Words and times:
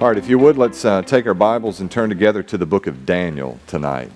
All 0.00 0.06
right, 0.06 0.16
if 0.16 0.28
you 0.28 0.38
would, 0.38 0.56
let's 0.56 0.84
uh, 0.84 1.02
take 1.02 1.26
our 1.26 1.34
Bibles 1.34 1.80
and 1.80 1.90
turn 1.90 2.08
together 2.08 2.40
to 2.44 2.56
the 2.56 2.66
book 2.66 2.86
of 2.86 3.04
Daniel 3.04 3.58
tonight. 3.66 4.12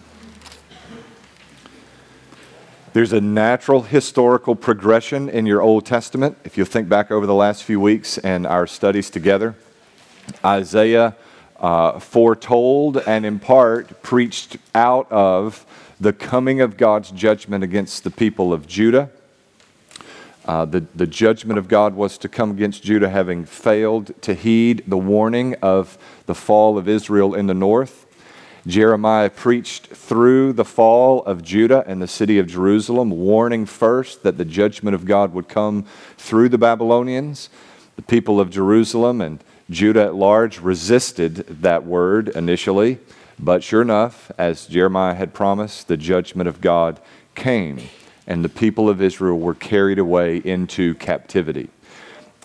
There's 2.93 3.13
a 3.13 3.21
natural 3.21 3.83
historical 3.83 4.55
progression 4.55 5.29
in 5.29 5.45
your 5.45 5.61
Old 5.61 5.85
Testament. 5.85 6.39
If 6.45 6.57
you 6.57 6.65
think 6.65 6.89
back 6.89 7.11
over 7.11 7.27
the 7.27 7.35
last 7.35 7.65
few 7.65 7.81
weeks 7.81 8.17
and 8.19 8.47
our 8.47 8.69
studies 8.69 9.11
together, 9.11 9.57
Isaiah 10.45 11.17
uh, 11.57 11.99
foretold 11.99 12.99
and 12.99 13.27
in 13.27 13.41
part 13.41 14.05
preached 14.05 14.59
out 14.77 15.11
of 15.11 15.67
the 15.99 16.13
coming 16.13 16.61
of 16.61 16.77
God's 16.77 17.11
judgment 17.11 17.65
against 17.65 18.05
the 18.05 18.11
people 18.13 18.53
of 18.53 18.69
Judah. 18.69 19.11
Uh, 20.45 20.65
the, 20.65 20.85
the 20.95 21.07
judgment 21.07 21.59
of 21.59 21.69
God 21.69 21.95
was 21.95 22.19
to 22.19 22.29
come 22.29 22.51
against 22.51 22.83
Judah, 22.83 23.09
having 23.09 23.45
failed 23.45 24.21
to 24.23 24.35
heed 24.35 24.83
the 24.87 24.99
warning 24.99 25.55
of 25.63 25.97
the 26.27 26.35
fall 26.35 26.77
of 26.77 26.89
Israel 26.89 27.35
in 27.35 27.47
the 27.47 27.55
north. 27.55 28.07
Jeremiah 28.67 29.31
preached 29.31 29.89
through 29.89 30.53
the 30.53 30.65
fall 30.65 31.25
of 31.25 31.43
Judah 31.43 31.85
and 31.87 32.01
the 32.01 32.09
city 32.09 32.39
of 32.39 32.47
Jerusalem, 32.47 33.11
warning 33.11 33.67
first 33.67 34.23
that 34.23 34.39
the 34.39 34.45
judgment 34.45 34.95
of 34.95 35.05
God 35.05 35.33
would 35.33 35.49
come 35.49 35.85
through 36.17 36.49
the 36.49 36.59
Babylonians. 36.59 37.49
The 37.97 38.03
people 38.03 38.41
of 38.41 38.51
Jerusalem 38.51 39.21
and 39.21 39.43
Judah 39.69 40.05
at 40.05 40.15
large 40.15 40.61
resisted 40.61 41.37
that 41.63 41.85
word 41.85 42.29
initially, 42.29 42.99
but 43.39 43.63
sure 43.65 43.83
enough, 43.83 44.31
as 44.39 44.67
Jeremiah 44.67 45.15
had 45.15 45.35
promised, 45.35 45.89
the 45.89 45.97
judgment 45.97 46.49
of 46.49 46.61
God 46.61 47.01
came, 47.35 47.81
and 48.27 48.45
the 48.45 48.49
people 48.49 48.89
of 48.89 49.03
Israel 49.03 49.39
were 49.39 49.55
carried 49.55 49.99
away 49.99 50.39
into 50.39 50.95
captivity. 50.95 51.69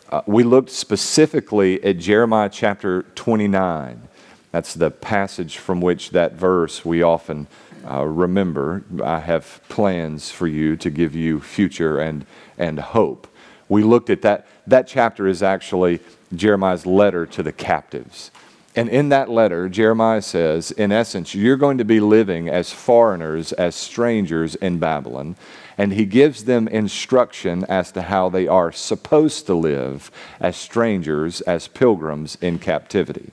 Uh, 0.09 0.21
we 0.25 0.43
looked 0.43 0.69
specifically 0.69 1.83
at 1.83 1.97
Jeremiah 1.97 2.49
chapter 2.49 3.03
29. 3.15 4.07
That's 4.51 4.73
the 4.73 4.89
passage 4.89 5.57
from 5.57 5.81
which 5.81 6.11
that 6.11 6.33
verse 6.33 6.85
we 6.85 7.03
often 7.03 7.47
uh, 7.89 8.05
remember. 8.05 8.83
I 9.03 9.19
have 9.19 9.61
plans 9.69 10.31
for 10.31 10.47
you 10.47 10.75
to 10.77 10.89
give 10.89 11.13
you 11.13 11.41
future 11.41 11.99
and, 11.99 12.25
and 12.57 12.79
hope. 12.79 13.27
We 13.69 13.83
looked 13.83 14.09
at 14.09 14.21
that. 14.21 14.47
That 14.65 14.87
chapter 14.87 15.27
is 15.27 15.43
actually 15.43 15.99
Jeremiah's 16.33 16.85
letter 16.85 17.25
to 17.25 17.43
the 17.43 17.51
captives. 17.51 18.31
And 18.77 18.89
in 18.89 19.09
that 19.09 19.27
letter, 19.27 19.67
Jeremiah 19.69 20.21
says, 20.21 20.69
in 20.69 20.91
essence, 20.91 21.33
you're 21.33 21.57
going 21.57 21.79
to 21.79 21.83
be 21.83 21.99
living 21.99 22.47
as 22.47 22.71
foreigners, 22.71 23.51
as 23.53 23.75
strangers 23.75 24.53
in 24.53 24.77
Babylon. 24.77 25.35
And 25.79 25.93
he 25.93 26.05
gives 26.05 26.43
them 26.43 26.67
instruction 26.67 27.65
as 27.67 27.91
to 27.93 28.03
how 28.03 28.29
they 28.29 28.47
are 28.47 28.71
supposed 28.71 29.47
to 29.47 29.55
live 29.55 30.11
as 30.39 30.55
strangers, 30.55 31.41
as 31.41 31.67
pilgrims 31.67 32.37
in 32.39 32.59
captivity. 32.59 33.31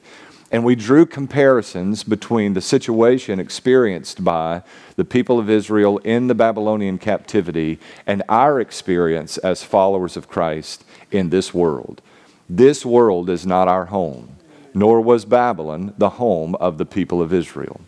And 0.51 0.65
we 0.65 0.77
drew 0.77 1.05
comparisons 1.05 2.05
between 2.05 2.55
the 2.55 2.63
situation 2.63 3.39
experienced 3.39 4.25
by 4.25 4.63
the 4.97 5.05
people 5.05 5.39
of 5.39 5.51
Israel 5.51 5.99
in 5.99 6.29
the 6.29 6.35
Babylonian 6.35 6.97
captivity 6.97 7.79
and 8.07 8.23
our 8.31 8.61
experience 8.61 9.37
as 9.39 9.63
followers 9.63 10.17
of 10.17 10.29
Christ 10.29 10.85
in 11.11 11.29
this 11.29 11.53
world. 11.53 12.01
This 12.49 12.87
world 12.87 13.29
is 13.29 13.45
not 13.45 13.69
our 13.69 13.87
home, 13.87 14.37
nor 14.75 15.01
was 15.01 15.25
Babylon 15.25 15.95
the 15.97 16.11
home 16.11 16.55
of 16.57 16.79
the 16.79 16.87
people 16.87 17.23
of 17.23 17.33
Israel. 17.33 17.81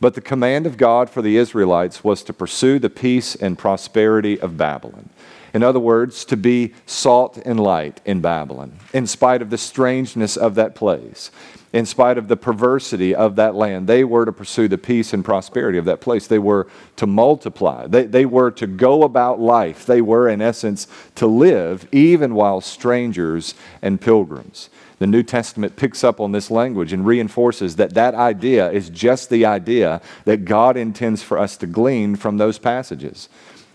But 0.00 0.14
the 0.14 0.20
command 0.20 0.66
of 0.66 0.76
God 0.76 1.08
for 1.08 1.22
the 1.22 1.36
Israelites 1.38 2.04
was 2.04 2.22
to 2.24 2.32
pursue 2.32 2.78
the 2.78 2.90
peace 2.90 3.34
and 3.34 3.58
prosperity 3.58 4.38
of 4.38 4.56
Babylon. 4.56 5.08
In 5.54 5.62
other 5.62 5.80
words, 5.80 6.26
to 6.26 6.36
be 6.36 6.74
salt 6.84 7.38
and 7.38 7.58
light 7.58 8.02
in 8.04 8.20
Babylon, 8.20 8.72
in 8.92 9.06
spite 9.06 9.40
of 9.40 9.48
the 9.48 9.56
strangeness 9.56 10.36
of 10.36 10.54
that 10.56 10.74
place, 10.74 11.30
in 11.72 11.86
spite 11.86 12.18
of 12.18 12.28
the 12.28 12.36
perversity 12.36 13.14
of 13.14 13.36
that 13.36 13.54
land. 13.54 13.86
They 13.86 14.04
were 14.04 14.26
to 14.26 14.32
pursue 14.32 14.68
the 14.68 14.76
peace 14.76 15.14
and 15.14 15.24
prosperity 15.24 15.78
of 15.78 15.86
that 15.86 16.02
place. 16.02 16.26
They 16.26 16.38
were 16.38 16.66
to 16.96 17.06
multiply. 17.06 17.86
They, 17.86 18.04
they 18.04 18.26
were 18.26 18.50
to 18.50 18.66
go 18.66 19.02
about 19.02 19.40
life. 19.40 19.86
They 19.86 20.02
were, 20.02 20.28
in 20.28 20.42
essence, 20.42 20.88
to 21.14 21.26
live 21.26 21.88
even 21.90 22.34
while 22.34 22.60
strangers 22.60 23.54
and 23.80 23.98
pilgrims. 23.98 24.68
The 24.98 25.06
New 25.06 25.22
Testament 25.22 25.76
picks 25.76 26.02
up 26.02 26.20
on 26.20 26.32
this 26.32 26.50
language 26.50 26.92
and 26.92 27.06
reinforces 27.06 27.76
that 27.76 27.94
that 27.94 28.14
idea 28.14 28.70
is 28.70 28.88
just 28.88 29.28
the 29.28 29.44
idea 29.44 30.00
that 30.24 30.46
God 30.46 30.76
intends 30.76 31.22
for 31.22 31.38
us 31.38 31.56
to 31.58 31.66
glean 31.66 32.16
from 32.16 32.38
those 32.38 32.58
passages. 32.58 33.28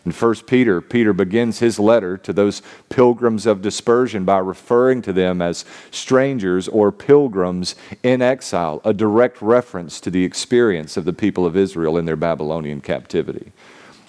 In 0.04 0.12
1 0.12 0.36
Peter, 0.48 0.82
Peter 0.82 1.14
begins 1.14 1.60
his 1.60 1.78
letter 1.78 2.18
to 2.18 2.34
those 2.34 2.64
pilgrims 2.90 3.46
of 3.46 3.62
dispersion 3.62 4.26
by 4.26 4.40
referring 4.40 5.04
to 5.04 5.14
them 5.14 5.44
as 5.44 5.64
strangers 5.92 6.68
or 6.68 6.92
pilgrims 6.92 7.76
in 8.02 8.20
exile, 8.24 8.82
a 8.84 8.94
direct 8.94 9.44
reference 9.44 10.02
to 10.02 10.10
the 10.10 10.24
experience 10.24 10.98
of 10.98 11.06
the 11.06 11.14
people 11.14 11.46
of 11.46 11.56
Israel 11.56 12.00
in 12.00 12.06
their 12.06 12.16
Babylonian 12.16 12.82
captivity. 12.82 13.52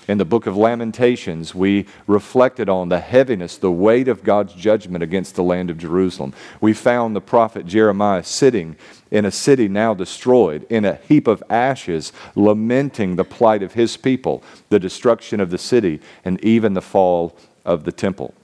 In 0.08 0.18
the 0.18 0.24
book 0.24 0.46
of 0.46 0.56
Lamentations, 0.56 1.54
we 1.54 1.86
reflected 2.08 2.68
on 2.68 2.88
the 2.88 2.98
heaviness, 2.98 3.56
the 3.56 3.70
weight 3.70 4.08
of 4.08 4.24
God's 4.24 4.52
judgment 4.52 5.04
against 5.04 5.36
the 5.36 5.44
land 5.44 5.70
of 5.70 5.78
Jerusalem. 5.78 6.34
We 6.60 6.72
found 6.72 7.14
the 7.14 7.20
prophet 7.20 7.66
Jeremiah 7.66 8.24
sitting 8.24 8.76
in 9.12 9.24
a 9.24 9.30
city 9.30 9.68
now 9.68 9.94
destroyed, 9.94 10.66
in 10.68 10.84
a 10.84 10.96
heap 11.06 11.28
of 11.28 11.42
ashes, 11.48 12.12
lamenting 12.34 13.14
the 13.14 13.24
plight 13.24 13.62
of 13.62 13.74
his 13.74 13.96
people, 13.96 14.42
the 14.70 14.80
destruction 14.80 15.38
of 15.38 15.50
the 15.50 15.58
city, 15.58 16.00
and 16.24 16.42
even 16.44 16.74
the 16.74 16.82
fall 16.82 17.36
of 17.64 17.84
the 17.84 17.92
temple. 17.92 18.34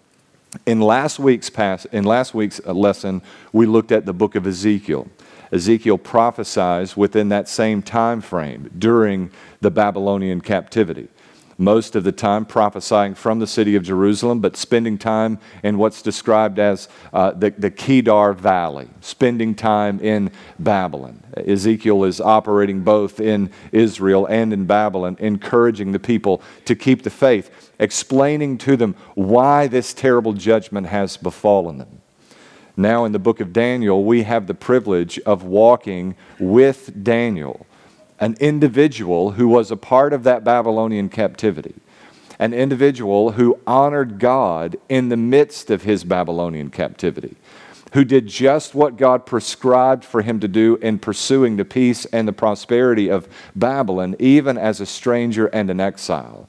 In 0.64 0.80
last 0.80 1.18
week's, 1.18 1.50
in 1.90 2.04
last 2.04 2.34
week's 2.34 2.60
uh, 2.64 2.72
lesson, 2.72 3.20
we 3.52 3.66
looked 3.66 3.90
at 3.90 4.06
the 4.06 4.12
book 4.12 4.36
of 4.36 4.46
Ezekiel. 4.46 5.08
Ezekiel 5.50 5.98
prophesies 5.98 6.96
within 6.96 7.30
that 7.30 7.48
same 7.48 7.82
time 7.82 8.20
frame 8.20 8.70
during 8.78 9.30
the 9.60 9.70
Babylonian 9.70 10.40
captivity 10.40 11.08
most 11.58 11.96
of 11.96 12.04
the 12.04 12.12
time 12.12 12.44
prophesying 12.44 13.14
from 13.14 13.40
the 13.40 13.46
city 13.46 13.74
of 13.74 13.82
Jerusalem, 13.82 14.38
but 14.38 14.56
spending 14.56 14.96
time 14.96 15.40
in 15.64 15.76
what's 15.76 16.00
described 16.00 16.60
as 16.60 16.88
uh, 17.12 17.32
the, 17.32 17.50
the 17.50 17.70
Kedar 17.70 18.32
Valley, 18.32 18.88
spending 19.00 19.56
time 19.56 19.98
in 19.98 20.30
Babylon. 20.60 21.24
Ezekiel 21.36 22.04
is 22.04 22.20
operating 22.20 22.82
both 22.82 23.18
in 23.18 23.50
Israel 23.72 24.24
and 24.26 24.52
in 24.52 24.66
Babylon, 24.66 25.16
encouraging 25.18 25.90
the 25.90 25.98
people 25.98 26.40
to 26.64 26.76
keep 26.76 27.02
the 27.02 27.10
faith, 27.10 27.72
explaining 27.80 28.56
to 28.58 28.76
them 28.76 28.94
why 29.16 29.66
this 29.66 29.92
terrible 29.92 30.32
judgment 30.32 30.86
has 30.86 31.16
befallen 31.16 31.78
them. 31.78 32.00
Now, 32.76 33.04
in 33.04 33.10
the 33.10 33.18
book 33.18 33.40
of 33.40 33.52
Daniel, 33.52 34.04
we 34.04 34.22
have 34.22 34.46
the 34.46 34.54
privilege 34.54 35.18
of 35.20 35.42
walking 35.42 36.14
with 36.38 37.02
Daniel 37.02 37.66
an 38.20 38.36
individual 38.40 39.32
who 39.32 39.48
was 39.48 39.70
a 39.70 39.76
part 39.76 40.12
of 40.12 40.24
that 40.24 40.44
Babylonian 40.44 41.08
captivity, 41.08 41.74
an 42.38 42.52
individual 42.52 43.32
who 43.32 43.58
honored 43.66 44.18
God 44.18 44.76
in 44.88 45.08
the 45.08 45.16
midst 45.16 45.70
of 45.70 45.82
his 45.82 46.04
Babylonian 46.04 46.70
captivity, 46.70 47.36
who 47.94 48.04
did 48.04 48.26
just 48.26 48.74
what 48.74 48.96
God 48.96 49.24
prescribed 49.24 50.04
for 50.04 50.22
him 50.22 50.40
to 50.40 50.48
do 50.48 50.76
in 50.76 50.98
pursuing 50.98 51.56
the 51.56 51.64
peace 51.64 52.04
and 52.06 52.28
the 52.28 52.32
prosperity 52.32 53.08
of 53.08 53.28
Babylon, 53.56 54.14
even 54.18 54.58
as 54.58 54.80
a 54.80 54.86
stranger 54.86 55.46
and 55.46 55.70
an 55.70 55.80
exile. 55.80 56.48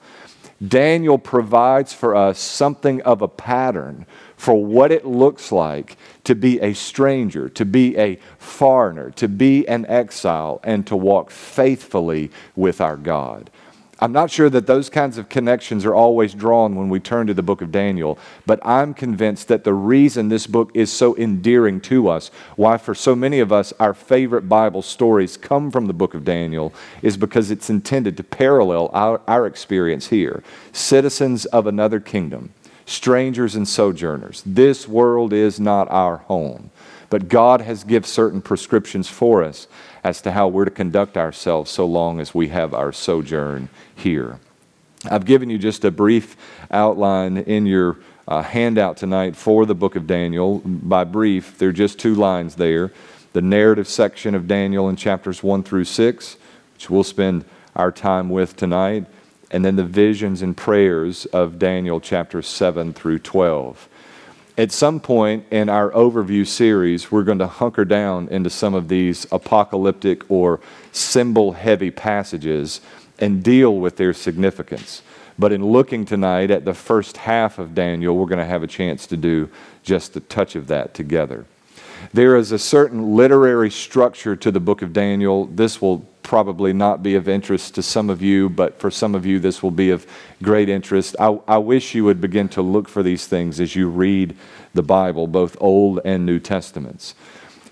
Daniel 0.66 1.18
provides 1.18 1.94
for 1.94 2.16
us 2.16 2.38
something 2.40 3.02
of 3.04 3.22
a 3.22 3.28
pattern 3.28 4.06
for 4.36 4.64
what 4.66 4.92
it 4.92 5.06
looks 5.06 5.52
like 5.52 5.98
to 6.30 6.36
be 6.36 6.62
a 6.62 6.74
stranger, 6.76 7.50
to 7.50 7.66
be 7.66 7.98
a 7.98 8.20
foreigner, 8.38 9.10
to 9.10 9.28
be 9.28 9.68
an 9.68 9.84
exile, 9.88 10.60
and 10.64 10.86
to 10.86 10.96
walk 10.96 11.32
faithfully 11.32 12.30
with 12.56 12.80
our 12.80 12.96
God. 12.96 13.50
I'm 14.00 14.12
not 14.12 14.30
sure 14.30 14.48
that 14.52 14.68
those 14.68 14.92
kinds 14.92 15.18
of 15.18 15.28
connections 15.28 15.86
are 15.86 15.96
always 15.96 16.36
drawn 16.36 16.76
when 16.76 16.88
we 16.88 17.00
turn 17.00 17.26
to 17.26 17.34
the 17.34 17.42
book 17.42 17.64
of 17.64 17.72
Daniel, 17.72 18.20
but 18.46 18.64
I'm 18.64 18.94
convinced 18.94 19.48
that 19.48 19.64
the 19.64 19.74
reason 19.74 20.30
this 20.30 20.46
book 20.46 20.70
is 20.76 20.92
so 20.92 21.18
endearing 21.18 21.82
to 21.82 22.10
us, 22.10 22.30
why 22.56 22.78
for 22.78 22.94
so 22.94 23.16
many 23.16 23.40
of 23.40 23.52
us 23.52 23.74
our 23.80 23.96
favorite 23.96 24.48
Bible 24.48 24.84
stories 24.84 25.36
come 25.36 25.72
from 25.72 25.88
the 25.88 25.94
book 25.94 26.14
of 26.14 26.24
Daniel, 26.24 26.72
is 27.02 27.18
because 27.18 27.50
it's 27.50 27.72
intended 27.72 28.16
to 28.18 28.24
parallel 28.24 28.92
our, 28.94 29.20
our 29.28 29.48
experience 29.48 30.10
here. 30.10 30.44
Citizens 30.74 31.46
of 31.48 31.66
another 31.66 32.00
kingdom, 32.00 32.54
strangers 32.90 33.56
and 33.56 33.68
sojourners. 33.68 34.42
This 34.46 34.88
world 34.88 35.32
is 35.32 35.60
not 35.60 35.90
our 35.92 36.18
home, 36.18 36.72
but 37.10 37.30
God 37.30 37.62
has 37.62 37.84
given 37.84 38.08
certain 38.08 38.42
prescriptions 38.42 39.08
for 39.08 39.44
us 39.44 39.68
as 40.04 40.22
to 40.22 40.32
how 40.32 40.48
we're 40.48 40.66
to 40.66 40.72
conduct 40.72 41.16
ourselves 41.16 41.70
so 41.70 41.86
long 41.86 42.20
as 42.20 42.34
we 42.34 42.48
have 42.48 42.74
our 42.74 42.92
sojourn 42.92 43.70
here. 43.96 44.40
I've 45.06 45.26
given 45.26 45.50
you 45.50 45.58
just 45.58 45.86
a 45.86 45.92
brief 45.92 46.36
outline 46.72 47.38
in 47.38 47.66
your 47.66 47.98
uh, 48.28 48.42
handout 48.42 48.98
tonight 48.98 49.36
for 49.36 49.66
the 49.66 49.76
book 49.76 49.96
of 49.96 50.08
Daniel. 50.08 50.60
By 50.60 51.04
brief, 51.04 51.58
there 51.58 51.70
are 51.70 51.74
just 51.74 52.00
two 52.00 52.16
lines 52.16 52.56
there 52.56 52.92
the 53.32 53.42
narrative 53.44 53.88
section 53.88 54.34
of 54.34 54.48
Daniel 54.48 54.90
in 54.90 54.96
chapters 54.96 55.44
1 55.44 55.62
through 55.62 55.84
6, 55.84 56.38
which 56.74 56.90
we'll 56.90 57.04
spend 57.04 57.46
our 57.76 57.92
time 57.92 58.28
with 58.28 58.56
tonight 58.56 59.06
and 59.52 59.66
then 59.66 59.76
the 59.76 59.84
visions 59.84 60.42
and 60.42 60.56
prayers 60.56 61.26
of 61.28 61.60
Daniel 61.60 62.00
chapter 62.00 62.42
7 62.42 62.94
through 62.94 63.20
12. 63.20 63.90
At 64.58 64.72
some 64.72 65.00
point 65.00 65.46
in 65.52 65.70
our 65.70 65.90
overview 65.92 66.46
series, 66.46 67.12
we're 67.12 67.24
going 67.24 67.40
to 67.40 67.48
hunker 67.48 67.86
down 67.86 68.28
into 68.28 68.50
some 68.50 68.74
of 68.74 68.90
these 68.90 69.26
apocalyptic 69.32 70.30
or 70.30 70.60
symbol 70.92 71.54
heavy 71.54 71.92
passages 71.92 72.82
and 73.20 73.42
deal 73.42 73.78
with 73.78 73.96
their 73.96 74.14
significance. 74.14 75.02
But 75.38 75.54
in 75.54 75.66
looking 75.66 76.04
tonight 76.04 76.52
at 76.52 76.66
the 76.66 76.74
first 76.74 77.16
half 77.16 77.58
of 77.58 77.74
Daniel, 77.74 78.18
we're 78.18 78.26
going 78.26 78.40
to 78.40 78.46
have 78.46 78.62
a 78.62 78.68
chance 78.68 79.08
to 79.08 79.16
do 79.16 79.50
just 79.82 80.18
a 80.18 80.20
touch 80.20 80.56
of 80.58 80.68
that 80.68 80.94
together. 80.94 81.46
There 82.14 82.36
is 82.36 82.52
a 82.52 82.60
certain 82.60 83.16
literary 83.16 83.72
structure 83.72 84.36
to 84.36 84.52
the 84.52 84.60
book 84.60 84.82
of 84.82 84.92
Daniel. 84.92 85.46
This 85.46 85.82
will 85.82 86.06
probably 86.30 86.72
not 86.72 87.02
be 87.02 87.16
of 87.16 87.28
interest 87.28 87.74
to 87.74 87.82
some 87.82 88.08
of 88.08 88.22
you, 88.22 88.48
but 88.48 88.80
for 88.80 88.92
some 88.92 89.16
of 89.16 89.26
you, 89.26 89.40
this 89.40 89.64
will 89.64 89.72
be 89.72 89.90
of 89.90 90.06
great 90.44 90.70
interest. 90.70 91.16
I, 91.20 91.40
I, 91.48 91.58
wish 91.58 91.96
you 91.96 92.06
would 92.06 92.22
begin 92.22 92.48
to 92.50 92.62
look 92.62 92.88
for 92.88 93.02
these 93.02 93.26
things 93.26 93.60
as 93.60 93.76
you 93.76 93.90
read 93.90 94.38
the 94.76 94.84
Bible, 94.84 95.26
both 95.26 95.58
Old 95.60 96.02
and 96.06 96.28
New 96.28 96.38
Testaments. 96.38 97.16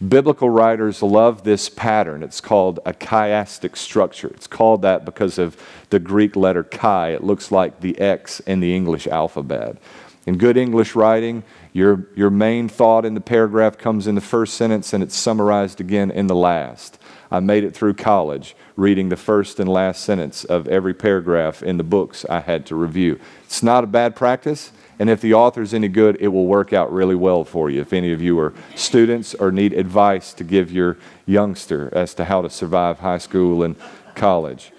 Biblical 0.10 0.50
writers 0.50 1.04
love 1.04 1.44
this 1.44 1.70
pattern. 1.70 2.24
It's 2.24 2.42
called 2.42 2.80
a 2.84 2.94
chiastic 2.94 3.78
structure. 3.78 4.30
It's 4.30 4.48
called 4.48 4.82
that 4.82 5.06
because 5.06 5.38
of 5.38 5.56
the 5.92 6.00
Greek 6.00 6.36
letter 6.36 6.64
chi. 6.64 7.10
It 7.12 7.24
looks 7.24 7.52
like 7.52 7.82
the 7.82 8.00
X 8.00 8.40
in 8.40 8.60
the 8.60 8.76
English 8.76 9.06
alphabet. 9.06 9.78
In 10.26 10.40
good 10.40 10.58
English 10.58 10.96
writing, 10.96 11.44
your, 11.74 12.08
your 12.16 12.32
main 12.32 12.70
thought 12.70 13.06
in 13.06 13.14
the 13.14 13.22
paragraph 13.22 13.78
comes 13.78 14.08
in 14.08 14.16
the 14.16 14.20
first 14.20 14.56
sentence 14.56 14.94
and 14.94 15.04
it's 15.04 15.16
summarized 15.16 15.80
again 15.80 16.10
in 16.10 16.26
the 16.26 16.36
last. 16.36 16.98
I 17.30 17.40
made 17.40 17.64
it 17.64 17.76
through 17.76 17.96
college 17.96 18.56
reading 18.76 19.10
the 19.10 19.18
first 19.18 19.60
and 19.60 19.70
last 19.70 20.04
sentence 20.04 20.44
of 20.46 20.68
every 20.68 20.94
paragraph 20.94 21.62
in 21.62 21.78
the 21.78 21.84
books 21.84 22.26
I 22.30 22.40
had 22.40 22.66
to 22.68 22.76
review. 22.76 23.20
It's 23.46 23.64
not 23.64 23.84
a 23.84 23.88
bad 23.88 24.16
practice, 24.16 24.72
and 25.00 25.10
if 25.10 25.22
the 25.22 25.34
author's 25.34 25.74
any 25.74 25.88
good, 25.88 26.18
it 26.20 26.30
will 26.30 26.46
work 26.46 26.74
out 26.74 26.92
really 26.92 27.16
well 27.16 27.44
for 27.44 27.70
you. 27.70 27.82
If 27.82 27.94
any 27.94 28.12
of 28.12 28.22
you 28.22 28.40
are 28.40 28.54
students 28.76 29.36
or 29.36 29.52
need 29.52 29.74
advice 29.74 30.34
to 30.34 30.44
give 30.44 30.72
your 30.72 30.98
youngster 31.26 31.90
as 31.94 32.14
to 32.16 32.26
how 32.26 32.42
to 32.42 32.50
survive 32.50 33.00
high 33.00 33.20
school 33.20 33.64
and 33.64 33.76
college. 34.16 34.72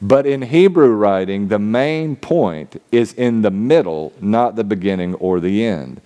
But 0.00 0.26
in 0.26 0.42
Hebrew 0.42 0.90
writing, 0.90 1.46
the 1.46 1.60
main 1.60 2.16
point 2.16 2.82
is 2.90 3.12
in 3.12 3.42
the 3.42 3.52
middle, 3.52 4.12
not 4.20 4.56
the 4.56 4.64
beginning 4.64 5.14
or 5.14 5.38
the 5.38 5.64
end. 5.64 6.00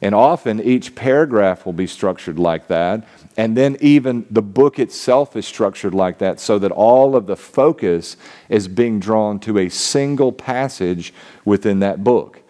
And 0.00 0.14
often 0.14 0.60
each 0.60 0.94
paragraph 0.94 1.66
will 1.66 1.74
be 1.74 1.86
structured 1.86 2.38
like 2.38 2.68
that. 2.68 3.06
And 3.36 3.56
then 3.56 3.76
even 3.80 4.26
the 4.30 4.42
book 4.42 4.78
itself 4.78 5.36
is 5.36 5.46
structured 5.46 5.94
like 5.94 6.18
that 6.18 6.38
so 6.38 6.58
that 6.58 6.70
all 6.70 7.16
of 7.16 7.26
the 7.26 7.36
focus 7.36 8.16
is 8.48 8.68
being 8.68 9.00
drawn 9.00 9.38
to 9.40 9.58
a 9.58 9.68
single 9.70 10.32
passage 10.32 11.14
within 11.44 11.80
that 11.80 12.04
book. 12.04 12.40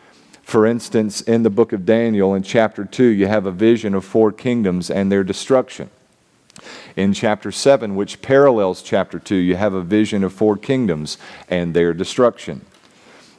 For 0.42 0.66
instance, 0.66 1.20
in 1.20 1.44
the 1.44 1.50
book 1.50 1.72
of 1.72 1.86
Daniel, 1.86 2.34
in 2.34 2.42
chapter 2.42 2.84
2, 2.84 3.04
you 3.04 3.26
have 3.28 3.46
a 3.46 3.52
vision 3.52 3.94
of 3.94 4.04
four 4.04 4.32
kingdoms 4.32 4.90
and 4.90 5.10
their 5.10 5.22
destruction. 5.22 5.88
In 6.96 7.14
chapter 7.14 7.50
7, 7.50 7.94
which 7.94 8.20
parallels 8.20 8.82
chapter 8.82 9.18
2, 9.18 9.36
you 9.36 9.56
have 9.56 9.72
a 9.72 9.80
vision 9.80 10.24
of 10.24 10.32
four 10.32 10.56
kingdoms 10.56 11.16
and 11.48 11.74
their 11.74 11.94
destruction. 11.94 12.66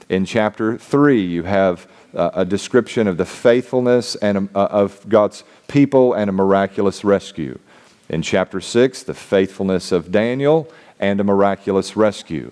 In 0.09 0.25
chapter 0.25 0.77
3, 0.77 1.21
you 1.21 1.43
have 1.43 1.87
a 2.13 2.45
description 2.45 3.07
of 3.07 3.17
the 3.17 3.25
faithfulness 3.25 4.15
and, 4.15 4.49
uh, 4.55 4.67
of 4.69 5.07
God's 5.09 5.43
people 5.67 6.13
and 6.13 6.29
a 6.29 6.33
miraculous 6.33 7.03
rescue. 7.03 7.59
In 8.09 8.21
chapter 8.21 8.61
6, 8.61 9.03
the 9.03 9.13
faithfulness 9.13 9.91
of 9.91 10.11
Daniel 10.11 10.71
and 10.99 11.19
a 11.19 11.23
miraculous 11.23 11.95
rescue. 11.95 12.51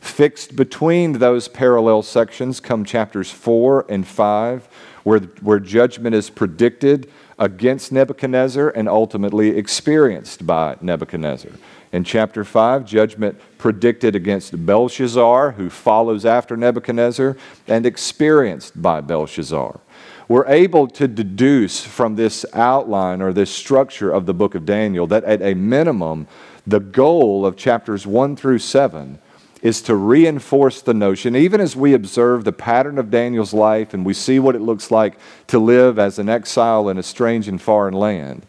Fixed 0.00 0.56
between 0.56 1.14
those 1.14 1.48
parallel 1.48 2.02
sections 2.02 2.60
come 2.60 2.84
chapters 2.84 3.30
4 3.30 3.86
and 3.88 4.06
5, 4.06 4.68
where, 5.04 5.20
where 5.40 5.58
judgment 5.58 6.14
is 6.14 6.30
predicted 6.30 7.10
against 7.38 7.92
Nebuchadnezzar 7.92 8.68
and 8.70 8.88
ultimately 8.88 9.56
experienced 9.56 10.46
by 10.46 10.76
Nebuchadnezzar. 10.80 11.52
In 11.90 12.04
chapter 12.04 12.44
5, 12.44 12.84
judgment 12.84 13.40
predicted 13.56 14.14
against 14.14 14.66
Belshazzar, 14.66 15.52
who 15.52 15.70
follows 15.70 16.26
after 16.26 16.56
Nebuchadnezzar, 16.56 17.36
and 17.66 17.86
experienced 17.86 18.80
by 18.80 19.00
Belshazzar. 19.00 19.80
We're 20.28 20.46
able 20.46 20.88
to 20.88 21.08
deduce 21.08 21.80
from 21.80 22.16
this 22.16 22.44
outline 22.52 23.22
or 23.22 23.32
this 23.32 23.50
structure 23.50 24.10
of 24.10 24.26
the 24.26 24.34
book 24.34 24.54
of 24.54 24.66
Daniel 24.66 25.06
that 25.06 25.24
at 25.24 25.40
a 25.40 25.54
minimum, 25.54 26.26
the 26.66 26.80
goal 26.80 27.46
of 27.46 27.56
chapters 27.56 28.06
1 28.06 28.36
through 28.36 28.58
7 28.58 29.18
is 29.62 29.80
to 29.82 29.94
reinforce 29.94 30.82
the 30.82 30.92
notion, 30.92 31.34
even 31.34 31.60
as 31.60 31.74
we 31.74 31.94
observe 31.94 32.44
the 32.44 32.52
pattern 32.52 32.98
of 32.98 33.10
Daniel's 33.10 33.54
life 33.54 33.94
and 33.94 34.04
we 34.04 34.12
see 34.12 34.38
what 34.38 34.54
it 34.54 34.60
looks 34.60 34.90
like 34.90 35.18
to 35.46 35.58
live 35.58 35.98
as 35.98 36.18
an 36.18 36.28
exile 36.28 36.90
in 36.90 36.98
a 36.98 37.02
strange 37.02 37.48
and 37.48 37.60
foreign 37.60 37.94
land 37.94 38.46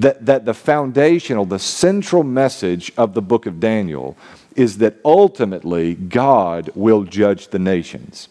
that, 0.00 0.24
that 0.24 0.46
the 0.46 0.54
foundational, 0.54 1.44
the 1.44 1.58
central 1.58 2.22
message 2.22 2.90
of 2.96 3.12
the 3.12 3.20
book 3.20 3.44
of 3.44 3.60
Daniel 3.60 4.16
is 4.56 4.78
that 4.78 4.96
ultimately 5.04 5.94
God 5.94 6.70
will 6.74 7.04
judge 7.04 7.48
the 7.48 7.58
nations. 7.58 8.28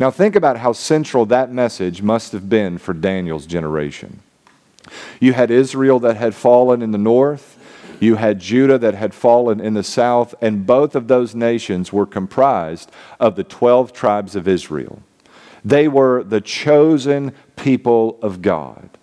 Now, 0.00 0.10
think 0.10 0.34
about 0.34 0.58
how 0.58 0.72
central 0.72 1.24
that 1.26 1.52
message 1.52 2.02
must 2.02 2.32
have 2.32 2.48
been 2.48 2.76
for 2.78 2.92
Daniel's 2.92 3.46
generation. 3.46 4.20
You 5.20 5.32
had 5.32 5.50
Israel 5.50 6.00
that 6.00 6.16
had 6.16 6.34
fallen 6.34 6.82
in 6.82 6.90
the 6.90 6.98
north, 6.98 7.56
you 8.00 8.16
had 8.16 8.40
Judah 8.40 8.76
that 8.78 8.94
had 8.94 9.14
fallen 9.14 9.60
in 9.60 9.74
the 9.74 9.82
south, 9.82 10.34
and 10.42 10.66
both 10.66 10.94
of 10.94 11.08
those 11.08 11.34
nations 11.34 11.92
were 11.92 12.04
comprised 12.04 12.90
of 13.18 13.36
the 13.36 13.44
12 13.44 13.92
tribes 13.92 14.36
of 14.36 14.46
Israel. 14.46 15.02
They 15.64 15.88
were 15.88 16.22
the 16.22 16.40
chosen 16.40 17.32
people 17.54 18.18
of 18.22 18.42
God. 18.42 18.95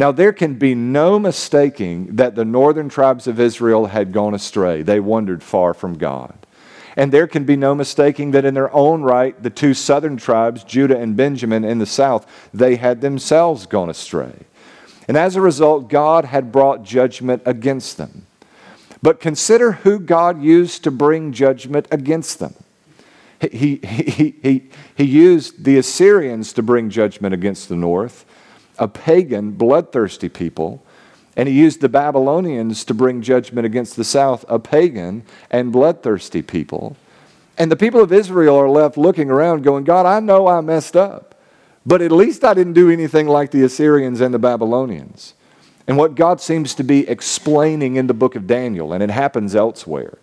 Now, 0.00 0.12
there 0.12 0.32
can 0.32 0.54
be 0.54 0.74
no 0.74 1.18
mistaking 1.18 2.16
that 2.16 2.34
the 2.34 2.44
northern 2.46 2.88
tribes 2.88 3.26
of 3.26 3.38
Israel 3.38 3.84
had 3.84 4.14
gone 4.14 4.32
astray. 4.32 4.80
They 4.80 4.98
wandered 4.98 5.42
far 5.42 5.74
from 5.74 5.98
God. 5.98 6.38
And 6.96 7.12
there 7.12 7.26
can 7.26 7.44
be 7.44 7.54
no 7.54 7.74
mistaking 7.74 8.30
that 8.30 8.46
in 8.46 8.54
their 8.54 8.74
own 8.74 9.02
right, 9.02 9.40
the 9.42 9.50
two 9.50 9.74
southern 9.74 10.16
tribes, 10.16 10.64
Judah 10.64 10.96
and 10.96 11.18
Benjamin 11.18 11.64
in 11.64 11.80
the 11.80 11.84
south, 11.84 12.26
they 12.54 12.76
had 12.76 13.02
themselves 13.02 13.66
gone 13.66 13.90
astray. 13.90 14.32
And 15.06 15.18
as 15.18 15.36
a 15.36 15.42
result, 15.42 15.90
God 15.90 16.24
had 16.24 16.50
brought 16.50 16.82
judgment 16.82 17.42
against 17.44 17.98
them. 17.98 18.24
But 19.02 19.20
consider 19.20 19.72
who 19.72 19.98
God 19.98 20.42
used 20.42 20.82
to 20.84 20.90
bring 20.90 21.30
judgment 21.30 21.86
against 21.90 22.38
them. 22.38 22.54
He, 23.38 23.80
he, 23.84 24.34
he, 24.42 24.70
he, 24.96 25.04
used 25.04 25.64
the 25.64 25.76
Assyrians 25.76 26.54
to 26.54 26.62
bring 26.62 26.88
judgment 26.88 27.34
against 27.34 27.68
the 27.68 27.76
north 27.76 28.24
a 28.80 28.88
pagan, 28.88 29.52
bloodthirsty 29.52 30.28
people. 30.28 30.82
And 31.36 31.48
he 31.48 31.54
used 31.54 31.80
the 31.80 31.88
Babylonians 31.88 32.84
to 32.86 32.94
bring 32.94 33.22
judgment 33.22 33.64
against 33.64 33.94
the 33.94 34.04
south, 34.04 34.44
a 34.48 34.58
pagan 34.58 35.22
and 35.50 35.70
bloodthirsty 35.70 36.42
people. 36.42 36.96
And 37.56 37.70
the 37.70 37.76
people 37.76 38.00
of 38.00 38.12
Israel 38.12 38.56
are 38.56 38.68
left 38.68 38.96
looking 38.96 39.30
around, 39.30 39.62
going, 39.62 39.84
God, 39.84 40.06
I 40.06 40.18
know 40.18 40.48
I 40.48 40.60
messed 40.60 40.96
up, 40.96 41.34
but 41.86 42.02
at 42.02 42.10
least 42.10 42.42
I 42.42 42.54
didn't 42.54 42.72
do 42.72 42.90
anything 42.90 43.28
like 43.28 43.50
the 43.50 43.62
Assyrians 43.62 44.20
and 44.20 44.34
the 44.34 44.38
Babylonians. 44.38 45.34
And 45.86 45.96
what 45.96 46.14
God 46.14 46.40
seems 46.40 46.74
to 46.76 46.84
be 46.84 47.08
explaining 47.08 47.96
in 47.96 48.06
the 48.06 48.14
book 48.14 48.34
of 48.34 48.46
Daniel, 48.46 48.92
and 48.92 49.02
it 49.02 49.10
happens 49.10 49.54
elsewhere, 49.54 50.18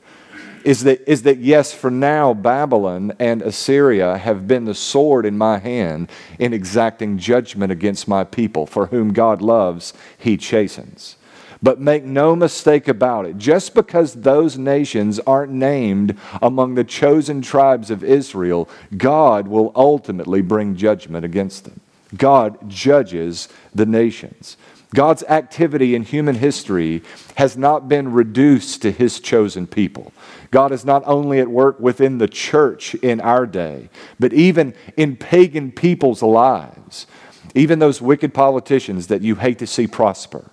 is 0.63 0.83
that, 0.83 1.09
is 1.09 1.23
that 1.23 1.37
yes, 1.37 1.73
for 1.73 1.91
now, 1.91 2.33
Babylon 2.33 3.13
and 3.19 3.41
Assyria 3.41 4.17
have 4.17 4.47
been 4.47 4.65
the 4.65 4.75
sword 4.75 5.25
in 5.25 5.37
my 5.37 5.57
hand 5.59 6.11
in 6.39 6.53
exacting 6.53 7.17
judgment 7.17 7.71
against 7.71 8.07
my 8.07 8.23
people, 8.23 8.65
for 8.65 8.87
whom 8.87 9.13
God 9.13 9.41
loves, 9.41 9.93
he 10.17 10.37
chastens. 10.37 11.17
But 11.61 11.79
make 11.79 12.03
no 12.03 12.35
mistake 12.35 12.87
about 12.87 13.25
it, 13.25 13.37
just 13.37 13.73
because 13.73 14.13
those 14.13 14.57
nations 14.57 15.19
aren't 15.21 15.51
named 15.51 16.17
among 16.41 16.75
the 16.75 16.83
chosen 16.83 17.41
tribes 17.41 17.89
of 17.89 18.03
Israel, 18.03 18.69
God 18.95 19.47
will 19.47 19.71
ultimately 19.75 20.41
bring 20.41 20.75
judgment 20.75 21.25
against 21.25 21.63
them. 21.63 21.79
God 22.15 22.69
judges 22.69 23.49
the 23.73 23.85
nations. 23.85 24.55
God's 24.95 25.23
activity 25.23 25.95
in 25.95 26.03
human 26.03 26.35
history 26.35 27.03
has 27.35 27.57
not 27.57 27.89
been 27.89 28.13
reduced 28.13 28.81
to 28.83 28.91
his 28.91 29.19
chosen 29.19 29.67
people. 29.67 30.13
God 30.49 30.71
is 30.71 30.85
not 30.85 31.03
only 31.05 31.39
at 31.39 31.49
work 31.49 31.79
within 31.79 32.19
the 32.19 32.27
church 32.27 32.95
in 32.95 33.19
our 33.19 33.45
day, 33.45 33.89
but 34.19 34.31
even 34.31 34.73
in 34.95 35.17
pagan 35.17 35.71
people's 35.71 36.23
lives. 36.23 37.05
Even 37.53 37.79
those 37.79 38.01
wicked 38.01 38.33
politicians 38.33 39.07
that 39.07 39.21
you 39.21 39.35
hate 39.35 39.59
to 39.59 39.67
see 39.67 39.87
prosper, 39.87 40.51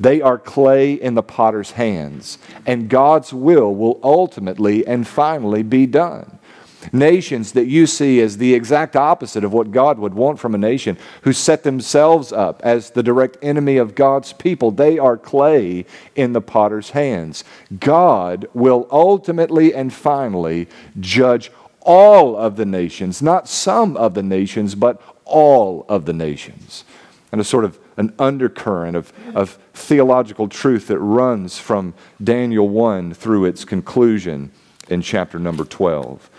they 0.00 0.20
are 0.20 0.38
clay 0.38 0.94
in 0.94 1.14
the 1.14 1.22
potter's 1.22 1.72
hands, 1.72 2.38
and 2.66 2.88
God's 2.88 3.32
will 3.32 3.74
will 3.74 4.00
ultimately 4.02 4.86
and 4.86 5.06
finally 5.06 5.62
be 5.62 5.86
done 5.86 6.37
nations 6.92 7.52
that 7.52 7.66
you 7.66 7.86
see 7.86 8.20
as 8.20 8.36
the 8.36 8.54
exact 8.54 8.96
opposite 8.96 9.44
of 9.44 9.52
what 9.52 9.70
God 9.70 9.98
would 9.98 10.14
want 10.14 10.38
from 10.38 10.54
a 10.54 10.58
nation, 10.58 10.96
who 11.22 11.32
set 11.32 11.62
themselves 11.62 12.32
up 12.32 12.60
as 12.64 12.90
the 12.90 13.02
direct 13.02 13.36
enemy 13.42 13.76
of 13.76 13.94
God's 13.94 14.32
people. 14.32 14.70
They 14.70 14.98
are 14.98 15.16
clay 15.16 15.84
in 16.14 16.32
the 16.32 16.40
potter's 16.40 16.90
hands. 16.90 17.44
God 17.78 18.46
will 18.54 18.86
ultimately 18.90 19.74
and 19.74 19.92
finally 19.92 20.68
judge 21.00 21.50
all 21.80 22.36
of 22.36 22.56
the 22.56 22.66
nations, 22.66 23.22
not 23.22 23.48
some 23.48 23.96
of 23.96 24.14
the 24.14 24.22
nations, 24.22 24.74
but 24.74 25.00
all 25.24 25.86
of 25.88 26.04
the 26.04 26.12
nations. 26.12 26.84
and 27.30 27.40
a 27.40 27.44
sort 27.44 27.64
of 27.64 27.78
an 27.98 28.14
undercurrent 28.18 28.96
of, 28.96 29.12
of 29.34 29.58
theological 29.74 30.48
truth 30.48 30.86
that 30.86 30.98
runs 30.98 31.58
from 31.58 31.92
Daniel 32.22 32.68
1 32.68 33.12
through 33.12 33.44
its 33.44 33.64
conclusion 33.64 34.50
in 34.88 35.02
chapter 35.02 35.38
number 35.38 35.64
12. 35.64 36.30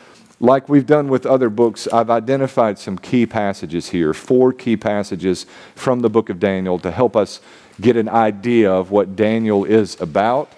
Like 0.42 0.70
we've 0.70 0.86
done 0.86 1.10
with 1.10 1.26
other 1.26 1.50
books, 1.50 1.86
I've 1.92 2.10
identified 2.10 2.80
some 2.80 2.98
key 2.98 3.26
passages 3.26 3.90
here, 3.90 4.14
four 4.14 4.54
key 4.54 4.78
passages 4.78 5.46
from 5.76 6.00
the 6.00 6.10
book 6.10 6.30
of 6.30 6.40
Daniel 6.40 6.80
to 6.80 6.92
help 6.92 7.18
us 7.18 7.42
get 7.82 7.98
an 7.98 8.08
idea 8.08 8.72
of 8.72 8.90
what 8.90 9.18
Daniel 9.18 9.66
is 9.66 10.00
about, 10.00 10.50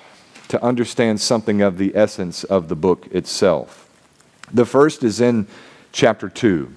to 0.49 0.63
understand 0.63 1.19
something 1.19 1.61
of 1.61 1.79
the 1.79 1.95
essence 1.95 2.43
of 2.43 2.67
the 2.67 2.75
book 2.75 3.07
itself. 3.07 3.89
The 4.53 4.65
first 4.65 5.01
is 5.01 5.19
in 5.19 5.47
chapter 5.91 6.29
2. 6.29 6.75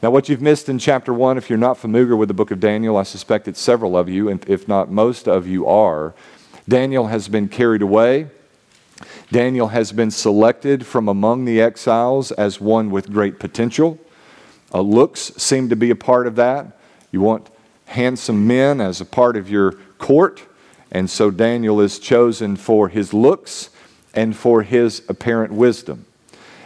Now, 0.00 0.10
what 0.10 0.28
you've 0.28 0.42
missed 0.42 0.68
in 0.68 0.78
chapter 0.78 1.12
1, 1.12 1.38
if 1.38 1.48
you're 1.48 1.58
not 1.58 1.78
familiar 1.78 2.14
with 2.14 2.28
the 2.28 2.34
book 2.34 2.50
of 2.50 2.60
Daniel, 2.60 2.96
I 2.96 3.02
suspect 3.02 3.46
that 3.46 3.56
several 3.56 3.96
of 3.96 4.08
you, 4.08 4.28
if 4.28 4.68
not 4.68 4.92
most 4.92 5.26
of 5.26 5.46
you, 5.48 5.66
are. 5.66 6.14
Daniel 6.68 7.08
has 7.08 7.26
been 7.26 7.48
carried 7.48 7.82
away 7.82 8.28
Daniel 9.30 9.68
has 9.68 9.92
been 9.92 10.10
selected 10.10 10.86
from 10.86 11.08
among 11.08 11.44
the 11.44 11.60
exiles 11.60 12.30
as 12.32 12.60
one 12.60 12.90
with 12.90 13.12
great 13.12 13.38
potential. 13.38 13.98
Uh, 14.72 14.80
looks 14.80 15.32
seem 15.36 15.68
to 15.68 15.76
be 15.76 15.90
a 15.90 15.96
part 15.96 16.26
of 16.26 16.36
that. 16.36 16.78
You 17.10 17.20
want 17.20 17.48
handsome 17.86 18.46
men 18.46 18.80
as 18.80 19.00
a 19.00 19.04
part 19.04 19.36
of 19.36 19.48
your 19.48 19.72
court, 19.98 20.42
and 20.90 21.08
so 21.08 21.30
Daniel 21.30 21.80
is 21.80 21.98
chosen 21.98 22.56
for 22.56 22.88
his 22.88 23.14
looks 23.14 23.70
and 24.14 24.36
for 24.36 24.62
his 24.62 25.02
apparent 25.08 25.52
wisdom. 25.52 26.06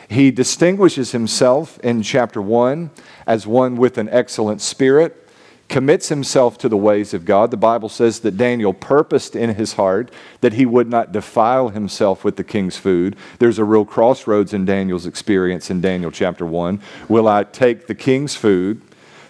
He 0.09 0.31
distinguishes 0.31 1.13
himself 1.13 1.79
in 1.81 2.03
chapter 2.03 2.41
1 2.41 2.91
as 3.27 3.47
one 3.47 3.77
with 3.77 3.99
an 3.99 4.09
excellent 4.09 4.63
spirit 4.63 5.28
commits 5.69 6.09
himself 6.09 6.57
to 6.59 6.69
the 6.69 6.77
ways 6.77 7.13
of 7.13 7.25
God. 7.25 7.51
The 7.51 7.57
Bible 7.57 7.89
says 7.89 8.21
that 8.21 8.37
Daniel 8.37 8.73
purposed 8.73 9.37
in 9.37 9.55
his 9.55 9.75
heart 9.75 10.11
that 10.41 10.55
he 10.55 10.65
would 10.65 10.89
not 10.89 11.13
defile 11.13 11.69
himself 11.69 12.25
with 12.25 12.37
the 12.37 12.45
king's 12.45 12.77
food. 12.77 13.17
There's 13.39 13.59
a 13.59 13.65
real 13.65 13.85
crossroads 13.85 14.55
in 14.55 14.65
Daniel's 14.65 15.07
experience 15.07 15.71
in 15.71 15.81
Daniel 15.81 16.11
chapter 16.11 16.47
1. 16.47 16.81
Will 17.09 17.29
I 17.29 17.45
take 17.45 17.87
the 17.87 17.95
king's 17.95 18.35
food 18.35 18.81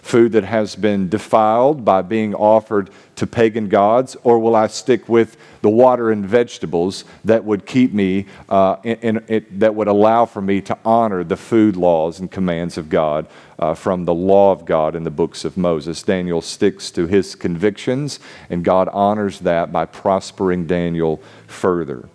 food 0.09 0.31
that 0.31 0.43
has 0.43 0.75
been 0.75 1.07
defiled 1.07 1.85
by 1.85 2.01
being 2.01 2.33
offered 2.33 2.89
to 3.15 3.27
pagan 3.27 3.69
gods, 3.69 4.17
or 4.23 4.39
will 4.39 4.55
I 4.55 4.65
stick 4.65 5.07
with 5.07 5.37
the 5.61 5.69
water 5.69 6.09
and 6.09 6.25
vegetables 6.25 7.05
that 7.25 7.45
would 7.45 7.67
keep 7.67 7.93
me, 7.93 8.25
uh, 8.49 8.77
in, 8.83 9.19
in, 9.27 9.45
that 9.59 9.75
would 9.75 9.87
allow 9.87 10.25
for 10.25 10.41
me 10.41 10.61
to 10.61 10.77
honor 10.83 11.23
the 11.23 11.37
food 11.37 11.75
laws 11.75 12.19
and 12.19 12.31
commands 12.31 12.75
of 12.75 12.89
God 12.89 13.27
uh, 13.59 13.75
from 13.75 14.05
the 14.05 14.13
law 14.13 14.51
of 14.51 14.65
God 14.65 14.95
in 14.95 15.03
the 15.03 15.11
books 15.11 15.45
of 15.45 15.57
Moses? 15.57 16.01
Daniel 16.01 16.41
sticks 16.41 16.89
to 16.91 17.05
his 17.05 17.35
convictions, 17.35 18.19
and 18.49 18.65
God 18.65 18.89
honors 18.91 19.39
that 19.41 19.71
by 19.71 19.85
prospering 19.85 20.65
Daniel 20.65 21.21
further. 21.45 22.09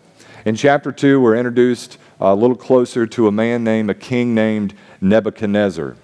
In 0.45 0.57
chapter 0.57 0.91
2, 0.91 1.21
we're 1.21 1.37
introduced 1.37 1.99
a 2.19 2.35
little 2.35 2.57
closer 2.57 3.07
to 3.07 3.29
a 3.29 3.33
man 3.33 3.63
named, 3.63 3.89
a 3.89 3.95
king 3.95 4.35
named 4.35 4.75
Nebuchadnezzar. 5.01 5.97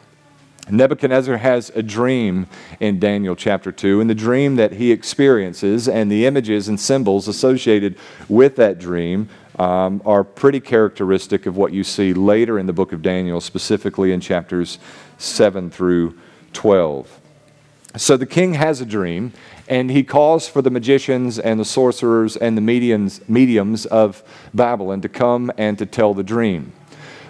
Nebuchadnezzar 0.70 1.36
has 1.38 1.70
a 1.70 1.82
dream 1.82 2.46
in 2.78 2.98
Daniel 2.98 3.36
chapter 3.36 3.72
2, 3.72 4.00
and 4.00 4.08
the 4.08 4.14
dream 4.14 4.56
that 4.56 4.72
he 4.72 4.92
experiences 4.92 5.88
and 5.88 6.10
the 6.10 6.26
images 6.26 6.68
and 6.68 6.78
symbols 6.78 7.28
associated 7.28 7.96
with 8.28 8.56
that 8.56 8.78
dream 8.78 9.28
um, 9.58 10.00
are 10.04 10.24
pretty 10.24 10.60
characteristic 10.60 11.46
of 11.46 11.56
what 11.56 11.72
you 11.72 11.84
see 11.84 12.14
later 12.14 12.58
in 12.58 12.66
the 12.66 12.72
book 12.72 12.92
of 12.92 13.02
Daniel, 13.02 13.40
specifically 13.40 14.12
in 14.12 14.20
chapters 14.20 14.78
7 15.18 15.70
through 15.70 16.18
12. 16.52 17.20
So 17.96 18.16
the 18.16 18.26
king 18.26 18.54
has 18.54 18.80
a 18.80 18.86
dream, 18.86 19.32
and 19.68 19.90
he 19.90 20.04
calls 20.04 20.48
for 20.48 20.62
the 20.62 20.70
magicians 20.70 21.38
and 21.38 21.58
the 21.58 21.64
sorcerers 21.64 22.36
and 22.36 22.56
the 22.56 22.62
mediums, 22.62 23.20
mediums 23.28 23.84
of 23.86 24.22
Babylon 24.54 25.00
to 25.00 25.08
come 25.08 25.50
and 25.58 25.76
to 25.78 25.86
tell 25.86 26.14
the 26.14 26.22
dream. 26.22 26.72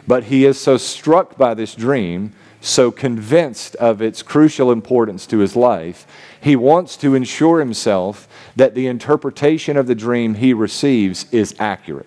But 0.06 0.24
he 0.24 0.44
is 0.44 0.60
so 0.60 0.76
struck 0.76 1.38
by 1.38 1.54
this 1.54 1.74
dream 1.74 2.34
so 2.60 2.90
convinced 2.90 3.74
of 3.76 4.02
its 4.02 4.22
crucial 4.22 4.70
importance 4.70 5.26
to 5.26 5.38
his 5.38 5.56
life, 5.56 6.06
he 6.40 6.56
wants 6.56 6.96
to 6.98 7.14
ensure 7.14 7.60
himself 7.60 8.28
that 8.56 8.74
the 8.74 8.86
interpretation 8.86 9.76
of 9.76 9.86
the 9.86 9.94
dream 9.94 10.34
he 10.34 10.52
receives 10.52 11.30
is 11.32 11.54
accurate. 11.58 12.06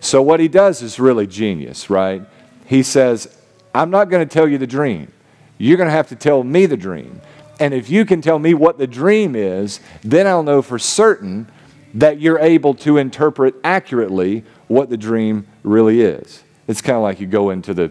So, 0.00 0.22
what 0.22 0.40
he 0.40 0.48
does 0.48 0.82
is 0.82 0.98
really 0.98 1.26
genius, 1.26 1.90
right? 1.90 2.22
He 2.66 2.82
says, 2.82 3.36
I'm 3.74 3.90
not 3.90 4.08
going 4.10 4.26
to 4.26 4.32
tell 4.32 4.48
you 4.48 4.58
the 4.58 4.66
dream. 4.66 5.12
You're 5.58 5.76
going 5.76 5.88
to 5.88 5.92
have 5.92 6.08
to 6.08 6.16
tell 6.16 6.42
me 6.42 6.66
the 6.66 6.76
dream. 6.76 7.20
And 7.58 7.72
if 7.72 7.88
you 7.88 8.04
can 8.04 8.20
tell 8.20 8.38
me 8.38 8.54
what 8.54 8.78
the 8.78 8.86
dream 8.86 9.34
is, 9.34 9.80
then 10.02 10.26
I'll 10.26 10.42
know 10.42 10.62
for 10.62 10.78
certain 10.78 11.50
that 11.94 12.20
you're 12.20 12.38
able 12.38 12.74
to 12.74 12.98
interpret 12.98 13.54
accurately 13.64 14.44
what 14.68 14.90
the 14.90 14.96
dream 14.96 15.46
really 15.62 16.02
is. 16.02 16.42
It's 16.68 16.82
kind 16.82 16.96
of 16.96 17.02
like 17.02 17.20
you 17.20 17.26
go 17.26 17.50
into 17.50 17.72
the 17.72 17.90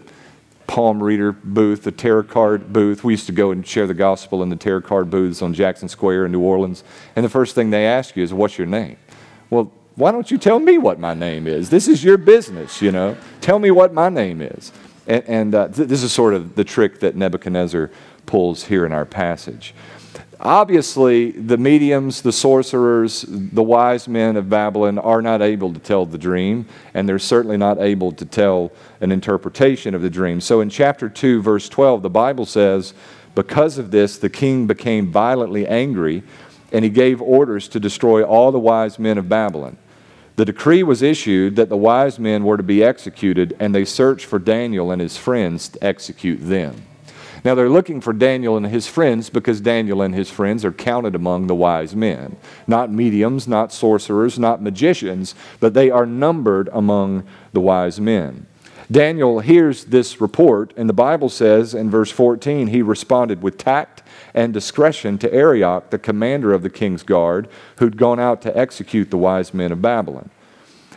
palm 0.66 1.02
reader 1.02 1.32
booth, 1.32 1.84
the 1.84 1.92
tarot 1.92 2.24
card 2.24 2.72
booth. 2.72 3.04
We 3.04 3.12
used 3.12 3.26
to 3.26 3.32
go 3.32 3.50
and 3.50 3.66
share 3.66 3.86
the 3.86 3.94
gospel 3.94 4.42
in 4.42 4.48
the 4.48 4.56
tarot 4.56 4.82
card 4.82 5.10
booths 5.10 5.42
on 5.42 5.54
Jackson 5.54 5.88
Square 5.88 6.26
in 6.26 6.32
New 6.32 6.40
Orleans. 6.40 6.84
And 7.14 7.24
the 7.24 7.30
first 7.30 7.54
thing 7.54 7.70
they 7.70 7.86
ask 7.86 8.16
you 8.16 8.22
is, 8.22 8.32
What's 8.34 8.58
your 8.58 8.66
name? 8.66 8.96
Well, 9.50 9.72
why 9.94 10.12
don't 10.12 10.30
you 10.30 10.36
tell 10.36 10.58
me 10.58 10.76
what 10.76 10.98
my 10.98 11.14
name 11.14 11.46
is? 11.46 11.70
This 11.70 11.88
is 11.88 12.04
your 12.04 12.18
business, 12.18 12.82
you 12.82 12.92
know. 12.92 13.16
Tell 13.40 13.58
me 13.58 13.70
what 13.70 13.94
my 13.94 14.08
name 14.10 14.42
is. 14.42 14.70
And, 15.06 15.24
and 15.26 15.54
uh, 15.54 15.68
th- 15.68 15.88
this 15.88 16.02
is 16.02 16.12
sort 16.12 16.34
of 16.34 16.54
the 16.54 16.64
trick 16.64 17.00
that 17.00 17.16
Nebuchadnezzar 17.16 17.90
pulls 18.26 18.64
here 18.64 18.84
in 18.84 18.92
our 18.92 19.06
passage. 19.06 19.74
Obviously, 20.38 21.30
the 21.30 21.56
mediums, 21.56 22.20
the 22.20 22.32
sorcerers, 22.32 23.24
the 23.28 23.62
wise 23.62 24.06
men 24.06 24.36
of 24.36 24.50
Babylon 24.50 24.98
are 24.98 25.22
not 25.22 25.40
able 25.40 25.72
to 25.72 25.78
tell 25.78 26.04
the 26.04 26.18
dream, 26.18 26.66
and 26.92 27.08
they're 27.08 27.18
certainly 27.18 27.56
not 27.56 27.80
able 27.80 28.12
to 28.12 28.24
tell 28.24 28.70
an 29.00 29.12
interpretation 29.12 29.94
of 29.94 30.02
the 30.02 30.10
dream. 30.10 30.40
So 30.40 30.60
in 30.60 30.68
chapter 30.68 31.08
2, 31.08 31.40
verse 31.40 31.68
12, 31.68 32.02
the 32.02 32.10
Bible 32.10 32.44
says, 32.44 32.92
Because 33.34 33.78
of 33.78 33.90
this, 33.90 34.18
the 34.18 34.28
king 34.28 34.66
became 34.66 35.10
violently 35.10 35.66
angry, 35.66 36.22
and 36.70 36.84
he 36.84 36.90
gave 36.90 37.22
orders 37.22 37.66
to 37.68 37.80
destroy 37.80 38.22
all 38.22 38.52
the 38.52 38.58
wise 38.58 38.98
men 38.98 39.16
of 39.16 39.28
Babylon. 39.28 39.78
The 40.36 40.44
decree 40.44 40.82
was 40.82 41.00
issued 41.00 41.56
that 41.56 41.70
the 41.70 41.78
wise 41.78 42.18
men 42.18 42.44
were 42.44 42.58
to 42.58 42.62
be 42.62 42.84
executed, 42.84 43.56
and 43.58 43.74
they 43.74 43.86
searched 43.86 44.26
for 44.26 44.38
Daniel 44.38 44.90
and 44.90 45.00
his 45.00 45.16
friends 45.16 45.70
to 45.70 45.82
execute 45.82 46.40
them. 46.42 46.82
Now 47.46 47.54
they're 47.54 47.70
looking 47.70 48.00
for 48.00 48.12
Daniel 48.12 48.56
and 48.56 48.66
his 48.66 48.88
friends 48.88 49.30
because 49.30 49.60
Daniel 49.60 50.02
and 50.02 50.12
his 50.12 50.28
friends 50.28 50.64
are 50.64 50.72
counted 50.72 51.14
among 51.14 51.46
the 51.46 51.54
wise 51.54 51.94
men. 51.94 52.36
Not 52.66 52.90
mediums, 52.90 53.46
not 53.46 53.72
sorcerers, 53.72 54.36
not 54.36 54.60
magicians, 54.60 55.36
but 55.60 55.72
they 55.72 55.88
are 55.88 56.06
numbered 56.06 56.68
among 56.72 57.24
the 57.52 57.60
wise 57.60 58.00
men. 58.00 58.48
Daniel 58.90 59.38
hears 59.38 59.84
this 59.84 60.20
report, 60.20 60.72
and 60.76 60.88
the 60.88 60.92
Bible 60.92 61.28
says 61.28 61.72
in 61.72 61.88
verse 61.88 62.10
14, 62.10 62.66
he 62.66 62.82
responded 62.82 63.42
with 63.42 63.58
tact 63.58 64.02
and 64.34 64.52
discretion 64.52 65.16
to 65.18 65.32
Arioch, 65.32 65.90
the 65.90 66.00
commander 66.00 66.52
of 66.52 66.64
the 66.64 66.70
king's 66.70 67.04
guard, 67.04 67.48
who'd 67.76 67.96
gone 67.96 68.18
out 68.18 68.42
to 68.42 68.58
execute 68.58 69.12
the 69.12 69.18
wise 69.18 69.54
men 69.54 69.70
of 69.70 69.80
Babylon. 69.80 70.30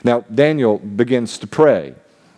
Now, 0.04 0.22
Daniel 0.34 0.80
begins 0.80 1.38
to 1.38 1.46
pray. 1.46 1.94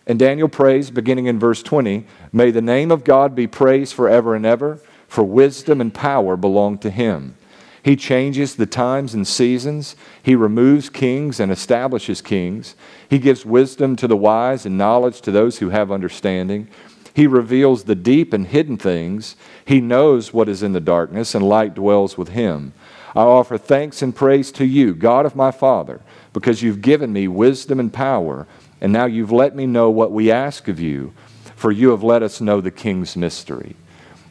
And 0.08 0.18
Daniel 0.18 0.50
prays, 0.50 0.90
beginning 0.90 1.28
in 1.28 1.40
verse 1.40 1.62
20 1.64 2.06
May 2.32 2.52
the 2.52 2.62
name 2.62 2.92
of 2.92 3.04
God 3.04 3.36
be 3.36 3.48
praised 3.48 3.94
forever 3.94 4.36
and 4.36 4.46
ever, 4.46 4.80
for 5.08 5.24
wisdom 5.24 5.82
and 5.82 5.94
power 5.94 6.36
belong 6.38 6.78
to 6.80 6.90
him. 6.90 7.36
He 7.84 7.96
changes 7.96 8.56
the 8.56 8.68
times 8.68 9.14
and 9.14 9.28
seasons. 9.28 9.96
He 10.22 10.36
removes 10.36 10.90
kings 10.90 11.40
and 11.40 11.52
establishes 11.52 12.22
kings. 12.22 12.76
He 13.10 13.18
gives 13.18 13.46
wisdom 13.46 13.96
to 13.98 14.08
the 14.08 14.16
wise 14.16 14.66
and 14.66 14.78
knowledge 14.78 15.22
to 15.22 15.32
those 15.32 15.58
who 15.58 15.70
have 15.70 15.92
understanding. 15.92 16.68
He 17.14 17.28
reveals 17.28 17.84
the 17.84 17.96
deep 17.96 18.34
and 18.34 18.48
hidden 18.48 18.78
things. 18.78 19.36
He 19.66 19.82
knows 19.82 20.32
what 20.32 20.48
is 20.48 20.64
in 20.64 20.74
the 20.74 20.80
darkness, 20.80 21.36
and 21.36 21.48
light 21.48 21.74
dwells 21.74 22.18
with 22.18 22.30
him. 22.30 22.74
I 23.16 23.22
offer 23.22 23.58
thanks 23.58 24.02
and 24.02 24.16
praise 24.16 24.52
to 24.54 24.66
you, 24.66 24.94
God 24.94 25.26
of 25.26 25.36
my 25.36 25.52
Father, 25.52 26.00
because 26.32 26.62
you've 26.62 26.82
given 26.82 27.12
me 27.12 27.28
wisdom 27.28 27.80
and 27.80 27.92
power 27.92 28.48
and 28.82 28.92
now 28.92 29.06
you've 29.06 29.32
let 29.32 29.56
me 29.56 29.66
know 29.66 29.90
what 29.90 30.12
we 30.12 30.32
ask 30.32 30.68
of 30.68 30.80
you, 30.80 31.14
for 31.56 31.72
you 31.72 31.92
have 31.92 32.04
let 32.04 32.24
us 32.24 32.42
know 32.42 32.60
the 32.60 32.72
king's 32.72 33.16
mystery. 33.16 33.76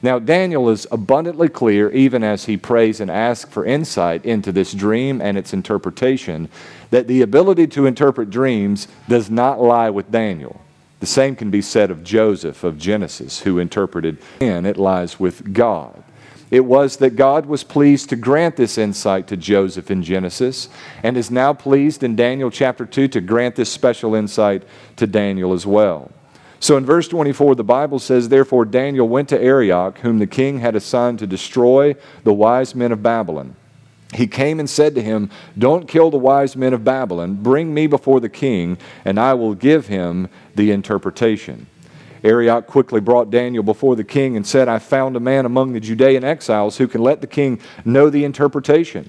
Now, 0.02 0.18
Daniel 0.18 0.70
is 0.70 0.86
abundantly 0.90 1.48
clear, 1.48 1.90
even 1.90 2.24
as 2.24 2.46
he 2.46 2.56
prays 2.56 3.00
and 3.00 3.10
asks 3.10 3.50
for 3.52 3.64
insight 3.64 4.24
into 4.24 4.50
this 4.50 4.72
dream 4.72 5.20
and 5.20 5.36
its 5.36 5.52
interpretation, 5.52 6.48
that 6.90 7.06
the 7.06 7.20
ability 7.20 7.66
to 7.68 7.86
interpret 7.86 8.30
dreams 8.30 8.88
does 9.08 9.30
not 9.30 9.60
lie 9.60 9.90
with 9.90 10.10
Daniel. 10.10 10.60
The 11.00 11.06
same 11.06 11.36
can 11.36 11.50
be 11.50 11.62
said 11.62 11.90
of 11.90 12.02
Joseph 12.02 12.64
of 12.64 12.78
Genesis, 12.78 13.40
who 13.40 13.58
interpreted, 13.58 14.18
and 14.40 14.66
it 14.66 14.76
lies 14.78 15.20
with 15.20 15.52
God. 15.52 16.02
It 16.50 16.64
was 16.64 16.96
that 16.96 17.14
God 17.14 17.46
was 17.46 17.62
pleased 17.62 18.08
to 18.08 18.16
grant 18.16 18.56
this 18.56 18.76
insight 18.76 19.28
to 19.28 19.36
Joseph 19.36 19.90
in 19.90 20.02
Genesis 20.02 20.68
and 21.02 21.16
is 21.16 21.30
now 21.30 21.52
pleased 21.52 22.02
in 22.02 22.16
Daniel 22.16 22.50
chapter 22.50 22.84
2 22.84 23.08
to 23.08 23.20
grant 23.20 23.54
this 23.54 23.70
special 23.70 24.14
insight 24.14 24.64
to 24.96 25.06
Daniel 25.06 25.52
as 25.52 25.64
well. 25.64 26.10
So 26.58 26.76
in 26.76 26.84
verse 26.84 27.08
24, 27.08 27.54
the 27.54 27.64
Bible 27.64 27.98
says, 27.98 28.28
Therefore 28.28 28.64
Daniel 28.64 29.08
went 29.08 29.28
to 29.30 29.40
Arioch, 29.40 29.98
whom 30.00 30.18
the 30.18 30.26
king 30.26 30.58
had 30.58 30.74
assigned 30.76 31.20
to 31.20 31.26
destroy 31.26 31.94
the 32.24 32.34
wise 32.34 32.74
men 32.74 32.92
of 32.92 33.02
Babylon. 33.02 33.54
He 34.12 34.26
came 34.26 34.58
and 34.58 34.68
said 34.68 34.94
to 34.96 35.02
him, 35.02 35.30
Don't 35.56 35.88
kill 35.88 36.10
the 36.10 36.18
wise 36.18 36.56
men 36.56 36.74
of 36.74 36.84
Babylon. 36.84 37.36
Bring 37.36 37.72
me 37.72 37.86
before 37.86 38.20
the 38.20 38.28
king, 38.28 38.76
and 39.04 39.20
I 39.20 39.34
will 39.34 39.54
give 39.54 39.86
him 39.86 40.28
the 40.56 40.72
interpretation. 40.72 41.66
Arioch 42.22 42.66
quickly 42.66 43.00
brought 43.00 43.30
Daniel 43.30 43.62
before 43.62 43.96
the 43.96 44.04
king 44.04 44.36
and 44.36 44.46
said, 44.46 44.68
I 44.68 44.78
found 44.78 45.16
a 45.16 45.20
man 45.20 45.46
among 45.46 45.72
the 45.72 45.80
Judean 45.80 46.24
exiles 46.24 46.76
who 46.76 46.88
can 46.88 47.02
let 47.02 47.20
the 47.20 47.26
king 47.26 47.60
know 47.84 48.10
the 48.10 48.24
interpretation. 48.24 49.08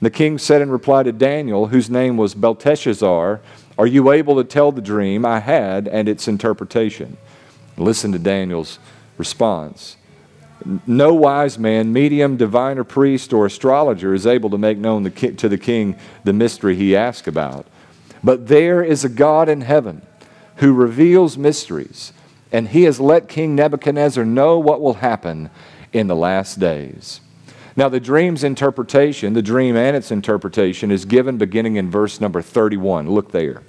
The 0.00 0.10
king 0.10 0.38
said 0.38 0.62
in 0.62 0.70
reply 0.70 1.02
to 1.02 1.12
Daniel, 1.12 1.66
whose 1.66 1.90
name 1.90 2.16
was 2.16 2.34
Belteshazzar, 2.34 3.40
are 3.78 3.86
you 3.86 4.10
able 4.10 4.36
to 4.36 4.44
tell 4.44 4.72
the 4.72 4.80
dream 4.80 5.26
I 5.26 5.40
had 5.40 5.86
and 5.86 6.08
its 6.08 6.26
interpretation? 6.26 7.18
Listen 7.76 8.12
to 8.12 8.18
Daniel's 8.18 8.78
response. 9.18 9.96
No 10.86 11.14
wise 11.14 11.58
man, 11.58 11.92
medium, 11.92 12.36
diviner, 12.36 12.84
priest, 12.84 13.32
or 13.32 13.46
astrologer 13.46 14.12
is 14.12 14.26
able 14.26 14.50
to 14.50 14.58
make 14.58 14.76
known 14.76 15.10
to 15.10 15.48
the 15.48 15.58
king 15.58 15.96
the 16.24 16.32
mystery 16.32 16.76
he 16.76 16.96
asked 16.96 17.26
about. 17.26 17.66
But 18.22 18.48
there 18.48 18.82
is 18.82 19.04
a 19.04 19.08
God 19.08 19.48
in 19.48 19.62
heaven 19.62 20.02
who 20.56 20.74
reveals 20.74 21.38
mysteries, 21.38 22.12
and 22.52 22.68
he 22.68 22.84
has 22.84 23.00
let 23.00 23.28
King 23.28 23.54
Nebuchadnezzar 23.54 24.24
know 24.24 24.58
what 24.58 24.80
will 24.80 24.94
happen 24.94 25.50
in 25.92 26.06
the 26.06 26.16
last 26.16 26.58
days. 26.58 27.20
Now, 27.76 27.88
the 27.88 28.00
dream's 28.00 28.44
interpretation, 28.44 29.32
the 29.32 29.42
dream 29.42 29.76
and 29.76 29.96
its 29.96 30.10
interpretation, 30.10 30.90
is 30.90 31.04
given 31.04 31.38
beginning 31.38 31.76
in 31.76 31.90
verse 31.90 32.20
number 32.20 32.42
31. 32.42 33.08
Look 33.08 33.32
there. 33.32 33.62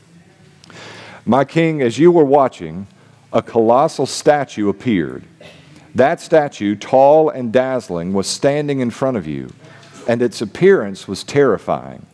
My 1.26 1.46
king, 1.46 1.82
as 1.82 2.00
you 2.00 2.12
were 2.12 2.26
watching, 2.26 2.88
a 3.32 3.42
colossal 3.42 4.06
statue 4.06 4.70
appeared. 4.70 5.24
That 5.94 6.20
statue, 6.20 6.76
tall 6.76 7.30
and 7.30 7.54
dazzling, 7.54 8.14
was 8.14 8.28
standing 8.28 8.80
in 8.80 8.90
front 8.90 9.18
of 9.18 9.28
you, 9.28 9.54
and 10.08 10.22
its 10.22 10.42
appearance 10.42 11.08
was 11.08 11.24
terrifying. 11.24 12.06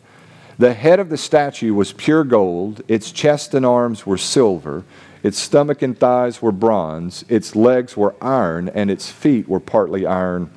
The 0.60 0.74
head 0.74 1.00
of 1.00 1.10
the 1.10 1.18
statue 1.18 1.74
was 1.74 1.94
pure 1.94 2.24
gold, 2.24 2.82
its 2.88 3.12
chest 3.12 3.54
and 3.54 3.66
arms 3.66 4.06
were 4.06 4.18
silver, 4.18 4.84
its 5.24 5.40
stomach 5.40 5.82
and 5.82 5.98
thighs 5.98 6.42
were 6.42 6.52
bronze, 6.52 7.26
its 7.28 7.56
legs 7.56 7.98
were 7.98 8.16
iron, 8.22 8.70
and 8.70 8.92
its 8.92 9.10
feet 9.10 9.48
were 9.48 9.60
partly 9.60 10.06
iron 10.06 10.50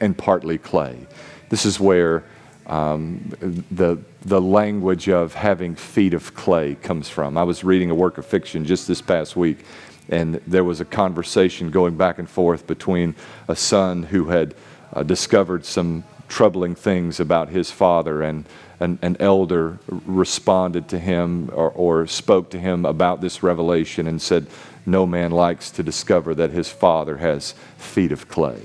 and 0.00 0.16
partly 0.16 0.58
clay. 0.58 1.06
This 1.48 1.66
is 1.66 1.80
where 1.80 2.24
um, 2.66 3.32
the, 3.70 3.98
the 4.22 4.40
language 4.40 5.08
of 5.08 5.34
having 5.34 5.74
feet 5.74 6.14
of 6.14 6.34
clay 6.34 6.76
comes 6.76 7.08
from. 7.08 7.36
I 7.36 7.42
was 7.42 7.64
reading 7.64 7.90
a 7.90 7.94
work 7.94 8.18
of 8.18 8.26
fiction 8.26 8.64
just 8.64 8.86
this 8.86 9.02
past 9.02 9.36
week, 9.36 9.64
and 10.08 10.36
there 10.46 10.64
was 10.64 10.80
a 10.80 10.84
conversation 10.84 11.70
going 11.70 11.96
back 11.96 12.18
and 12.18 12.28
forth 12.28 12.66
between 12.66 13.14
a 13.48 13.56
son 13.56 14.04
who 14.04 14.26
had 14.26 14.54
uh, 14.92 15.02
discovered 15.02 15.64
some 15.64 16.04
troubling 16.28 16.76
things 16.76 17.18
about 17.18 17.48
his 17.48 17.70
father, 17.70 18.22
and 18.22 18.44
an, 18.80 18.98
an 19.02 19.16
elder 19.20 19.78
responded 19.88 20.88
to 20.88 20.98
him 20.98 21.50
or, 21.52 21.70
or 21.70 22.06
spoke 22.06 22.50
to 22.50 22.58
him 22.58 22.84
about 22.84 23.20
this 23.20 23.42
revelation 23.42 24.06
and 24.06 24.20
said, 24.20 24.46
No 24.86 25.06
man 25.06 25.30
likes 25.30 25.70
to 25.72 25.82
discover 25.82 26.34
that 26.34 26.50
his 26.50 26.68
father 26.68 27.18
has 27.18 27.52
feet 27.76 28.10
of 28.10 28.28
clay. 28.28 28.62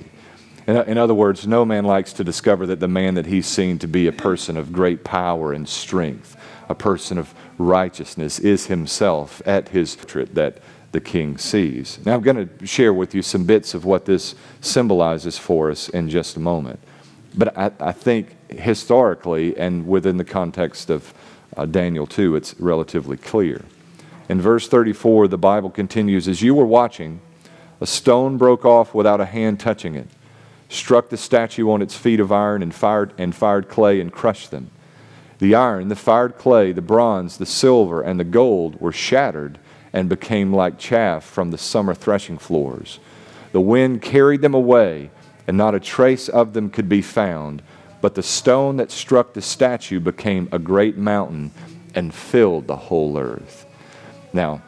In, 0.67 0.97
other 0.97 1.13
words, 1.13 1.45
no 1.45 1.63
man 1.63 1.85
likes 1.85 2.11
to 2.13 2.23
discover 2.23 2.65
that 2.65 2.79
the 2.79 2.87
man 2.87 3.13
that 3.15 3.27
he's 3.27 3.45
seen 3.45 3.77
to 3.79 3.87
be 3.87 4.07
a 4.07 4.11
person 4.11 4.57
of 4.57 4.73
great 4.73 5.03
power 5.03 5.53
and 5.53 5.69
strength, 5.69 6.35
a 6.67 6.73
person 6.73 7.19
of 7.19 7.35
righteousness, 7.59 8.39
is 8.39 8.65
himself 8.65 9.43
at 9.45 9.69
his 9.69 9.95
portrait 9.95 10.33
that 10.33 10.57
the 10.91 11.01
king 11.01 11.37
sees. 11.37 11.99
Now, 12.03 12.15
I'm 12.15 12.21
going 12.21 12.47
to 12.47 12.65
share 12.65 12.93
with 12.93 13.13
you 13.13 13.21
some 13.21 13.43
bits 13.43 13.75
of 13.75 13.85
what 13.85 14.05
this 14.05 14.33
symbolizes 14.59 15.37
for 15.37 15.69
us 15.69 15.87
in 15.89 16.09
just 16.09 16.35
a 16.35 16.39
moment. 16.39 16.79
But 17.37 17.57
I, 17.57 17.71
I 17.79 17.91
think 17.91 18.35
historically 18.49 19.57
and 19.57 19.87
within 19.87 20.17
the 20.17 20.25
context 20.25 20.89
of 20.89 21.13
uh, 21.57 21.65
Daniel 21.65 22.07
2, 22.07 22.35
it's 22.35 22.59
relatively 22.59 23.17
clear. 23.17 23.63
In 24.29 24.41
verse 24.41 24.67
34, 24.67 25.27
the 25.27 25.37
Bible 25.37 25.69
continues 25.69 26.27
As 26.27 26.41
you 26.41 26.55
were 26.55 26.65
watching, 26.65 27.21
a 27.81 27.85
stone 27.85 28.37
broke 28.37 28.65
off 28.65 28.93
without 28.93 29.21
a 29.21 29.25
hand 29.25 29.59
touching 29.59 29.95
it 29.95 30.07
struck 30.69 31.09
the 31.09 31.17
statue 31.17 31.69
on 31.69 31.81
its 31.81 31.95
feet 31.95 32.19
of 32.19 32.31
iron 32.31 32.61
and 32.61 32.73
fired, 32.73 33.13
and 33.17 33.35
fired 33.35 33.69
clay 33.69 33.99
and 33.99 34.11
crushed 34.11 34.51
them. 34.51 34.71
The 35.39 35.55
iron, 35.55 35.89
the 35.89 35.95
fired 35.95 36.37
clay, 36.37 36.71
the 36.71 36.81
bronze, 36.81 37.37
the 37.37 37.45
silver, 37.45 38.01
and 38.01 38.19
the 38.19 38.23
gold 38.23 38.79
were 38.79 38.91
shattered 38.91 39.59
and 39.91 40.09
became 40.09 40.53
like 40.53 40.77
chaff 40.77 41.23
from 41.23 41.51
the 41.51 41.57
summer 41.57 41.93
threshing 41.93 42.37
floors. 42.37 42.99
The 43.51 43.61
wind 43.61 44.01
carried 44.01 44.41
them 44.41 44.53
away, 44.53 45.11
and 45.47 45.57
not 45.57 45.75
a 45.75 45.79
trace 45.79 46.29
of 46.29 46.53
them 46.53 46.69
could 46.69 46.89
be 46.89 47.01
found. 47.01 47.61
But 48.01 48.15
the 48.15 48.23
stone 48.23 48.77
that 48.77 48.91
struck 48.91 49.33
the 49.33 49.41
statue 49.41 49.99
became 49.99 50.49
a 50.51 50.59
great 50.59 50.97
mountain 50.97 51.51
and 51.93 52.13
filled 52.13 52.67
the 52.67 52.75
whole 52.75 53.17
earth. 53.17 53.65
Now, 54.33 54.61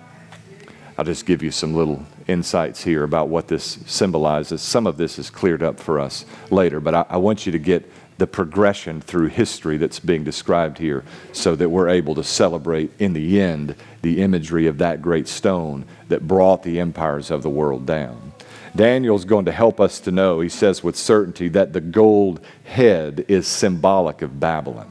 I'll 0.97 1.05
just 1.05 1.25
give 1.25 1.43
you 1.43 1.51
some 1.51 1.75
little 1.75 2.03
insights 2.27 2.83
here 2.83 3.03
about 3.03 3.29
what 3.29 3.47
this 3.47 3.79
symbolizes. 3.85 4.61
Some 4.61 4.87
of 4.87 4.97
this 4.97 5.19
is 5.19 5.29
cleared 5.29 5.61
up 5.61 5.79
for 5.79 5.99
us 5.99 6.25
later, 6.49 6.79
but 6.79 6.95
I, 6.95 7.05
I 7.09 7.17
want 7.17 7.45
you 7.45 7.51
to 7.51 7.59
get 7.59 7.89
the 8.17 8.27
progression 8.27 8.99
through 8.99 9.27
history 9.27 9.77
that's 9.77 9.99
being 9.99 10.23
described 10.23 10.79
here 10.79 11.03
so 11.33 11.55
that 11.55 11.69
we're 11.69 11.89
able 11.89 12.15
to 12.15 12.23
celebrate 12.23 12.91
in 12.99 13.13
the 13.13 13.39
end 13.39 13.75
the 14.01 14.21
imagery 14.21 14.65
of 14.65 14.79
that 14.79 15.01
great 15.01 15.27
stone 15.27 15.85
that 16.07 16.27
brought 16.27 16.63
the 16.63 16.79
empires 16.79 17.29
of 17.29 17.43
the 17.43 17.49
world 17.49 17.85
down. 17.85 18.33
Daniel's 18.77 19.25
going 19.25 19.45
to 19.45 19.51
help 19.51 19.81
us 19.81 19.99
to 20.01 20.11
know, 20.11 20.39
he 20.39 20.49
says 20.49 20.83
with 20.83 20.95
certainty, 20.95 21.49
that 21.49 21.73
the 21.73 21.81
gold 21.81 22.39
head 22.63 23.25
is 23.27 23.47
symbolic 23.47 24.21
of 24.21 24.39
Babylon. 24.39 24.89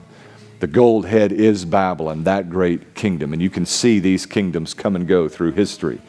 The 0.58 0.66
gold 0.66 1.06
head 1.06 1.32
is 1.32 1.64
Babylon, 1.64 2.24
that 2.24 2.50
great 2.50 2.94
kingdom. 2.94 3.32
And 3.32 3.40
you 3.40 3.50
can 3.50 3.66
see 3.66 3.98
these 3.98 4.26
kingdoms 4.26 4.74
come 4.74 4.96
and 4.96 5.06
go 5.06 5.28
through 5.28 5.52
history. 5.52 6.00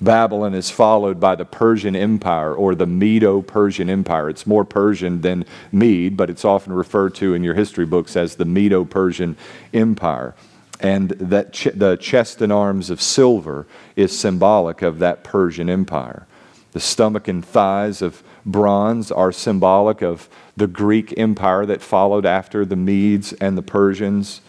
Babylon 0.00 0.54
is 0.54 0.70
followed 0.70 1.20
by 1.20 1.36
the 1.36 1.44
Persian 1.44 1.94
Empire 1.94 2.52
or 2.54 2.74
the 2.74 2.86
Medo 2.86 3.40
Persian 3.40 3.88
Empire. 3.88 4.28
It's 4.28 4.46
more 4.46 4.64
Persian 4.64 5.20
than 5.20 5.44
Mede, 5.70 6.16
but 6.16 6.28
it's 6.28 6.44
often 6.44 6.72
referred 6.72 7.14
to 7.16 7.34
in 7.34 7.44
your 7.44 7.54
history 7.54 7.86
books 7.86 8.16
as 8.16 8.34
the 8.34 8.44
Medo 8.44 8.84
Persian 8.84 9.36
Empire. 9.72 10.34
And 10.80 11.10
that 11.10 11.52
ch- 11.52 11.68
the 11.72 11.96
chest 11.96 12.42
and 12.42 12.52
arms 12.52 12.90
of 12.90 13.00
silver 13.00 13.66
is 13.94 14.18
symbolic 14.18 14.82
of 14.82 14.98
that 14.98 15.22
Persian 15.22 15.70
Empire. 15.70 16.26
The 16.72 16.80
stomach 16.80 17.28
and 17.28 17.44
thighs 17.44 18.02
of 18.02 18.22
bronze 18.44 19.12
are 19.12 19.30
symbolic 19.30 20.02
of 20.02 20.28
the 20.56 20.66
Greek 20.66 21.14
Empire 21.16 21.64
that 21.66 21.82
followed 21.82 22.26
after 22.26 22.64
the 22.64 22.76
Medes 22.76 23.32
and 23.34 23.56
the 23.56 23.62
Persians. 23.62 24.40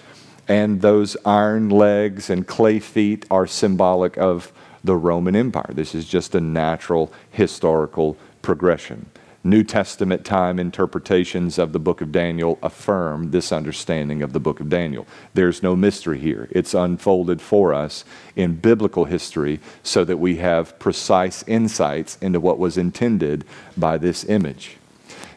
And 0.47 0.81
those 0.81 1.15
iron 1.25 1.69
legs 1.69 2.29
and 2.29 2.47
clay 2.47 2.79
feet 2.79 3.25
are 3.29 3.47
symbolic 3.47 4.17
of 4.17 4.51
the 4.83 4.95
Roman 4.95 5.35
Empire. 5.35 5.71
This 5.73 5.95
is 5.95 6.05
just 6.05 6.35
a 6.35 6.41
natural 6.41 7.11
historical 7.31 8.17
progression. 8.41 9.05
New 9.45 9.63
Testament 9.63 10.23
time 10.23 10.57
interpretations 10.57 11.59
of 11.59 11.73
the 11.73 11.79
book 11.79 11.99
of 11.99 12.13
Daniel 12.13 12.57
affirm 12.63 13.31
this 13.31 13.51
understanding 13.51 14.21
of 14.21 14.31
the 14.31 14.39
book 14.39 14.61
of 14.61 14.69
Daniel. 14.69 15.05
There's 15.33 15.61
no 15.61 15.75
mystery 15.75 16.19
here. 16.19 16.47
It's 16.51 16.73
unfolded 16.73 17.41
for 17.41 17.73
us 17.73 18.05
in 18.37 18.55
biblical 18.55 19.03
history 19.03 19.59
so 19.83 20.05
that 20.05 20.17
we 20.17 20.37
have 20.37 20.79
precise 20.79 21.43
insights 21.45 22.17
into 22.21 22.39
what 22.39 22.57
was 22.57 22.77
intended 22.77 23.43
by 23.75 23.97
this 23.97 24.23
image. 24.23 24.77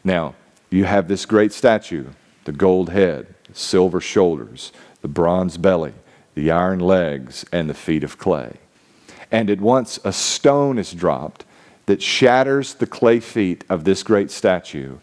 Now, 0.05 0.37
you 0.71 0.85
have 0.85 1.09
this 1.09 1.27
great 1.27 1.53
statue 1.53 2.07
the 2.45 2.53
gold 2.53 2.91
head, 2.91 3.35
silver 3.53 4.01
shoulders, 4.01 4.71
the 5.03 5.09
bronze 5.09 5.57
belly, 5.57 5.95
the 6.37 6.53
iron 6.53 6.79
legs, 6.79 7.45
and 7.51 7.69
the 7.69 7.75
feet 7.75 8.05
of 8.05 8.19
clay 8.19 8.53
and 9.31 9.51
at 9.51 9.61
once 9.61 9.99
a 10.05 10.13
stone 10.13 10.79
is 10.79 10.93
dropped 10.93 11.45
that 11.87 12.03
shatters 12.03 12.75
the 12.75 12.87
clay 12.87 13.21
feet 13.21 13.65
of 13.69 13.85
this 13.85 14.03
great 14.03 14.31
statue, 14.31 14.99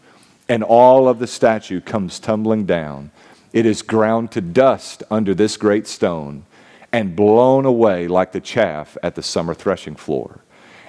and 0.48 0.62
all 0.62 1.08
of 1.08 1.18
the 1.18 1.26
statue 1.26 1.80
comes 1.80 2.18
tumbling 2.18 2.66
down. 2.66 3.10
It 3.52 3.66
is 3.66 3.82
ground 3.82 4.30
to 4.32 4.40
dust 4.40 5.02
under 5.10 5.34
this 5.34 5.56
great 5.56 5.86
stone 5.86 6.44
and 6.92 7.16
blown 7.16 7.64
away 7.64 8.06
like 8.06 8.32
the 8.32 8.40
chaff 8.40 8.96
at 9.02 9.14
the 9.14 9.22
summer 9.22 9.54
threshing 9.54 9.96
floor. 9.96 10.40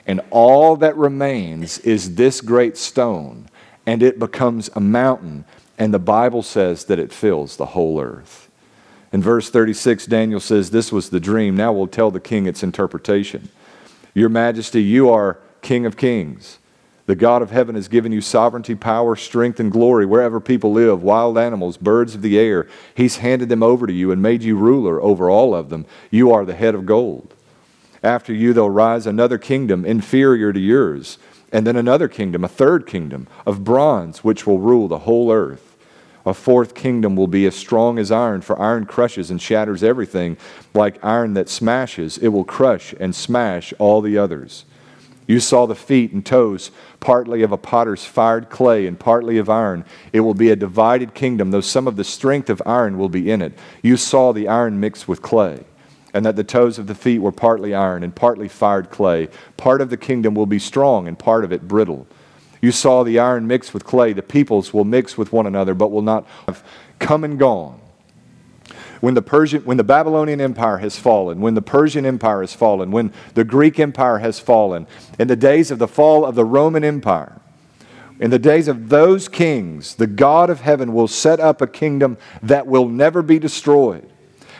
And 0.05 0.21
all 0.29 0.75
that 0.77 0.95
remains 0.97 1.79
is 1.79 2.15
this 2.15 2.41
great 2.41 2.77
stone, 2.77 3.47
and 3.85 4.03
it 4.03 4.19
becomes 4.19 4.69
a 4.75 4.79
mountain, 4.79 5.45
and 5.77 5.93
the 5.93 5.99
Bible 5.99 6.43
says 6.43 6.85
that 6.85 6.99
it 6.99 7.11
fills 7.11 7.57
the 7.57 7.67
whole 7.67 7.99
earth. 7.99 8.49
In 9.11 9.21
verse 9.21 9.49
36, 9.49 10.05
Daniel 10.07 10.39
says, 10.39 10.71
This 10.71 10.91
was 10.91 11.09
the 11.09 11.19
dream. 11.19 11.55
Now 11.55 11.71
we'll 11.71 11.87
tell 11.87 12.11
the 12.11 12.19
king 12.19 12.47
its 12.47 12.63
interpretation. 12.63 13.49
Your 14.13 14.29
majesty, 14.29 14.83
you 14.83 15.09
are 15.09 15.39
king 15.65 15.85
of 15.85 15.97
kings. 15.97 16.59
The 17.07 17.15
God 17.15 17.41
of 17.41 17.51
heaven 17.51 17.75
has 17.75 17.87
given 17.87 18.11
you 18.11 18.21
sovereignty, 18.21 18.73
power, 18.73 19.15
strength, 19.15 19.59
and 19.59 19.71
glory 19.71 20.05
wherever 20.05 20.39
people 20.39 20.71
live, 20.71 21.03
wild 21.03 21.37
animals, 21.37 21.77
birds 21.77 22.15
of 22.15 22.21
the 22.21 22.39
air. 22.39 22.67
He's 22.95 23.17
handed 23.17 23.49
them 23.49 23.61
over 23.61 23.85
to 23.85 23.93
you 23.93 24.11
and 24.11 24.21
made 24.21 24.41
you 24.41 24.57
ruler 24.57 25.01
over 25.01 25.29
all 25.29 25.53
of 25.53 25.69
them. 25.69 25.85
You 26.09 26.31
are 26.31 26.45
the 26.45 26.55
head 26.55 26.73
of 26.73 26.85
gold. 26.85 27.33
After 28.01 28.33
you, 28.33 28.53
there'll 28.53 28.69
rise 28.69 29.05
another 29.05 29.37
kingdom 29.37 29.85
inferior 29.85 30.53
to 30.53 30.59
yours, 30.59 31.17
and 31.51 31.65
then 31.65 31.75
another 31.75 32.07
kingdom, 32.07 32.43
a 32.43 32.47
third 32.47 32.87
kingdom 32.87 33.27
of 33.45 33.63
bronze, 33.63 34.23
which 34.23 34.47
will 34.47 34.59
rule 34.59 34.87
the 34.87 34.99
whole 34.99 35.31
earth. 35.31 35.75
A 36.27 36.33
fourth 36.33 36.73
kingdom 36.73 37.15
will 37.15 37.27
be 37.27 37.45
as 37.45 37.55
strong 37.55 37.99
as 37.99 38.11
iron, 38.11 38.41
for 38.41 38.59
iron 38.59 38.85
crushes 38.85 39.29
and 39.29 39.41
shatters 39.41 39.83
everything 39.83 40.37
like 40.73 41.03
iron 41.03 41.35
that 41.35 41.49
smashes. 41.49 42.17
It 42.17 42.29
will 42.29 42.43
crush 42.43 42.93
and 42.99 43.15
smash 43.15 43.73
all 43.77 44.01
the 44.01 44.17
others. 44.17 44.65
You 45.27 45.39
saw 45.39 45.65
the 45.65 45.75
feet 45.75 46.11
and 46.11 46.23
toes, 46.23 46.69
partly 46.99 47.41
of 47.41 47.51
a 47.51 47.57
potter's 47.57 48.05
fired 48.05 48.49
clay 48.49 48.85
and 48.85 48.99
partly 48.99 49.37
of 49.37 49.49
iron. 49.49 49.83
It 50.13 50.19
will 50.19 50.35
be 50.35 50.51
a 50.51 50.55
divided 50.55 51.13
kingdom, 51.13 51.51
though 51.51 51.61
some 51.61 51.87
of 51.87 51.95
the 51.95 52.03
strength 52.03 52.49
of 52.49 52.61
iron 52.65 52.97
will 52.97 53.09
be 53.09 53.31
in 53.31 53.41
it. 53.41 53.57
You 53.81 53.97
saw 53.97 54.31
the 54.31 54.47
iron 54.47 54.79
mixed 54.79 55.07
with 55.07 55.23
clay, 55.23 55.63
and 56.13 56.25
that 56.25 56.35
the 56.35 56.43
toes 56.43 56.77
of 56.77 56.85
the 56.85 56.95
feet 56.95 57.19
were 57.19 57.31
partly 57.31 57.73
iron 57.73 58.03
and 58.03 58.15
partly 58.15 58.47
fired 58.47 58.91
clay. 58.91 59.29
Part 59.57 59.81
of 59.81 59.89
the 59.89 59.97
kingdom 59.97 60.35
will 60.35 60.45
be 60.45 60.59
strong, 60.59 61.07
and 61.07 61.17
part 61.17 61.43
of 61.43 61.51
it 61.51 61.67
brittle. 61.67 62.05
You 62.61 62.71
saw 62.71 63.03
the 63.03 63.19
iron 63.19 63.47
mixed 63.47 63.73
with 63.73 63.83
clay. 63.83 64.13
The 64.13 64.21
peoples 64.21 64.73
will 64.73 64.85
mix 64.85 65.17
with 65.17 65.33
one 65.33 65.47
another, 65.47 65.73
but 65.73 65.91
will 65.91 66.01
not 66.01 66.27
have 66.47 66.63
come 66.99 67.23
and 67.23 67.39
gone 67.39 67.79
when 69.01 69.13
the, 69.13 69.21
Persian, 69.21 69.63
when 69.63 69.77
the 69.77 69.83
Babylonian 69.83 70.41
Empire 70.41 70.77
has 70.77 70.97
fallen, 70.97 71.41
when 71.41 71.53
the 71.53 71.61
Persian 71.61 72.05
Empire 72.05 72.41
has 72.41 72.53
fallen, 72.53 72.91
when 72.91 73.13
the 73.33 73.43
Greek 73.43 73.79
Empire 73.79 74.19
has 74.19 74.39
fallen, 74.39 74.87
in 75.19 75.27
the 75.27 75.35
days 75.35 75.71
of 75.71 75.79
the 75.79 75.87
fall 75.87 76.25
of 76.25 76.35
the 76.35 76.45
Roman 76.45 76.83
Empire, 76.83 77.41
in 78.19 78.31
the 78.31 78.39
days 78.39 78.67
of 78.67 78.89
those 78.89 79.27
kings, 79.27 79.95
the 79.95 80.07
God 80.07 80.49
of 80.49 80.61
heaven 80.61 80.93
will 80.93 81.07
set 81.07 81.39
up 81.39 81.61
a 81.61 81.67
kingdom 81.67 82.17
that 82.41 82.65
will 82.65 82.87
never 82.87 83.21
be 83.21 83.39
destroyed. 83.39 84.09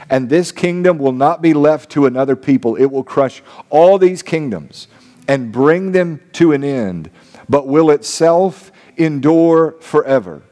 And 0.10 0.30
this 0.30 0.52
kingdom 0.52 0.98
will 0.98 1.14
not 1.14 1.42
be 1.42 1.54
left 1.54 1.90
to 1.92 2.06
another 2.06 2.36
people. 2.36 2.76
It 2.76 2.86
will 2.86 3.04
crush 3.04 3.42
all 3.70 3.98
these 3.98 4.22
kingdoms 4.22 4.88
and 5.28 5.52
bring 5.52 5.94
them 5.94 6.20
to 6.34 6.52
an 6.52 6.64
end, 6.64 7.10
but 7.50 7.68
will 7.68 7.90
itself 7.90 8.72
endure 8.98 9.76
forever. 9.80 10.44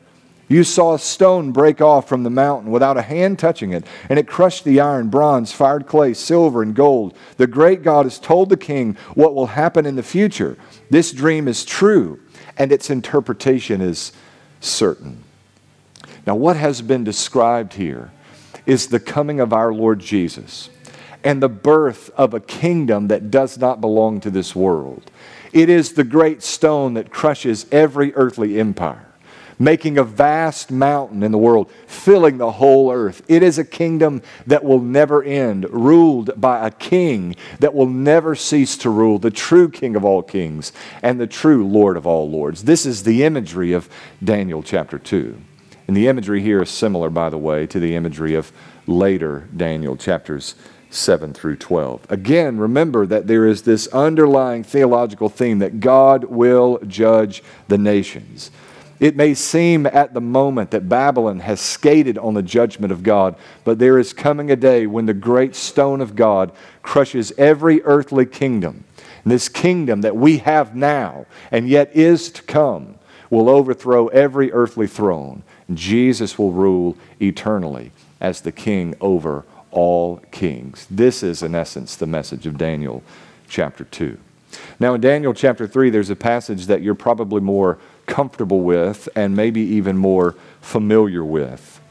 You 0.53 0.63
saw 0.63 0.93
a 0.93 0.99
stone 0.99 1.51
break 1.51 1.81
off 1.81 2.07
from 2.07 2.21
the 2.21 2.29
mountain 2.29 2.69
without 2.69 2.95
a 2.95 3.01
hand 3.01 3.39
touching 3.39 3.71
it, 3.71 3.87
and 4.07 4.19
it 4.19 4.27
crushed 4.27 4.63
the 4.63 4.81
iron, 4.81 5.09
bronze, 5.09 5.51
fired 5.51 5.87
clay, 5.87 6.13
silver, 6.13 6.61
and 6.61 6.75
gold. 6.75 7.17
The 7.37 7.47
great 7.47 7.81
God 7.81 8.05
has 8.05 8.19
told 8.19 8.49
the 8.49 8.57
king 8.57 8.95
what 9.15 9.33
will 9.33 9.47
happen 9.47 9.87
in 9.87 9.95
the 9.95 10.03
future. 10.03 10.55
This 10.91 11.11
dream 11.11 11.47
is 11.47 11.65
true, 11.65 12.19
and 12.55 12.71
its 12.71 12.91
interpretation 12.91 13.81
is 13.81 14.13
certain. 14.59 15.23
Now, 16.27 16.35
what 16.35 16.55
has 16.55 16.83
been 16.83 17.03
described 17.03 17.73
here 17.73 18.11
is 18.67 18.85
the 18.85 18.99
coming 18.99 19.39
of 19.39 19.53
our 19.53 19.73
Lord 19.73 20.01
Jesus 20.01 20.69
and 21.23 21.41
the 21.41 21.49
birth 21.49 22.11
of 22.11 22.35
a 22.35 22.39
kingdom 22.39 23.07
that 23.07 23.31
does 23.31 23.57
not 23.57 23.81
belong 23.81 24.19
to 24.19 24.29
this 24.29 24.55
world. 24.55 25.09
It 25.51 25.67
is 25.67 25.93
the 25.93 26.03
great 26.03 26.43
stone 26.43 26.93
that 26.93 27.09
crushes 27.09 27.65
every 27.71 28.13
earthly 28.13 28.59
empire 28.59 29.12
making 29.63 29.97
a 29.97 30.03
vast 30.03 30.71
mountain 30.71 31.23
in 31.23 31.31
the 31.31 31.37
world, 31.37 31.71
filling 31.87 32.37
the 32.37 32.51
whole 32.51 32.91
earth. 32.91 33.21
It 33.29 33.41
is 33.41 33.57
a 33.57 33.63
kingdom 33.63 34.21
that 34.45 34.63
will 34.63 34.81
never 34.81 35.23
end, 35.23 35.69
ruled 35.69 36.31
by 36.39 36.67
a 36.67 36.71
king 36.71 37.35
that 37.59 37.73
will 37.73 37.87
never 37.87 38.35
cease 38.35 38.77
to 38.77 38.89
rule, 38.89 39.19
the 39.19 39.31
true 39.31 39.69
King 39.69 39.95
of 39.95 40.03
all 40.03 40.21
kings 40.21 40.73
and 41.01 41.19
the 41.19 41.27
true 41.27 41.65
Lord 41.65 41.95
of 41.95 42.05
all 42.05 42.29
lords. 42.29 42.65
This 42.65 42.85
is 42.85 43.03
the 43.03 43.23
imagery 43.23 43.71
of 43.71 43.89
Daniel 44.23 44.61
chapter 44.61 44.99
2. 44.99 45.39
And 45.87 45.95
the 45.95 46.07
imagery 46.07 46.41
here 46.41 46.61
is 46.61 46.69
similar, 46.69 47.09
by 47.09 47.29
the 47.29 47.37
way, 47.37 47.65
to 47.67 47.79
the 47.79 47.95
imagery 47.95 48.35
of 48.35 48.51
later 48.85 49.47
Daniel 49.55 49.95
chapters 49.95 50.55
7 50.89 51.33
through 51.33 51.55
12. 51.55 52.05
Again, 52.09 52.57
remember 52.57 53.05
that 53.05 53.27
there 53.27 53.47
is 53.47 53.63
this 53.63 53.87
underlying 53.87 54.63
theological 54.63 55.29
theme 55.29 55.59
that 55.59 55.79
God 55.79 56.25
will 56.25 56.79
judge 56.85 57.43
the 57.67 57.77
nations. 57.77 58.51
It 59.03 59.17
may 59.17 59.33
seem 59.33 59.85
at 59.85 60.13
the 60.13 60.21
moment 60.21 60.71
that 60.71 60.87
Babylon 60.87 61.39
has 61.39 61.59
skated 61.59 62.17
on 62.17 62.35
the 62.35 62.41
judgment 62.41 62.93
of 62.93 63.03
God, 63.03 63.35
but 63.65 63.77
there 63.77 63.99
is 63.99 64.13
coming 64.13 64.49
a 64.49 64.55
day 64.55 64.87
when 64.87 65.07
the 65.07 65.13
great 65.13 65.55
stone 65.55 65.99
of 65.99 66.15
God 66.15 66.53
crushes 66.83 67.33
every 67.37 67.81
earthly 67.81 68.25
kingdom. 68.25 68.85
And 69.25 69.33
this 69.33 69.49
kingdom 69.49 69.99
that 70.03 70.15
we 70.15 70.37
have 70.37 70.73
now 70.73 71.25
and 71.51 71.67
yet 71.67 71.93
is 71.93 72.31
to 72.31 72.43
come 72.43 72.95
will 73.29 73.49
overthrow 73.49 74.07
every 74.07 74.53
earthly 74.53 74.87
throne. 74.87 75.43
Jesus 75.73 76.39
will 76.39 76.53
rule 76.53 76.95
eternally 77.21 77.91
as 78.21 78.39
the 78.39 78.53
king 78.53 78.95
over 79.01 79.43
all 79.71 80.21
kings. 80.31 80.87
This 80.89 81.23
is, 81.23 81.43
in 81.43 81.55
essence, 81.55 81.97
the 81.97 82.07
message 82.07 82.47
of 82.47 82.57
Daniel 82.57 83.03
chapter 83.49 83.83
2. 83.83 84.17
Now, 84.79 84.93
in 84.93 85.01
Daniel 85.01 85.33
chapter 85.33 85.67
3, 85.67 85.89
there's 85.89 86.09
a 86.09 86.15
passage 86.15 86.67
that 86.67 86.81
you're 86.81 86.95
probably 86.95 87.41
more 87.41 87.79
comfortable 88.05 88.61
with 88.61 89.09
and 89.15 89.35
maybe 89.35 89.61
even 89.61 89.97
more 89.97 90.35
familiar 90.61 91.23
with. 91.23 91.81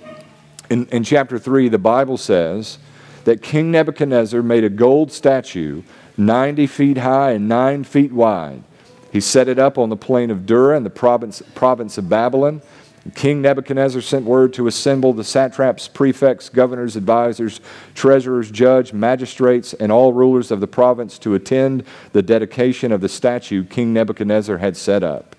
In, 0.71 0.87
in 0.87 1.05
chapter 1.05 1.39
3, 1.39 1.69
the 1.69 1.79
Bible 1.79 2.17
says 2.17 2.79
that 3.25 3.43
King 3.43 3.71
Nebuchadnezzar 3.71 4.43
made 4.43 4.65
a 4.65 4.71
gold 4.71 5.13
statue 5.13 5.83
90 6.17 6.67
feet 6.67 6.99
high 6.99 7.33
and 7.33 7.49
9 7.49 7.85
feet 7.85 8.13
wide. 8.13 8.63
He 9.13 9.21
set 9.21 9.49
it 9.49 9.59
up 9.59 9.77
on 9.77 9.91
the 9.91 9.97
plain 9.97 10.31
of 10.31 10.47
Dura 10.47 10.77
in 10.77 10.85
the 10.85 10.91
province, 10.91 11.43
province 11.55 11.99
of 11.99 12.09
Babylon. 12.09 12.63
King 13.15 13.43
Nebuchadnezzar 13.43 14.01
sent 14.01 14.25
word 14.25 14.53
to 14.55 14.69
assemble 14.69 15.13
the 15.13 15.25
satraps, 15.25 15.89
prefects, 15.89 16.49
governors, 16.49 16.95
advisors, 16.95 17.61
treasurers, 17.95 18.51
judge, 18.51 18.93
magistrates, 18.93 19.75
and 19.75 19.91
all 19.91 20.13
rulers 20.13 20.51
of 20.51 20.61
the 20.61 20.69
province 20.69 21.19
to 21.19 21.35
attend 21.35 21.85
the 22.13 22.23
dedication 22.23 22.93
of 22.93 23.01
the 23.01 23.09
statue 23.09 23.65
King 23.65 23.93
Nebuchadnezzar 23.93 24.59
had 24.59 24.77
set 24.77 25.03
up. 25.03 25.32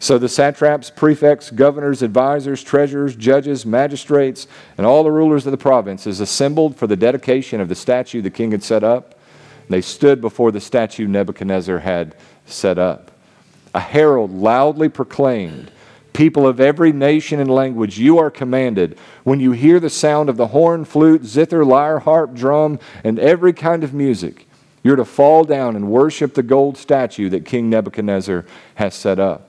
So 0.00 0.16
the 0.16 0.28
satraps, 0.28 0.90
prefects, 0.90 1.50
governors, 1.50 2.02
advisors, 2.02 2.62
treasurers, 2.62 3.16
judges, 3.16 3.66
magistrates, 3.66 4.46
and 4.76 4.86
all 4.86 5.02
the 5.02 5.10
rulers 5.10 5.44
of 5.46 5.50
the 5.50 5.58
provinces 5.58 6.20
assembled 6.20 6.76
for 6.76 6.86
the 6.86 6.96
dedication 6.96 7.60
of 7.60 7.68
the 7.68 7.74
statue 7.74 8.22
the 8.22 8.30
king 8.30 8.52
had 8.52 8.62
set 8.62 8.84
up. 8.84 9.18
They 9.68 9.80
stood 9.80 10.20
before 10.20 10.52
the 10.52 10.60
statue 10.60 11.06
Nebuchadnezzar 11.06 11.80
had 11.80 12.14
set 12.46 12.78
up. 12.78 13.10
A 13.74 13.80
herald 13.80 14.32
loudly 14.32 14.88
proclaimed, 14.88 15.70
People 16.12 16.48
of 16.48 16.58
every 16.58 16.92
nation 16.92 17.38
and 17.38 17.50
language, 17.50 17.98
you 17.98 18.18
are 18.18 18.30
commanded, 18.30 18.98
when 19.24 19.40
you 19.40 19.52
hear 19.52 19.78
the 19.78 19.90
sound 19.90 20.28
of 20.28 20.36
the 20.36 20.48
horn, 20.48 20.84
flute, 20.84 21.24
zither, 21.24 21.64
lyre, 21.64 22.00
harp, 22.00 22.34
drum, 22.34 22.80
and 23.04 23.18
every 23.18 23.52
kind 23.52 23.84
of 23.84 23.94
music, 23.94 24.48
you're 24.82 24.96
to 24.96 25.04
fall 25.04 25.44
down 25.44 25.76
and 25.76 25.90
worship 25.90 26.34
the 26.34 26.42
gold 26.42 26.76
statue 26.76 27.28
that 27.28 27.44
King 27.44 27.68
Nebuchadnezzar 27.68 28.46
has 28.76 28.94
set 28.94 29.18
up. 29.18 29.47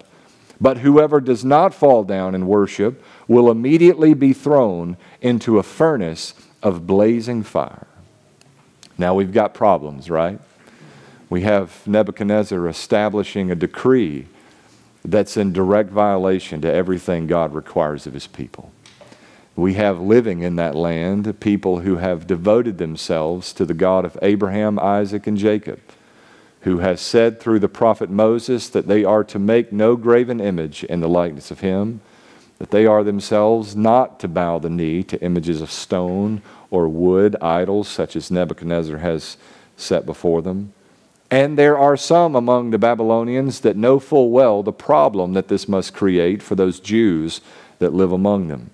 But 0.61 0.79
whoever 0.79 1.21
does 1.21 1.45
not 1.45 1.73
fall 1.73 2.03
down 2.03 2.35
and 2.35 2.47
worship 2.47 3.03
will 3.27 3.49
immediately 3.49 4.13
be 4.13 4.33
thrown 4.33 4.97
into 5.21 5.57
a 5.57 5.63
furnace 5.63 6.33
of 6.61 6.85
blazing 6.85 7.43
fire. 7.43 7.87
Now 8.97 9.15
we've 9.15 9.31
got 9.31 9.53
problems, 9.53 10.09
right? 10.09 10.39
We 11.29 11.41
have 11.41 11.87
Nebuchadnezzar 11.87 12.67
establishing 12.67 13.49
a 13.49 13.55
decree 13.55 14.27
that's 15.05 15.37
in 15.37 15.53
direct 15.53 15.91
violation 15.91 16.59
to 16.61 16.71
everything 16.71 17.27
God 17.27 17.53
requires 17.53 18.05
of 18.05 18.13
his 18.13 18.27
people. 18.27 18.73
We 19.55 19.75
have 19.75 19.99
living 20.01 20.41
in 20.41 20.55
that 20.57 20.75
land 20.75 21.39
people 21.39 21.79
who 21.81 21.97
have 21.97 22.27
devoted 22.27 22.77
themselves 22.77 23.53
to 23.53 23.65
the 23.65 23.73
God 23.73 24.05
of 24.05 24.17
Abraham, 24.21 24.79
Isaac, 24.79 25.27
and 25.27 25.37
Jacob 25.37 25.79
who 26.61 26.79
has 26.79 26.99
said 26.99 27.39
through 27.39 27.59
the 27.59 27.69
prophet 27.69 28.09
Moses 28.09 28.69
that 28.69 28.87
they 28.87 29.03
are 29.03 29.23
to 29.23 29.39
make 29.39 29.71
no 29.71 29.95
graven 29.95 30.39
image 30.39 30.83
in 30.83 30.99
the 30.99 31.09
likeness 31.09 31.51
of 31.51 31.61
him, 31.61 32.01
that 32.57 32.71
they 32.71 32.85
are 32.85 33.03
themselves 33.03 33.75
not 33.75 34.19
to 34.19 34.27
bow 34.27 34.59
the 34.59 34.69
knee 34.69 35.03
to 35.03 35.21
images 35.23 35.61
of 35.61 35.71
stone 35.71 36.41
or 36.69 36.89
wood, 36.89 37.35
idols 37.41 37.87
such 37.87 38.15
as 38.15 38.29
Nebuchadnezzar 38.29 38.97
has 38.97 39.37
set 39.77 40.05
before 40.05 40.41
them. 40.41 40.73
And 41.31 41.57
there 41.57 41.77
are 41.77 41.95
some 41.95 42.35
among 42.35 42.71
the 42.71 42.77
Babylonians 42.77 43.61
that 43.61 43.77
know 43.77 43.99
full 43.99 44.31
well 44.31 44.63
the 44.63 44.73
problem 44.73 45.33
that 45.33 45.47
this 45.47 45.67
must 45.67 45.93
create 45.93 46.41
for 46.41 46.55
those 46.55 46.79
Jews 46.79 47.39
that 47.77 47.93
live 47.93 48.11
among 48.11 48.47
them. 48.47 48.71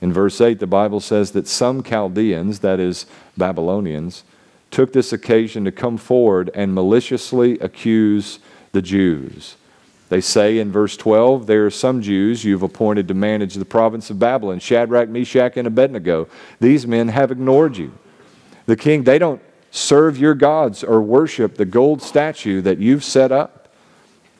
In 0.00 0.12
verse 0.12 0.40
8, 0.40 0.60
the 0.60 0.66
Bible 0.66 1.00
says 1.00 1.32
that 1.32 1.48
some 1.48 1.82
Chaldeans, 1.82 2.60
that 2.60 2.78
is, 2.78 3.04
Babylonians, 3.36 4.22
took 4.70 4.92
this 4.92 5.12
occasion 5.12 5.64
to 5.64 5.72
come 5.72 5.96
forward 5.96 6.50
and 6.54 6.74
maliciously 6.74 7.58
accuse 7.60 8.38
the 8.72 8.82
Jews. 8.82 9.56
They 10.08 10.20
say 10.20 10.58
in 10.58 10.72
verse 10.72 10.96
12, 10.96 11.46
There 11.46 11.66
are 11.66 11.70
some 11.70 12.00
Jews 12.00 12.44
you've 12.44 12.62
appointed 12.62 13.08
to 13.08 13.14
manage 13.14 13.54
the 13.54 13.64
province 13.64 14.10
of 14.10 14.18
Babylon 14.18 14.58
Shadrach, 14.58 15.08
Meshach, 15.08 15.56
and 15.56 15.66
Abednego. 15.66 16.28
These 16.60 16.86
men 16.86 17.08
have 17.08 17.30
ignored 17.30 17.76
you. 17.76 17.92
The 18.66 18.76
king, 18.76 19.04
they 19.04 19.18
don't 19.18 19.42
serve 19.70 20.18
your 20.18 20.34
gods 20.34 20.82
or 20.82 21.02
worship 21.02 21.56
the 21.56 21.64
gold 21.64 22.00
statue 22.00 22.62
that 22.62 22.78
you've 22.78 23.04
set 23.04 23.32
up. 23.32 23.68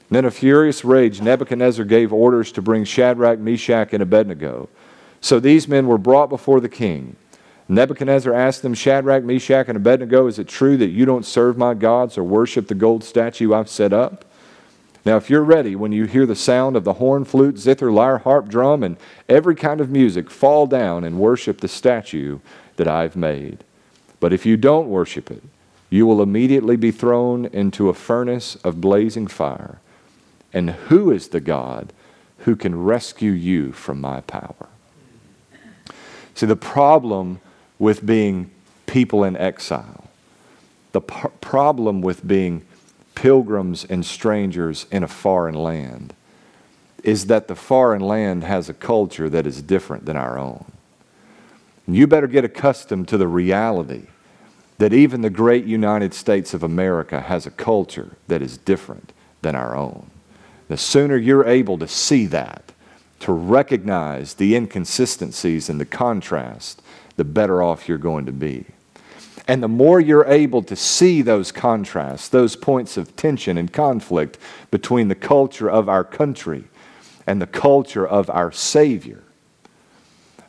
And 0.08 0.18
in 0.18 0.24
a 0.24 0.30
furious 0.30 0.84
rage, 0.84 1.20
Nebuchadnezzar 1.20 1.84
gave 1.84 2.12
orders 2.12 2.50
to 2.52 2.62
bring 2.62 2.84
Shadrach, 2.84 3.38
Meshach, 3.38 3.92
and 3.92 4.02
Abednego. 4.02 4.70
So 5.20 5.38
these 5.38 5.68
men 5.68 5.86
were 5.86 5.98
brought 5.98 6.30
before 6.30 6.60
the 6.60 6.68
king. 6.68 7.16
Nebuchadnezzar 7.68 8.32
asked 8.32 8.62
them, 8.62 8.72
Shadrach, 8.72 9.24
Meshach, 9.24 9.68
and 9.68 9.76
Abednego, 9.76 10.26
is 10.26 10.38
it 10.38 10.48
true 10.48 10.78
that 10.78 10.88
you 10.88 11.04
don't 11.04 11.26
serve 11.26 11.58
my 11.58 11.74
gods 11.74 12.16
or 12.16 12.24
worship 12.24 12.68
the 12.68 12.74
gold 12.74 13.04
statue 13.04 13.52
I've 13.52 13.68
set 13.68 13.92
up? 13.92 14.24
Now, 15.04 15.16
if 15.16 15.28
you're 15.30 15.44
ready, 15.44 15.76
when 15.76 15.92
you 15.92 16.04
hear 16.04 16.26
the 16.26 16.34
sound 16.34 16.76
of 16.76 16.84
the 16.84 16.94
horn, 16.94 17.24
flute, 17.24 17.58
zither, 17.58 17.92
lyre, 17.92 18.18
harp, 18.18 18.48
drum, 18.48 18.82
and 18.82 18.96
every 19.28 19.54
kind 19.54 19.80
of 19.80 19.90
music, 19.90 20.30
fall 20.30 20.66
down 20.66 21.04
and 21.04 21.18
worship 21.18 21.60
the 21.60 21.68
statue 21.68 22.40
that 22.76 22.88
I've 22.88 23.16
made. 23.16 23.64
But 24.18 24.32
if 24.32 24.44
you 24.44 24.56
don't 24.56 24.88
worship 24.88 25.30
it, 25.30 25.42
you 25.90 26.06
will 26.06 26.22
immediately 26.22 26.76
be 26.76 26.90
thrown 26.90 27.46
into 27.46 27.88
a 27.88 27.94
furnace 27.94 28.56
of 28.56 28.80
blazing 28.80 29.26
fire. 29.26 29.80
And 30.52 30.70
who 30.70 31.10
is 31.10 31.28
the 31.28 31.40
God 31.40 31.92
who 32.38 32.56
can 32.56 32.82
rescue 32.82 33.32
you 33.32 33.72
from 33.72 34.00
my 34.00 34.20
power? 34.22 34.68
See, 36.34 36.46
the 36.46 36.56
problem 36.56 37.40
with 37.78 38.04
being 38.04 38.50
people 38.86 39.24
in 39.24 39.36
exile, 39.36 40.08
the 40.92 41.00
problem 41.00 42.00
with 42.00 42.26
being 42.26 42.64
pilgrims 43.14 43.84
and 43.84 44.04
strangers 44.04 44.86
in 44.90 45.02
a 45.02 45.08
foreign 45.08 45.54
land, 45.54 46.14
is 47.04 47.26
that 47.26 47.48
the 47.48 47.54
foreign 47.54 48.02
land 48.02 48.44
has 48.44 48.68
a 48.68 48.74
culture 48.74 49.28
that 49.28 49.46
is 49.46 49.62
different 49.62 50.04
than 50.06 50.16
our 50.16 50.38
own. 50.38 50.64
And 51.86 51.96
you 51.96 52.06
better 52.06 52.26
get 52.26 52.44
accustomed 52.44 53.08
to 53.08 53.16
the 53.16 53.28
reality 53.28 54.06
that 54.78 54.92
even 54.92 55.22
the 55.22 55.30
great 55.30 55.64
United 55.64 56.14
States 56.14 56.54
of 56.54 56.62
America 56.62 57.20
has 57.20 57.46
a 57.46 57.50
culture 57.50 58.16
that 58.28 58.42
is 58.42 58.58
different 58.58 59.12
than 59.42 59.54
our 59.54 59.76
own. 59.76 60.10
The 60.68 60.76
sooner 60.76 61.16
you're 61.16 61.46
able 61.46 61.78
to 61.78 61.88
see 61.88 62.26
that, 62.26 62.72
to 63.20 63.32
recognize 63.32 64.34
the 64.34 64.54
inconsistencies 64.54 65.68
and 65.68 65.80
the 65.80 65.86
contrast, 65.86 66.82
the 67.18 67.24
better 67.24 67.62
off 67.62 67.88
you're 67.88 67.98
going 67.98 68.24
to 68.24 68.32
be. 68.32 68.64
And 69.46 69.62
the 69.62 69.68
more 69.68 69.98
you're 70.00 70.26
able 70.26 70.62
to 70.62 70.76
see 70.76 71.20
those 71.20 71.52
contrasts, 71.52 72.28
those 72.28 72.54
points 72.54 72.96
of 72.96 73.16
tension 73.16 73.58
and 73.58 73.72
conflict 73.72 74.38
between 74.70 75.08
the 75.08 75.14
culture 75.14 75.68
of 75.68 75.88
our 75.88 76.04
country 76.04 76.64
and 77.26 77.42
the 77.42 77.46
culture 77.46 78.06
of 78.06 78.30
our 78.30 78.52
Savior, 78.52 79.22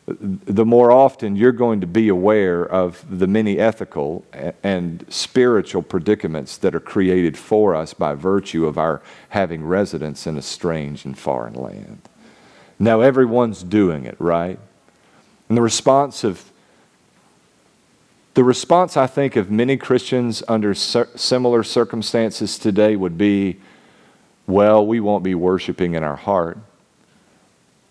the 0.06 0.64
more 0.64 0.92
often 0.92 1.34
you're 1.34 1.52
going 1.52 1.80
to 1.80 1.86
be 1.86 2.08
aware 2.08 2.64
of 2.64 3.04
the 3.08 3.26
many 3.26 3.58
ethical 3.58 4.24
and 4.62 5.04
spiritual 5.08 5.82
predicaments 5.82 6.56
that 6.58 6.74
are 6.74 6.80
created 6.80 7.36
for 7.36 7.74
us 7.74 7.94
by 7.94 8.14
virtue 8.14 8.66
of 8.66 8.78
our 8.78 9.02
having 9.30 9.64
residence 9.64 10.26
in 10.26 10.36
a 10.36 10.42
strange 10.42 11.04
and 11.04 11.18
foreign 11.18 11.54
land. 11.54 12.00
Now, 12.78 13.00
everyone's 13.00 13.62
doing 13.62 14.04
it, 14.04 14.16
right? 14.18 14.58
And 15.48 15.56
the 15.56 15.62
response 15.62 16.22
of 16.24 16.49
the 18.40 18.44
response, 18.44 18.96
I 18.96 19.06
think, 19.06 19.36
of 19.36 19.50
many 19.50 19.76
Christians 19.76 20.42
under 20.48 20.72
similar 20.72 21.62
circumstances 21.62 22.58
today 22.58 22.96
would 22.96 23.18
be, 23.18 23.58
well, 24.46 24.86
we 24.86 24.98
won't 24.98 25.22
be 25.22 25.34
worshiping 25.34 25.92
in 25.92 26.02
our 26.02 26.16
heart. 26.16 26.56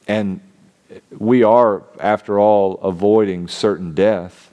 And 0.07 0.39
we 1.15 1.43
are, 1.43 1.83
after 1.99 2.39
all, 2.39 2.79
avoiding 2.81 3.47
certain 3.47 3.93
death. 3.93 4.51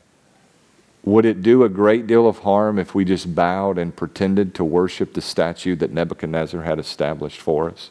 Would 1.03 1.25
it 1.25 1.41
do 1.41 1.65
a 1.65 1.69
great 1.71 2.07
deal 2.07 2.29
of 2.29 2.41
harm 2.41 2.79
if 2.79 2.95
we 2.95 3.07
just 3.07 3.35
bowed 3.35 3.79
and 3.79 3.97
pretended 3.97 4.55
to 4.57 4.65
worship 4.65 5.15
the 5.15 5.23
statue 5.23 5.75
that 5.77 5.93
Nebuchadnezzar 5.93 6.61
had 6.61 6.79
established 6.79 7.41
for 7.41 7.71
us? 7.71 7.91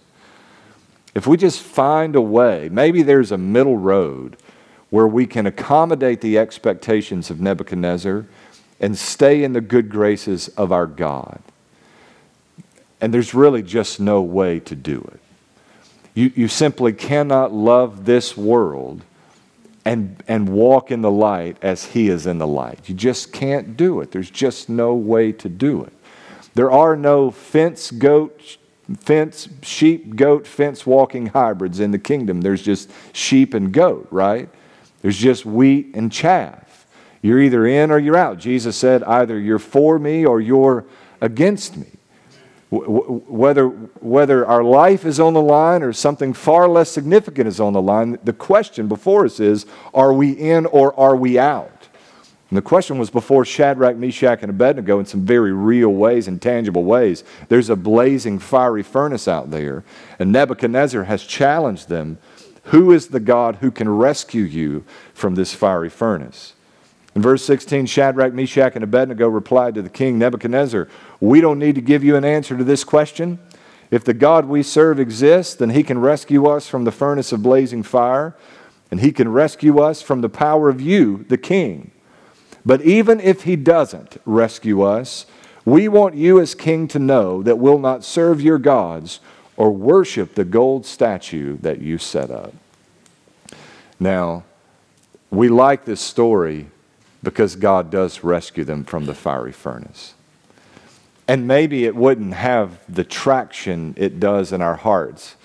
If 1.15 1.25
we 1.25 1.37
just 1.37 1.59
find 1.59 2.15
a 2.15 2.21
way, 2.21 2.69
maybe 2.71 3.01
there's 3.01 3.31
a 3.31 3.37
middle 3.39 3.79
road 3.79 4.37
where 4.95 5.09
we 5.09 5.25
can 5.25 5.45
accommodate 5.45 6.21
the 6.21 6.37
expectations 6.37 7.29
of 7.29 7.41
Nebuchadnezzar 7.41 8.25
and 8.79 8.97
stay 8.97 9.43
in 9.43 9.51
the 9.51 9.59
good 9.59 9.89
graces 9.89 10.47
of 10.47 10.71
our 10.71 10.87
God. 10.87 11.41
And 13.01 13.13
there's 13.13 13.33
really 13.33 13.61
just 13.61 13.99
no 13.99 14.21
way 14.21 14.61
to 14.61 14.73
do 14.73 15.01
it. 15.13 15.19
You, 16.13 16.31
you 16.33 16.47
simply 16.47 16.93
cannot 16.93 17.51
love 17.51 18.05
this 18.05 18.37
world 18.37 19.03
and, 19.83 20.23
and 20.29 20.47
walk 20.47 20.91
in 20.91 21.01
the 21.01 21.11
light 21.11 21.57
as 21.61 21.87
He 21.87 22.07
is 22.07 22.25
in 22.25 22.37
the 22.37 22.47
light. 22.47 22.87
You 22.87 22.95
just 22.95 23.33
can't 23.33 23.75
do 23.75 23.99
it. 23.99 24.13
There's 24.13 24.31
just 24.31 24.69
no 24.69 24.93
way 24.93 25.33
to 25.33 25.49
do 25.49 25.83
it. 25.83 25.91
There 26.53 26.71
are 26.71 26.95
no 26.95 27.31
fence, 27.31 27.91
goat, 27.91 28.55
fence, 28.97 29.49
sheep, 29.61 30.15
goat, 30.15 30.47
fence 30.47 30.85
walking 30.85 31.25
hybrids 31.25 31.81
in 31.81 31.91
the 31.91 31.99
kingdom. 31.99 32.39
There's 32.39 32.61
just 32.61 32.89
sheep 33.11 33.53
and 33.53 33.73
goat, 33.73 34.07
right? 34.09 34.47
There's 35.05 35.17
just 35.17 35.45
wheat 35.45 35.91
and 35.93 36.11
chaff. 36.11 36.87
You're 37.21 37.39
either 37.39 37.67
in 37.67 37.91
or 37.91 37.99
you're 37.99 38.17
out. 38.17 38.39
Jesus 38.39 38.75
said, 38.75 39.03
either 39.03 39.37
you're 39.37 39.59
for 39.59 39.99
me 39.99 40.25
or 40.25 40.41
you're 40.41 40.83
against 41.21 41.77
me 41.77 41.85
whether, 42.71 43.67
whether 43.67 44.47
our 44.47 44.63
life 44.63 45.05
is 45.05 45.19
on 45.19 45.35
the 45.35 45.41
line 45.43 45.83
or 45.83 45.93
something 45.93 46.33
far 46.33 46.67
less 46.67 46.89
significant 46.89 47.47
is 47.47 47.59
on 47.59 47.73
the 47.73 47.81
line, 47.83 48.17
the 48.23 48.33
question 48.33 48.87
before 48.87 49.25
us 49.25 49.39
is 49.39 49.67
are 49.93 50.11
we 50.11 50.31
in 50.31 50.65
or 50.65 50.99
are 50.99 51.15
we 51.15 51.37
out? 51.37 51.87
And 52.49 52.57
the 52.57 52.63
question 52.63 52.97
was 52.97 53.11
before 53.11 53.45
Shadrach, 53.45 53.97
Meshach, 53.97 54.39
and 54.41 54.49
Abednego 54.49 54.97
in 54.97 55.05
some 55.05 55.23
very 55.23 55.53
real 55.53 55.89
ways 55.89 56.27
and 56.27 56.41
tangible 56.41 56.83
ways. 56.83 57.23
There's 57.47 57.69
a 57.69 57.75
blazing 57.75 58.39
fiery 58.39 58.81
furnace 58.81 59.27
out 59.27 59.51
there, 59.51 59.83
and 60.17 60.31
Nebuchadnezzar 60.31 61.03
has 61.03 61.23
challenged 61.23 61.89
them 61.89 62.17
Who 62.65 62.91
is 62.91 63.07
the 63.07 63.19
God 63.19 63.57
who 63.57 63.71
can 63.71 63.89
rescue 63.89 64.43
you 64.43 64.83
from 65.13 65.35
this 65.35 65.53
fiery 65.53 65.89
furnace? 65.89 66.53
In 67.15 67.21
verse 67.21 67.45
16, 67.45 67.85
Shadrach, 67.85 68.33
Meshach, 68.33 68.75
and 68.75 68.83
Abednego 68.83 69.27
replied 69.27 69.75
to 69.75 69.81
the 69.81 69.89
king 69.89 70.17
Nebuchadnezzar, 70.17 70.87
We 71.19 71.41
don't 71.41 71.59
need 71.59 71.75
to 71.75 71.81
give 71.81 72.03
you 72.03 72.15
an 72.15 72.25
answer 72.25 72.57
to 72.57 72.63
this 72.63 72.83
question. 72.83 73.39
If 73.91 74.03
the 74.03 74.13
God 74.13 74.45
we 74.45 74.63
serve 74.63 74.99
exists, 74.99 75.55
then 75.55 75.69
he 75.69 75.83
can 75.83 75.99
rescue 75.99 76.47
us 76.47 76.67
from 76.67 76.83
the 76.83 76.91
furnace 76.91 77.31
of 77.31 77.43
blazing 77.43 77.83
fire, 77.83 78.35
and 78.91 78.99
he 78.99 79.11
can 79.11 79.31
rescue 79.31 79.79
us 79.79 80.01
from 80.01 80.21
the 80.21 80.29
power 80.29 80.67
of 80.67 80.81
you, 80.81 81.25
the 81.29 81.37
king. 81.37 81.91
But 82.65 82.81
even 82.81 83.19
if 83.19 83.43
he 83.43 83.55
doesn't 83.55 84.17
rescue 84.25 84.81
us, 84.81 85.27
we 85.65 85.87
want 85.87 86.15
you 86.15 86.39
as 86.39 86.55
king 86.55 86.87
to 86.89 86.99
know 86.99 87.43
that 87.43 87.59
we'll 87.59 87.79
not 87.79 88.03
serve 88.03 88.41
your 88.41 88.59
gods 88.59 89.19
or 89.57 89.71
worship 89.71 90.35
the 90.35 90.45
gold 90.45 90.85
statue 90.85 91.57
that 91.57 91.79
you 91.79 91.97
set 91.97 92.29
up. 92.29 92.53
Now, 93.99 94.43
we 95.31 95.49
like 95.49 95.85
this 95.85 96.01
story 96.01 96.67
because 97.23 97.55
God 97.55 97.89
does 97.89 98.23
rescue 98.23 98.63
them 98.63 98.83
from 98.83 99.05
the 99.05 99.15
fiery 99.15 99.51
furnace. 99.51 100.13
And 101.27 101.47
maybe 101.47 101.85
it 101.85 101.95
wouldn't 101.95 102.35
have 102.35 102.79
the 102.93 103.03
traction 103.03 103.95
it 103.97 104.19
does 104.19 104.51
in 104.51 104.61
our 104.61 104.75
hearts 104.75 105.35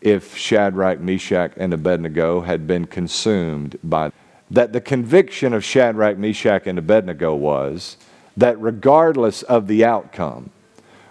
if 0.00 0.36
Shadrach, 0.36 1.00
Meshach, 1.00 1.52
and 1.56 1.72
Abednego 1.72 2.40
had 2.40 2.66
been 2.66 2.86
consumed 2.86 3.78
by 3.82 4.12
that 4.50 4.72
the 4.72 4.80
conviction 4.80 5.52
of 5.52 5.62
Shadrach, 5.62 6.16
Meshach, 6.16 6.66
and 6.66 6.78
Abednego 6.78 7.34
was 7.34 7.98
that 8.36 8.58
regardless 8.60 9.42
of 9.42 9.66
the 9.66 9.84
outcome, 9.84 10.50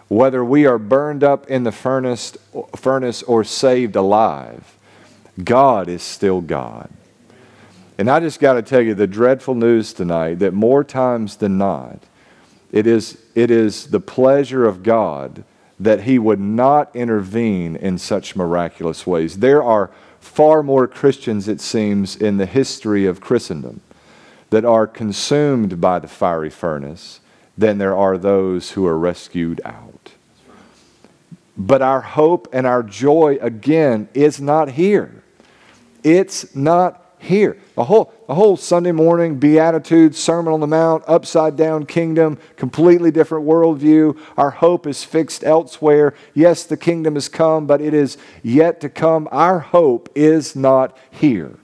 whether 0.07 0.43
we 0.43 0.65
are 0.65 0.77
burned 0.77 1.23
up 1.23 1.47
in 1.47 1.63
the 1.63 1.71
furnace, 1.71 2.37
furnace 2.75 3.23
or 3.23 3.43
saved 3.43 3.95
alive, 3.95 4.75
God 5.43 5.89
is 5.89 6.01
still 6.01 6.41
God. 6.41 6.89
And 7.97 8.09
I 8.09 8.19
just 8.19 8.39
got 8.39 8.53
to 8.53 8.61
tell 8.61 8.81
you 8.81 8.93
the 8.93 9.07
dreadful 9.07 9.55
news 9.55 9.91
tonight 9.91 10.39
that 10.39 10.53
more 10.53 10.83
times 10.83 11.37
than 11.37 11.57
not, 11.57 11.99
it 12.71 12.85
is, 12.85 13.17
it 13.33 13.49
is 13.49 13.87
the 13.87 13.99
pleasure 13.99 14.65
of 14.65 14.83
God 14.83 15.43
that 15.79 16.01
He 16.01 16.19
would 16.19 16.39
not 16.39 16.95
intervene 16.95 17.75
in 17.75 17.97
such 17.97 18.35
miraculous 18.35 19.05
ways. 19.07 19.39
There 19.39 19.63
are 19.63 19.91
far 20.19 20.63
more 20.63 20.87
Christians, 20.87 21.47
it 21.47 21.61
seems, 21.61 22.15
in 22.15 22.37
the 22.37 22.45
history 22.45 23.05
of 23.05 23.21
Christendom 23.21 23.81
that 24.49 24.65
are 24.65 24.87
consumed 24.87 25.81
by 25.81 25.99
the 25.99 26.07
fiery 26.07 26.49
furnace 26.49 27.19
than 27.57 27.77
there 27.77 27.95
are 27.95 28.17
those 28.17 28.71
who 28.71 28.85
are 28.85 28.97
rescued 28.97 29.59
out. 29.65 29.86
But 31.57 31.81
our 31.81 32.01
hope 32.01 32.47
and 32.53 32.67
our 32.67 32.83
joy, 32.83 33.37
again, 33.41 34.09
is 34.13 34.39
not 34.39 34.69
here. 34.69 35.23
It's 36.03 36.55
not 36.55 37.03
here. 37.19 37.57
A 37.75 37.83
whole, 37.83 38.13
a 38.29 38.35
whole 38.35 38.57
Sunday 38.57 38.91
morning 38.91 39.39
Beatitudes, 39.39 40.17
Sermon 40.17 40.53
on 40.53 40.59
the 40.59 40.67
Mount, 40.67 41.03
upside 41.07 41.55
down 41.55 41.85
kingdom, 41.85 42.37
completely 42.55 43.11
different 43.11 43.45
worldview. 43.47 44.17
Our 44.37 44.51
hope 44.51 44.85
is 44.85 45.03
fixed 45.03 45.43
elsewhere. 45.43 46.13
Yes, 46.33 46.63
the 46.63 46.77
kingdom 46.77 47.15
has 47.15 47.27
come, 47.27 47.65
but 47.65 47.81
it 47.81 47.93
is 47.93 48.17
yet 48.43 48.79
to 48.81 48.89
come. 48.89 49.27
Our 49.31 49.59
hope 49.59 50.09
is 50.15 50.55
not 50.55 50.95
here. 51.09 51.57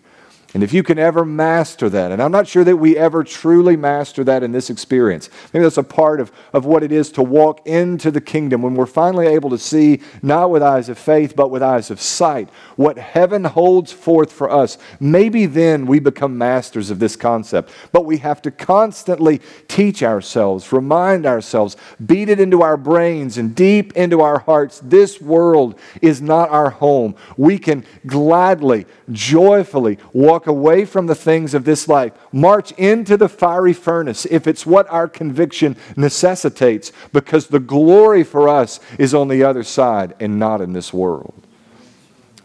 And 0.53 0.61
if 0.61 0.71
you 0.71 0.83
can 0.83 0.99
ever 0.99 1.25
master 1.25 1.89
that, 1.89 2.11
and 2.11 2.21
I'm 2.21 2.31
not 2.31 2.47
sure 2.47 2.63
that 2.63 2.77
we 2.77 2.95
ever 2.95 3.23
truly 3.23 3.75
master 3.75 4.23
that 4.23 4.43
in 4.43 4.51
this 4.51 4.69
experience, 4.69 5.31
maybe 5.51 5.63
that's 5.63 5.77
a 5.77 5.83
part 5.83 6.19
of, 6.19 6.31
of 6.53 6.65
what 6.65 6.83
it 6.83 6.91
is 6.91 7.11
to 7.13 7.23
walk 7.23 7.65
into 7.65 8.11
the 8.11 8.21
kingdom 8.21 8.61
when 8.61 8.75
we're 8.75 8.85
finally 8.85 9.25
able 9.25 9.49
to 9.49 9.57
see, 9.57 10.01
not 10.21 10.51
with 10.51 10.61
eyes 10.61 10.89
of 10.89 10.99
faith, 10.99 11.35
but 11.35 11.49
with 11.49 11.63
eyes 11.63 11.89
of 11.89 11.99
sight, 11.99 12.49
what 12.75 12.99
heaven 12.99 13.45
holds 13.45 13.91
forth 13.91 14.31
for 14.31 14.51
us. 14.51 14.77
Maybe 14.99 15.47
then 15.47 15.87
we 15.87 15.99
become 15.99 16.37
masters 16.37 16.91
of 16.91 16.99
this 16.99 17.15
concept. 17.15 17.71
But 17.91 18.05
we 18.05 18.17
have 18.17 18.39
to 18.43 18.51
constantly 18.51 19.41
teach 19.67 20.03
ourselves, 20.03 20.71
remind 20.71 21.25
ourselves, 21.25 21.77
beat 22.05 22.29
it 22.29 22.39
into 22.39 22.61
our 22.61 22.77
brains 22.77 23.39
and 23.39 23.55
deep 23.55 23.93
into 23.93 24.21
our 24.21 24.37
hearts. 24.39 24.79
This 24.83 25.19
world 25.19 25.79
is 26.01 26.21
not 26.21 26.49
our 26.51 26.69
home. 26.69 27.15
We 27.37 27.57
can 27.57 27.85
gladly, 28.05 28.85
joyfully 29.11 29.97
walk 30.11 30.42
walk 30.43 30.47
away 30.47 30.86
from 30.86 31.08
the 31.08 31.15
things 31.15 31.53
of 31.53 31.63
this 31.63 31.88
life, 31.88 32.12
march 32.32 32.71
into 32.73 33.15
the 33.15 33.29
fiery 33.29 33.73
furnace 33.73 34.25
if 34.25 34.45
it's 34.47 34.65
what 34.65 34.89
our 34.89 35.08
conviction 35.08 35.75
necessitates, 35.95 36.91
because 37.13 37.47
the 37.47 37.60
glory 37.60 38.23
for 38.23 38.49
us 38.49 38.79
is 38.99 39.13
on 39.13 39.29
the 39.29 39.43
other 39.43 39.63
side 39.63 40.13
and 40.19 40.38
not 40.38 40.60
in 40.62 40.73
this 40.73 40.93
world. 40.93 41.34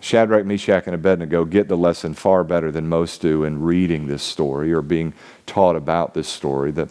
Shadrach, 0.01 0.47
Meshach, 0.47 0.85
and 0.87 0.95
Abednego 0.95 1.45
get 1.45 1.67
the 1.67 1.77
lesson 1.77 2.15
far 2.15 2.45
better 2.45 2.71
than 2.71 2.89
most 2.89 3.21
do 3.21 3.43
in 3.43 3.63
reading 3.63 4.07
this 4.07 4.23
story 4.23 4.73
or 4.73 4.81
being 4.81 5.13
taught 5.45 5.75
about 5.75 6.15
this 6.15 6.29
story. 6.29 6.71
The 6.71 6.89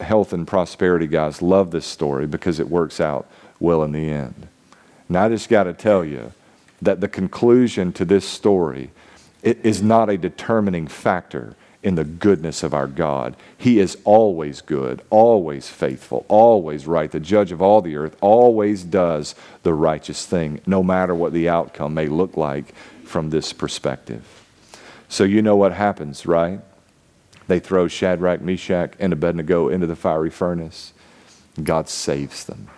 health 0.00 0.32
and 0.32 0.48
prosperity 0.48 1.06
guys 1.06 1.40
love 1.40 1.70
this 1.70 1.86
story 1.86 2.26
because 2.26 2.58
it 2.58 2.68
works 2.68 2.98
out 2.98 3.28
well 3.60 3.84
in 3.84 3.92
the 3.92 4.10
end. 4.10 4.48
And 5.06 5.16
I 5.16 5.28
just 5.28 5.48
got 5.48 5.64
to 5.64 5.72
tell 5.72 6.04
you 6.04 6.32
that 6.82 7.00
the 7.00 7.08
conclusion 7.08 7.92
to 7.92 8.04
this 8.04 8.26
story 8.26 8.90
it 9.42 9.64
is 9.64 9.82
not 9.82 10.10
a 10.10 10.18
determining 10.18 10.86
factor 10.86 11.56
in 11.82 11.94
the 11.94 12.04
goodness 12.04 12.62
of 12.62 12.74
our 12.74 12.86
God. 12.86 13.36
He 13.56 13.78
is 13.78 13.96
always 14.04 14.60
good, 14.60 15.02
always 15.08 15.68
faithful, 15.68 16.26
always 16.28 16.86
right. 16.86 17.10
The 17.10 17.20
judge 17.20 17.52
of 17.52 17.62
all 17.62 17.80
the 17.80 17.96
earth 17.96 18.16
always 18.20 18.84
does 18.84 19.34
the 19.62 19.72
righteous 19.72 20.26
thing, 20.26 20.60
no 20.66 20.82
matter 20.82 21.14
what 21.14 21.32
the 21.32 21.48
outcome 21.48 21.94
may 21.94 22.06
look 22.06 22.36
like 22.36 22.74
from 23.04 23.30
this 23.30 23.52
perspective. 23.52 24.24
So 25.08 25.24
you 25.24 25.42
know 25.42 25.56
what 25.56 25.72
happens, 25.72 26.26
right? 26.26 26.60
They 27.48 27.58
throw 27.58 27.88
Shadrach, 27.88 28.42
Meshach, 28.42 28.92
and 29.00 29.12
Abednego 29.12 29.68
into 29.68 29.86
the 29.86 29.96
fiery 29.96 30.30
furnace. 30.30 30.92
God 31.62 31.88
saves 31.88 32.44
them. 32.44 32.68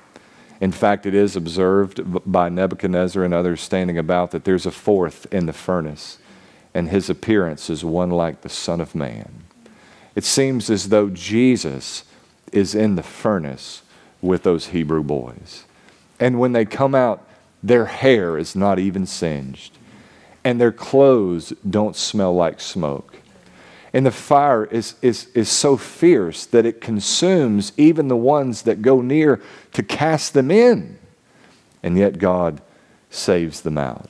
In 0.61 0.71
fact, 0.71 1.07
it 1.07 1.15
is 1.15 1.35
observed 1.35 2.01
by 2.31 2.49
Nebuchadnezzar 2.49 3.25
and 3.25 3.35
others 3.35 3.61
standing 3.61 3.99
about 3.99 4.31
that 4.31 4.45
there's 4.45 4.65
a 4.65 4.71
fourth 4.71 5.27
in 5.35 5.47
the 5.47 5.53
furnace 5.53 6.19
and 6.75 6.89
his 6.89 7.11
appearance 7.11 7.69
is 7.69 7.85
one 7.85 8.11
like 8.11 8.43
the 8.43 8.49
Son 8.49 8.81
of 8.81 8.95
Man. 8.95 9.45
It 10.15 10.25
seems 10.25 10.71
as 10.71 10.89
though 10.89 11.09
Jesus 11.09 12.05
is 12.53 12.75
in 12.75 12.97
the 12.97 13.03
furnace 13.03 13.83
with 14.21 14.43
those 14.43 14.69
Hebrew 14.69 15.03
boys. 15.03 15.65
And 16.21 16.39
when 16.39 16.53
they 16.53 16.65
come 16.65 16.95
out, 16.95 17.27
their 17.63 17.87
hair 17.87 18.37
is 18.39 18.57
not 18.57 18.79
even 18.79 19.07
singed, 19.07 19.79
and 20.45 20.61
their 20.61 20.73
clothes 20.73 21.53
don't 21.69 21.97
smell 21.97 22.35
like 22.35 22.61
smoke. 22.61 23.17
And 23.93 24.07
the 24.07 24.11
fire 24.11 24.65
is, 24.65 24.95
is, 25.03 25.27
is 25.35 25.49
so 25.49 25.77
fierce 25.77 26.47
that 26.47 26.65
it 26.65 26.81
consumes 26.81 27.73
even 27.77 28.09
the 28.09 28.17
ones 28.17 28.63
that 28.63 28.83
go 28.83 29.03
near 29.03 29.41
to 29.75 29.83
cast 29.83 30.33
them 30.33 30.51
in. 30.51 30.99
And 31.83 31.99
yet 31.99 32.19
God 32.19 32.63
saves 33.11 33.61
them 33.61 33.77
out. 33.77 34.09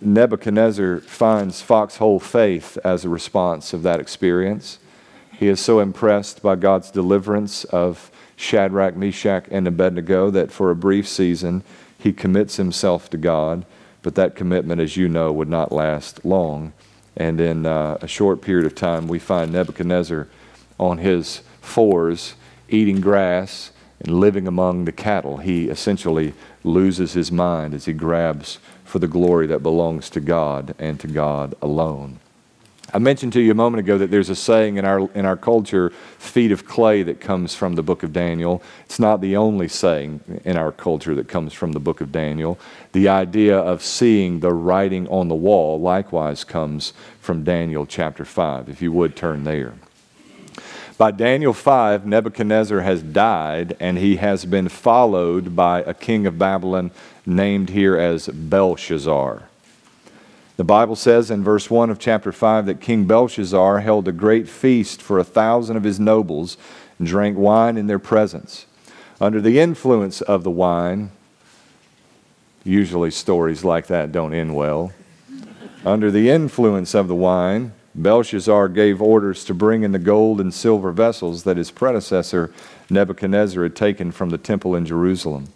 Nebuchadnezzar 0.00 1.00
finds 1.00 1.62
foxhole 1.62 2.20
faith 2.20 2.78
as 2.84 3.04
a 3.04 3.08
response 3.08 3.72
of 3.72 3.82
that 3.82 4.00
experience. 4.00 4.78
He 5.32 5.48
is 5.48 5.60
so 5.60 5.80
impressed 5.80 6.42
by 6.42 6.56
God's 6.56 6.90
deliverance 6.90 7.64
of 7.64 8.10
Shadrach, 8.36 8.96
Meshach, 8.96 9.46
and 9.50 9.66
Abednego 9.66 10.30
that 10.30 10.50
for 10.50 10.70
a 10.70 10.76
brief 10.76 11.08
season 11.08 11.62
he 11.98 12.12
commits 12.12 12.56
himself 12.56 13.10
to 13.10 13.16
God. 13.16 13.64
But 14.02 14.14
that 14.14 14.36
commitment, 14.36 14.80
as 14.80 14.96
you 14.96 15.08
know, 15.08 15.32
would 15.32 15.48
not 15.48 15.72
last 15.72 16.24
long. 16.24 16.72
And 17.16 17.40
in 17.40 17.66
uh, 17.66 17.98
a 18.00 18.06
short 18.06 18.40
period 18.40 18.66
of 18.66 18.74
time, 18.74 19.08
we 19.08 19.18
find 19.18 19.52
Nebuchadnezzar 19.52 20.28
on 20.78 20.98
his 20.98 21.40
fours 21.60 22.34
eating 22.68 23.00
grass 23.00 23.72
and 24.00 24.20
living 24.20 24.46
among 24.46 24.84
the 24.84 24.92
cattle. 24.92 25.38
He 25.38 25.68
essentially 25.68 26.34
loses 26.62 27.14
his 27.14 27.32
mind 27.32 27.74
as 27.74 27.86
he 27.86 27.92
grabs 27.92 28.58
for 28.86 28.98
the 28.98 29.08
glory 29.08 29.46
that 29.48 29.62
belongs 29.62 30.08
to 30.10 30.20
God 30.20 30.74
and 30.78 30.98
to 31.00 31.06
God 31.06 31.54
alone. 31.60 32.20
I 32.94 32.98
mentioned 32.98 33.32
to 33.32 33.40
you 33.40 33.50
a 33.50 33.54
moment 33.54 33.80
ago 33.80 33.98
that 33.98 34.12
there's 34.12 34.30
a 34.30 34.36
saying 34.36 34.76
in 34.76 34.84
our, 34.84 35.10
in 35.12 35.26
our 35.26 35.36
culture, 35.36 35.90
feet 36.18 36.52
of 36.52 36.66
clay, 36.66 37.02
that 37.02 37.20
comes 37.20 37.54
from 37.54 37.74
the 37.74 37.82
book 37.82 38.04
of 38.04 38.12
Daniel. 38.12 38.62
It's 38.84 39.00
not 39.00 39.20
the 39.20 39.36
only 39.36 39.66
saying 39.66 40.40
in 40.44 40.56
our 40.56 40.70
culture 40.70 41.14
that 41.16 41.26
comes 41.26 41.52
from 41.52 41.72
the 41.72 41.80
book 41.80 42.00
of 42.00 42.12
Daniel. 42.12 42.60
The 42.92 43.08
idea 43.08 43.58
of 43.58 43.82
seeing 43.82 44.38
the 44.38 44.52
writing 44.52 45.08
on 45.08 45.26
the 45.26 45.34
wall 45.34 45.80
likewise 45.80 46.44
comes 46.44 46.92
from 47.20 47.42
Daniel 47.42 47.86
chapter 47.86 48.24
5. 48.24 48.68
If 48.68 48.80
you 48.80 48.92
would 48.92 49.16
turn 49.16 49.42
there. 49.42 49.74
By 50.98 51.10
Daniel 51.10 51.52
5, 51.52 52.06
Nebuchadnezzar 52.06 52.80
has 52.80 53.02
died, 53.02 53.76
and 53.78 53.98
he 53.98 54.16
has 54.16 54.46
been 54.46 54.70
followed 54.70 55.54
by 55.54 55.80
a 55.82 55.92
king 55.92 56.26
of 56.26 56.38
Babylon 56.38 56.90
named 57.26 57.68
here 57.68 57.98
as 57.98 58.28
Belshazzar. 58.28 59.42
The 60.56 60.64
Bible 60.64 60.96
says 60.96 61.30
in 61.30 61.44
verse 61.44 61.68
1 61.68 61.90
of 61.90 61.98
chapter 61.98 62.32
5 62.32 62.64
that 62.64 62.80
King 62.80 63.04
Belshazzar 63.04 63.80
held 63.80 64.08
a 64.08 64.12
great 64.12 64.48
feast 64.48 65.02
for 65.02 65.18
a 65.18 65.24
thousand 65.24 65.76
of 65.76 65.84
his 65.84 66.00
nobles 66.00 66.56
and 66.98 67.06
drank 67.06 67.36
wine 67.36 67.76
in 67.76 67.88
their 67.88 67.98
presence. 67.98 68.64
Under 69.20 69.42
the 69.42 69.58
influence 69.60 70.22
of 70.22 70.44
the 70.44 70.50
wine, 70.50 71.10
usually 72.64 73.10
stories 73.10 73.64
like 73.64 73.86
that 73.88 74.12
don't 74.12 74.32
end 74.32 74.56
well. 74.56 74.92
Under 75.84 76.10
the 76.10 76.30
influence 76.30 76.94
of 76.94 77.06
the 77.06 77.14
wine, 77.14 77.72
Belshazzar 77.96 78.68
gave 78.68 79.00
orders 79.00 79.44
to 79.46 79.54
bring 79.54 79.82
in 79.82 79.92
the 79.92 79.98
gold 79.98 80.40
and 80.40 80.52
silver 80.52 80.92
vessels 80.92 81.44
that 81.44 81.56
his 81.56 81.70
predecessor 81.70 82.52
Nebuchadnezzar 82.90 83.62
had 83.62 83.74
taken 83.74 84.12
from 84.12 84.30
the 84.30 84.38
temple 84.38 84.76
in 84.76 84.84
Jerusalem, 84.84 85.48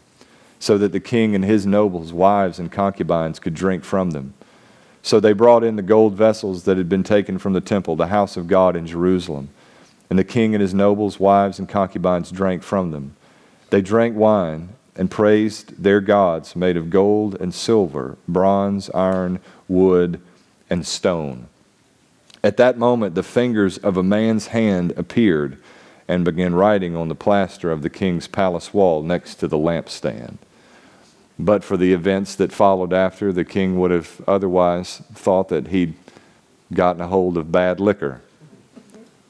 so 0.59 0.79
that 0.79 0.92
the 0.92 1.00
king 1.00 1.35
and 1.35 1.44
his 1.44 1.66
nobles, 1.66 2.12
wives, 2.12 2.59
and 2.59 2.72
concubines 2.72 3.38
could 3.38 3.55
drink 3.55 3.85
from 3.85 4.12
them. 4.12 4.33
So 5.03 5.20
they 5.20 5.33
brought 5.33 5.64
in 5.64 5.76
the 5.76 5.83
gold 5.83 6.14
vessels 6.14 6.64
that 6.64 6.76
had 6.76 6.88
been 6.88 7.05
taken 7.05 7.38
from 7.38 7.53
the 7.53 7.61
temple, 7.61 7.96
the 7.96 8.09
house 8.09 8.37
of 8.37 8.48
God 8.48 8.74
in 8.74 8.87
Jerusalem. 8.87 9.50
And 10.09 10.18
the 10.18 10.24
king 10.24 10.55
and 10.55 10.62
his 10.62 10.74
nobles, 10.74 11.20
wives, 11.20 11.59
and 11.59 11.68
concubines 11.68 12.31
drank 12.31 12.62
from 12.62 12.90
them. 12.90 13.16
They 13.70 13.81
drank 13.81 14.16
wine 14.16 14.70
and 14.96 15.11
praised 15.11 15.83
their 15.83 16.00
gods 16.00 16.57
made 16.57 16.76
of 16.76 16.90
gold 16.90 17.40
and 17.40 17.55
silver, 17.55 18.18
bronze, 18.26 18.90
iron, 18.90 19.40
wood, 19.68 20.20
and 20.68 20.87
stone. 20.87 21.48
At 22.42 22.57
that 22.57 22.79
moment, 22.79 23.14
the 23.14 23.22
fingers 23.22 23.79
of 23.79 23.96
a 23.96 24.03
man's 24.03 24.48
hand 24.48 24.92
appeared 24.96 25.59
and 26.09 26.24
began 26.24 26.55
writing 26.55 26.96
on 26.96 27.09
the 27.09 27.14
plaster 27.14 27.70
of 27.70 27.83
the 27.83 27.90
king's 27.90 28.26
palace 28.26 28.74
wall 28.74 29.03
next 29.03 29.37
to 29.37 29.48
the 29.48 29.59
lampstand. 29.59 30.38
But 31.38 31.64
for 31.64 31.76
the 31.76 31.92
events 31.92 32.35
that 32.35 32.53
followed 32.53 32.92
after, 32.92 33.33
the 33.33 33.44
king 33.44 33.79
would 33.79 33.90
have 33.90 34.20
otherwise 34.26 35.03
thought 35.14 35.48
that 35.48 35.68
he'd 35.68 35.94
gotten 36.72 37.03
a 37.03 37.09
hold 37.09 37.37
of 37.37 37.53
bad 37.53 37.81
liquor. 37.81 38.22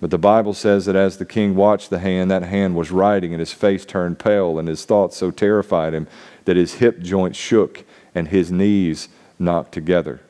But 0.01 0.11
the 0.11 0.19
Bible 0.19 0.55
says 0.55 0.87
that 0.87 0.97
as 0.97 1.19
the 1.19 1.27
king 1.27 1.55
watched 1.55 1.91
the 1.91 1.99
hand, 1.99 2.31
that 2.31 2.43
hand 2.45 2.75
was 2.75 2.91
writing, 2.91 3.33
and 3.33 3.41
his 3.41 3.53
face 3.53 3.85
turned 3.85 4.19
pale, 4.19 4.59
and 4.59 4.67
his 4.67 4.85
thoughts 4.85 5.17
so 5.17 5.31
terrified 5.31 5.93
him 5.93 6.07
that 6.47 6.57
his 6.57 6.75
hip 6.75 7.01
joints 7.01 7.39
shook 7.39 7.85
and 8.15 8.29
his 8.29 8.51
knees 8.51 9.09
knocked 9.39 9.73
together. 9.73 10.21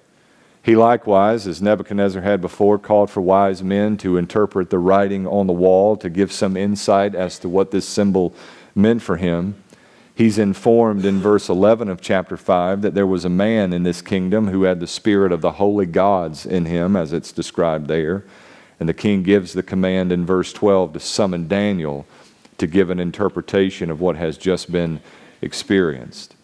He 0.63 0.77
likewise, 0.77 1.47
as 1.47 1.63
Nebuchadnezzar 1.63 2.23
had 2.23 2.41
before, 2.41 2.79
called 2.79 3.11
for 3.11 3.23
wise 3.23 3.63
men 3.63 3.97
to 3.99 4.19
interpret 4.19 4.69
the 4.69 4.79
writing 4.79 5.27
on 5.27 5.47
the 5.47 5.55
wall 5.55 5.97
to 5.97 6.11
give 6.11 6.33
some 6.33 6.57
insight 6.57 7.15
as 7.15 7.39
to 7.39 7.49
what 7.49 7.71
this 7.71 7.89
symbol 7.89 8.35
meant 8.75 9.01
for 9.01 9.17
him. 9.17 9.55
He's 10.15 10.39
informed 10.39 11.07
in 11.07 11.19
verse 11.19 11.49
11 11.49 11.89
of 11.89 12.03
chapter 12.03 12.37
5 12.37 12.83
that 12.83 12.95
there 12.95 13.07
was 13.07 13.25
a 13.25 13.31
man 13.31 13.73
in 13.73 13.85
this 13.85 14.03
kingdom 14.03 14.49
who 14.49 14.65
had 14.65 14.81
the 14.81 14.87
spirit 14.87 15.33
of 15.33 15.41
the 15.41 15.53
holy 15.53 15.87
gods 15.87 16.45
in 16.45 16.67
him, 16.67 16.95
as 16.95 17.15
it's 17.15 17.33
described 17.33 17.89
there. 17.89 18.25
And 18.79 18.87
the 18.87 18.95
king 18.95 19.23
gives 19.23 19.55
the 19.55 19.63
command 19.63 20.13
in 20.13 20.27
verse 20.27 20.53
12 20.53 20.93
to 20.93 21.01
summon 21.01 21.49
Daniel 21.49 22.07
to 22.59 22.67
give 22.67 22.91
an 22.91 23.01
interpretation 23.01 23.91
of 23.91 24.03
what 24.03 24.17
has 24.17 24.37
just 24.37 24.71
been 24.71 25.01
experienced. 25.41 26.35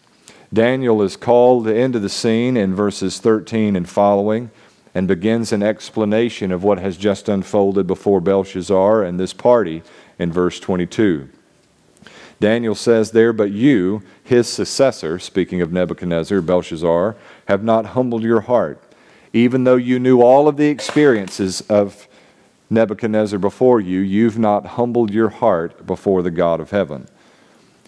Daniel 0.53 1.01
is 1.01 1.17
called 1.17 1.67
into 1.67 1.99
the 1.99 2.09
scene 2.09 2.55
in 2.55 2.73
verses 2.73 3.19
13 3.19 3.75
and 3.75 3.87
following 3.87 4.49
and 4.95 5.07
begins 5.07 5.51
an 5.51 5.61
explanation 5.61 6.51
of 6.51 6.63
what 6.63 6.79
has 6.79 6.97
just 6.97 7.27
unfolded 7.29 7.85
before 7.85 8.21
Belshazzar 8.21 9.03
and 9.03 9.19
this 9.19 9.33
party 9.33 9.83
in 10.17 10.31
verse 10.31 10.59
22. 10.59 11.29
Daniel 12.39 12.75
says 12.75 13.11
there, 13.11 13.33
But 13.33 13.51
you, 13.51 14.03
his 14.23 14.47
successor, 14.47 15.19
speaking 15.19 15.61
of 15.61 15.71
Nebuchadnezzar, 15.71 16.41
Belshazzar, 16.41 17.15
have 17.47 17.63
not 17.63 17.87
humbled 17.87 18.23
your 18.23 18.41
heart, 18.41 18.81
Even 19.33 19.65
though 19.65 19.75
you 19.75 19.99
knew 19.99 20.21
all 20.21 20.47
of 20.47 20.57
the 20.57 20.69
experiences 20.69 21.61
of 21.69 22.07
Nebuchadnezzar 22.69 23.37
before 23.37 23.79
you, 23.79 23.99
you've 23.99 24.39
not 24.39 24.65
humbled 24.65 25.11
your 25.11 25.29
heart 25.29 25.85
before 25.85 26.23
the 26.23 26.31
God 26.31 26.59
of 26.59 26.71
heaven. 26.71 27.07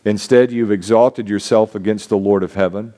Instead, 0.10 0.51
you've 0.51 0.72
exalted 0.72 1.30
yourself 1.30 1.76
against 1.76 2.10
the 2.10 2.18
Lord 2.18 2.41
of 2.41 2.55
heaven. 2.55 2.95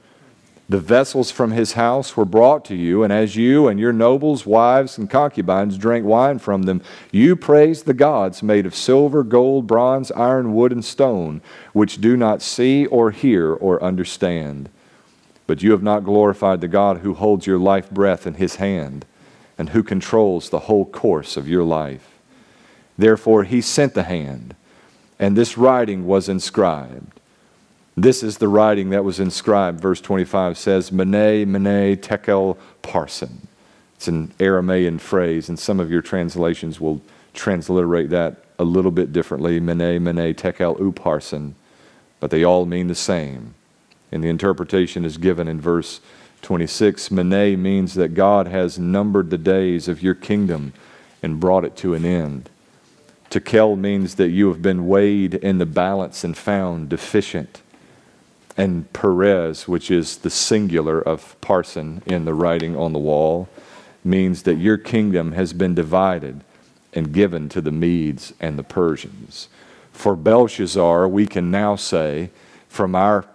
The 0.70 0.80
vessels 0.80 1.30
from 1.30 1.52
his 1.52 1.74
house 1.74 2.16
were 2.16 2.24
brought 2.24 2.64
to 2.66 2.76
you, 2.76 3.04
and 3.04 3.12
as 3.12 3.36
you 3.36 3.68
and 3.68 3.78
your 3.78 3.92
nobles, 3.92 4.46
wives, 4.46 4.98
and 4.98 5.10
concubines 5.10 5.78
drank 5.78 6.06
wine 6.06 6.40
from 6.40 6.64
them, 6.64 6.82
you 7.12 7.36
praised 7.36 7.86
the 7.86 7.94
gods 7.94 8.42
made 8.42 8.66
of 8.66 8.74
silver, 8.74 9.24
gold, 9.24 9.68
bronze, 9.68 10.10
iron, 10.12 10.54
wood, 10.56 10.72
and 10.72 10.86
stone, 10.86 11.42
which 11.74 12.00
do 12.00 12.16
not 12.16 12.42
see 12.42 12.86
or 12.86 13.12
hear 13.12 13.52
or 13.52 13.84
understand. 13.84 14.70
But 15.48 15.62
you 15.62 15.72
have 15.72 15.84
not 15.84 16.06
glorified 16.06 16.62
the 16.62 16.70
God 16.70 17.00
who 17.00 17.14
holds 17.14 17.46
your 17.46 17.60
life 17.60 17.92
breath 17.92 18.26
in 18.26 18.36
his 18.36 18.56
hand 18.56 19.06
and 19.58 19.72
who 19.72 19.84
controls 19.84 20.50
the 20.50 20.60
whole 20.60 20.86
course 20.86 21.36
of 21.36 21.50
your 21.50 21.66
life. 21.66 22.08
Therefore, 22.98 23.44
he 23.44 23.60
sent 23.60 23.96
the 23.96 24.04
hand, 24.04 24.56
and 25.22 25.38
this 25.38 25.56
writing 25.56 26.08
was 26.08 26.28
inscribed. 26.28 27.20
This 27.96 28.24
is 28.24 28.40
the 28.40 28.48
writing 28.48 28.90
that 28.90 29.04
was 29.04 29.20
inscribed. 29.20 29.80
Verse 29.80 30.02
25 30.02 30.58
says, 30.58 30.92
Mene, 30.92 31.50
Mene, 31.50 31.96
Tekel, 31.98 32.58
Parsin. 32.82 33.46
It's 33.96 34.08
an 34.08 34.34
Aramaean 34.40 35.00
phrase, 35.00 35.48
and 35.48 35.60
some 35.60 35.80
of 35.80 35.92
your 35.92 36.02
translations 36.02 36.82
will 36.82 37.02
transliterate 37.36 38.10
that 38.10 38.44
a 38.58 38.64
little 38.64 38.90
bit 38.90 39.14
differently. 39.14 39.60
Mene, 39.60 40.04
Mene, 40.04 40.34
Tekel, 40.34 40.76
Upharsin. 40.80 41.54
But 42.20 42.32
they 42.32 42.44
all 42.44 42.66
mean 42.66 42.88
the 42.88 42.96
same. 42.96 43.54
And 44.12 44.24
the 44.24 44.30
interpretation 44.30 45.06
is 45.06 45.18
given 45.18 45.48
in 45.48 45.62
verse 45.62 46.02
26. 46.42 47.12
Mene 47.12 47.62
means 47.62 47.94
that 47.94 48.16
God 48.16 48.48
has 48.48 48.80
numbered 48.80 49.30
the 49.30 49.38
days 49.38 49.88
of 49.88 50.02
your 50.02 50.16
kingdom 50.16 50.74
and 51.22 51.40
brought 51.40 51.64
it 51.64 51.76
to 51.78 51.94
an 51.94 52.06
end. 52.06 52.50
Tekel 53.32 53.78
means 53.78 54.16
that 54.16 54.30
you 54.30 54.50
have 54.50 54.62
been 54.62 54.88
weighed 54.88 55.36
in 55.36 55.58
the 55.58 55.66
balance 55.66 56.26
and 56.26 56.38
found 56.38 56.90
deficient. 56.90 57.62
And 58.58 58.92
Peres, 58.92 59.70
which 59.70 59.90
is 59.90 60.18
the 60.18 60.30
singular 60.30 61.02
of 61.02 61.40
Parsin 61.40 62.06
in 62.06 62.26
the 62.26 62.34
writing 62.34 62.76
on 62.76 62.92
the 62.92 63.00
wall, 63.00 63.48
means 64.04 64.44
that 64.44 64.56
your 64.56 64.78
kingdom 64.78 65.32
has 65.32 65.54
been 65.54 65.74
divided 65.74 66.44
and 66.92 67.14
given 67.14 67.48
to 67.50 67.62
the 67.62 67.72
Medes 67.72 68.34
and 68.42 68.60
the 68.60 68.64
Persians. 68.64 69.48
For 69.94 70.18
Belshazzar, 70.18 71.08
we 71.08 71.26
can 71.26 71.50
now 71.50 71.78
say, 71.78 72.32
from 72.68 72.96
our 72.96 73.26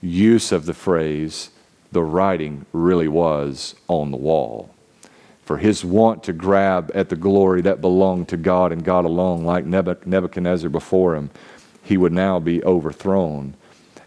use 0.00 0.50
of 0.50 0.66
the 0.66 0.74
phrase, 0.74 1.50
the 1.92 2.02
writing 2.02 2.66
really 2.72 3.08
was 3.08 3.76
on 3.86 4.10
the 4.10 4.16
wall. 4.16 4.74
For 5.46 5.58
his 5.58 5.84
want 5.84 6.24
to 6.24 6.32
grab 6.32 6.90
at 6.92 7.08
the 7.08 7.14
glory 7.14 7.62
that 7.62 7.80
belonged 7.80 8.28
to 8.30 8.36
God 8.36 8.72
and 8.72 8.82
God 8.82 9.04
alone, 9.04 9.44
like 9.44 9.64
Nebuchadnezzar 9.64 10.68
before 10.68 11.14
him, 11.14 11.30
he 11.84 11.96
would 11.96 12.12
now 12.12 12.40
be 12.40 12.64
overthrown. 12.64 13.54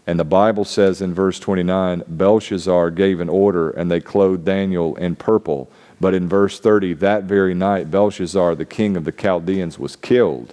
And 0.06 0.20
the 0.20 0.24
Bible 0.24 0.66
says 0.66 1.00
in 1.00 1.14
verse 1.14 1.40
29 1.40 2.02
Belshazzar 2.06 2.90
gave 2.90 3.20
an 3.20 3.30
order, 3.30 3.70
and 3.70 3.90
they 3.90 4.00
clothed 4.00 4.44
Daniel 4.44 4.94
in 4.96 5.16
purple. 5.16 5.70
But 5.98 6.12
in 6.12 6.28
verse 6.28 6.60
30, 6.60 6.92
that 6.94 7.24
very 7.24 7.54
night, 7.54 7.90
Belshazzar, 7.90 8.54
the 8.54 8.66
king 8.66 8.94
of 8.94 9.04
the 9.04 9.12
Chaldeans, 9.12 9.78
was 9.78 9.96
killed, 9.96 10.52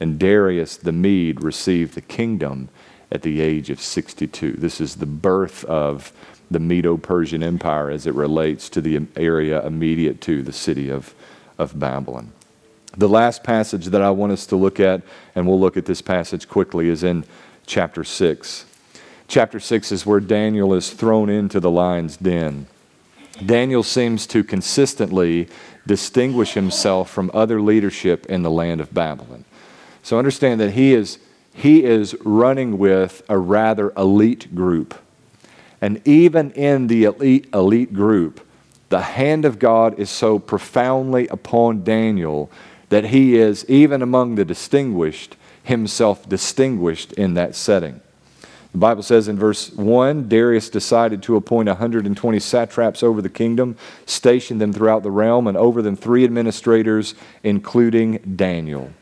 and 0.00 0.18
Darius 0.18 0.76
the 0.76 0.90
Mede 0.90 1.44
received 1.44 1.94
the 1.94 2.00
kingdom 2.00 2.70
at 3.12 3.22
the 3.22 3.40
age 3.40 3.70
of 3.70 3.80
62. 3.80 4.54
This 4.54 4.80
is 4.80 4.96
the 4.96 5.06
birth 5.06 5.64
of 5.66 6.12
the 6.50 6.58
Medo 6.58 6.96
Persian 6.96 7.42
Empire 7.42 7.90
as 7.90 8.06
it 8.06 8.14
relates 8.14 8.68
to 8.70 8.80
the 8.80 9.06
area 9.16 9.64
immediate 9.66 10.20
to 10.22 10.42
the 10.42 10.52
city 10.52 10.90
of, 10.90 11.14
of 11.58 11.78
Babylon. 11.78 12.32
The 12.96 13.08
last 13.08 13.42
passage 13.42 13.86
that 13.86 14.02
I 14.02 14.10
want 14.10 14.32
us 14.32 14.46
to 14.46 14.56
look 14.56 14.78
at, 14.78 15.02
and 15.34 15.46
we'll 15.46 15.58
look 15.58 15.76
at 15.76 15.86
this 15.86 16.00
passage 16.00 16.48
quickly, 16.48 16.88
is 16.88 17.02
in 17.02 17.24
chapter 17.66 18.04
6. 18.04 18.66
Chapter 19.26 19.58
6 19.58 19.90
is 19.90 20.06
where 20.06 20.20
Daniel 20.20 20.74
is 20.74 20.92
thrown 20.92 21.28
into 21.28 21.58
the 21.58 21.70
lion's 21.70 22.16
den. 22.16 22.66
Daniel 23.44 23.82
seems 23.82 24.26
to 24.28 24.44
consistently 24.44 25.48
distinguish 25.86 26.54
himself 26.54 27.10
from 27.10 27.30
other 27.34 27.60
leadership 27.60 28.26
in 28.26 28.42
the 28.42 28.50
land 28.50 28.80
of 28.80 28.94
Babylon. 28.94 29.44
So 30.02 30.18
understand 30.18 30.60
that 30.60 30.72
he 30.72 30.94
is, 30.94 31.18
he 31.52 31.82
is 31.84 32.14
running 32.20 32.78
with 32.78 33.22
a 33.28 33.38
rather 33.38 33.92
elite 33.96 34.54
group. 34.54 34.94
And 35.80 36.00
even 36.06 36.50
in 36.52 36.86
the 36.86 37.04
elite, 37.04 37.48
elite 37.52 37.92
group, 37.92 38.46
the 38.88 39.02
hand 39.02 39.44
of 39.44 39.58
God 39.58 39.98
is 39.98 40.10
so 40.10 40.38
profoundly 40.38 41.26
upon 41.28 41.84
Daniel 41.84 42.50
that 42.90 43.06
he 43.06 43.36
is, 43.36 43.68
even 43.68 44.02
among 44.02 44.36
the 44.36 44.44
distinguished, 44.44 45.36
himself 45.62 46.28
distinguished 46.28 47.12
in 47.14 47.34
that 47.34 47.54
setting. 47.54 48.00
The 48.74 48.78
Bible 48.78 49.04
says 49.04 49.28
in 49.28 49.38
verse 49.38 49.70
1 49.72 50.28
Darius 50.28 50.68
decided 50.68 51.22
to 51.24 51.36
appoint 51.36 51.68
120 51.68 52.40
satraps 52.40 53.02
over 53.04 53.22
the 53.22 53.28
kingdom, 53.28 53.76
station 54.04 54.58
them 54.58 54.72
throughout 54.72 55.04
the 55.04 55.12
realm, 55.12 55.46
and 55.46 55.56
over 55.56 55.80
them 55.80 55.94
three 55.94 56.24
administrators, 56.24 57.14
including 57.44 58.18
Daniel. 58.36 58.92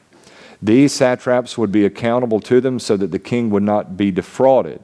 These 0.60 0.92
satraps 0.92 1.56
would 1.56 1.72
be 1.72 1.84
accountable 1.84 2.38
to 2.40 2.60
them 2.60 2.78
so 2.78 2.96
that 2.98 3.10
the 3.10 3.18
king 3.18 3.48
would 3.48 3.62
not 3.62 3.96
be 3.96 4.10
defrauded. 4.10 4.80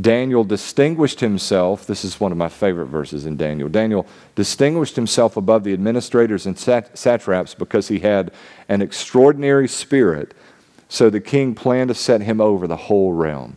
Daniel 0.00 0.44
distinguished 0.44 1.20
himself. 1.20 1.86
This 1.86 2.04
is 2.04 2.20
one 2.20 2.30
of 2.30 2.38
my 2.38 2.48
favorite 2.48 2.86
verses 2.86 3.26
in 3.26 3.36
Daniel. 3.36 3.68
Daniel 3.68 4.06
distinguished 4.34 4.96
himself 4.96 5.36
above 5.36 5.64
the 5.64 5.72
administrators 5.72 6.46
and 6.46 6.58
satraps 6.58 7.54
because 7.54 7.88
he 7.88 7.98
had 8.00 8.30
an 8.68 8.82
extraordinary 8.82 9.66
spirit. 9.66 10.34
So 10.88 11.10
the 11.10 11.20
king 11.20 11.54
planned 11.54 11.88
to 11.88 11.94
set 11.94 12.20
him 12.20 12.40
over 12.40 12.66
the 12.66 12.76
whole 12.76 13.12
realm. 13.12 13.56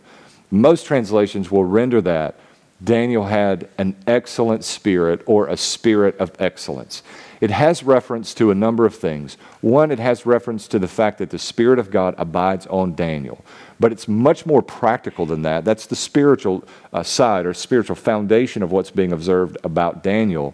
Most 0.49 0.85
translations 0.85 1.51
will 1.51 1.65
render 1.65 2.01
that 2.01 2.35
Daniel 2.83 3.25
had 3.25 3.69
an 3.77 3.95
excellent 4.07 4.63
spirit 4.63 5.21
or 5.27 5.47
a 5.47 5.55
spirit 5.55 6.17
of 6.17 6.31
excellence. 6.39 7.03
It 7.39 7.51
has 7.51 7.83
reference 7.83 8.33
to 8.35 8.51
a 8.51 8.55
number 8.55 8.85
of 8.85 8.95
things. 8.95 9.35
One, 9.61 9.91
it 9.91 9.99
has 9.99 10.25
reference 10.25 10.67
to 10.69 10.79
the 10.79 10.87
fact 10.87 11.17
that 11.19 11.31
the 11.31 11.39
Spirit 11.39 11.79
of 11.79 11.89
God 11.89 12.13
abides 12.17 12.67
on 12.67 12.93
Daniel. 12.95 13.43
But 13.81 13.91
it's 13.91 14.07
much 14.07 14.45
more 14.45 14.61
practical 14.61 15.25
than 15.25 15.41
that. 15.41 15.65
That's 15.65 15.87
the 15.87 15.95
spiritual 15.95 16.63
uh, 16.93 17.01
side 17.01 17.47
or 17.47 17.53
spiritual 17.55 17.95
foundation 17.95 18.61
of 18.61 18.71
what's 18.71 18.91
being 18.91 19.11
observed 19.11 19.57
about 19.63 20.03
Daniel. 20.03 20.53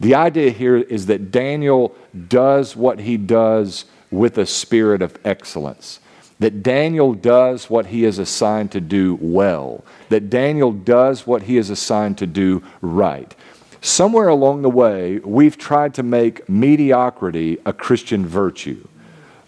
The 0.00 0.14
idea 0.14 0.50
here 0.50 0.76
is 0.76 1.06
that 1.06 1.30
Daniel 1.30 1.96
does 2.28 2.76
what 2.76 3.00
he 3.00 3.16
does 3.16 3.86
with 4.10 4.36
a 4.36 4.44
spirit 4.44 5.00
of 5.00 5.18
excellence. 5.24 6.00
That 6.40 6.62
Daniel 6.62 7.14
does 7.14 7.70
what 7.70 7.86
he 7.86 8.04
is 8.04 8.18
assigned 8.18 8.70
to 8.72 8.82
do 8.82 9.18
well. 9.18 9.82
That 10.10 10.28
Daniel 10.28 10.70
does 10.70 11.26
what 11.26 11.44
he 11.44 11.56
is 11.56 11.70
assigned 11.70 12.18
to 12.18 12.26
do 12.26 12.62
right. 12.82 13.34
Somewhere 13.80 14.28
along 14.28 14.60
the 14.60 14.70
way, 14.70 15.20
we've 15.20 15.56
tried 15.56 15.94
to 15.94 16.02
make 16.02 16.46
mediocrity 16.50 17.56
a 17.64 17.72
Christian 17.72 18.26
virtue 18.26 18.86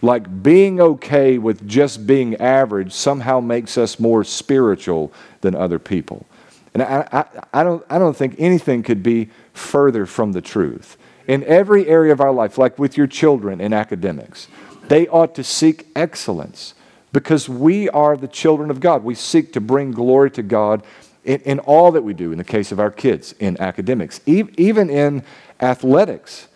like 0.01 0.43
being 0.43 0.79
okay 0.79 1.37
with 1.37 1.67
just 1.67 2.07
being 2.07 2.35
average 2.37 2.91
somehow 2.91 3.39
makes 3.39 3.77
us 3.77 3.99
more 3.99 4.23
spiritual 4.23 5.13
than 5.41 5.55
other 5.55 5.79
people. 5.79 6.25
And 6.73 6.83
I, 6.83 7.07
I, 7.11 7.25
I, 7.53 7.63
don't, 7.63 7.83
I 7.89 7.99
don't 7.99 8.15
think 8.15 8.35
anything 8.37 8.81
could 8.83 9.03
be 9.03 9.29
further 9.53 10.05
from 10.05 10.31
the 10.31 10.41
truth. 10.41 10.97
In 11.27 11.43
every 11.43 11.87
area 11.87 12.11
of 12.11 12.21
our 12.21 12.31
life, 12.31 12.57
like 12.57 12.79
with 12.79 12.97
your 12.97 13.07
children 13.07 13.61
in 13.61 13.73
academics, 13.73 14.47
they 14.87 15.07
ought 15.07 15.35
to 15.35 15.43
seek 15.43 15.87
excellence 15.95 16.73
because 17.13 17.47
we 17.47 17.89
are 17.89 18.17
the 18.17 18.27
children 18.27 18.71
of 18.71 18.79
God. 18.79 19.03
We 19.03 19.15
seek 19.15 19.53
to 19.53 19.61
bring 19.61 19.91
glory 19.91 20.31
to 20.31 20.43
God 20.43 20.83
in, 21.23 21.41
in 21.41 21.59
all 21.59 21.91
that 21.91 22.01
we 22.01 22.13
do, 22.13 22.31
in 22.31 22.37
the 22.37 22.43
case 22.43 22.71
of 22.71 22.79
our 22.79 22.91
kids, 22.91 23.33
in 23.39 23.59
academics, 23.61 24.21
even 24.25 24.89
in 24.89 25.23
athletics. 25.59 26.47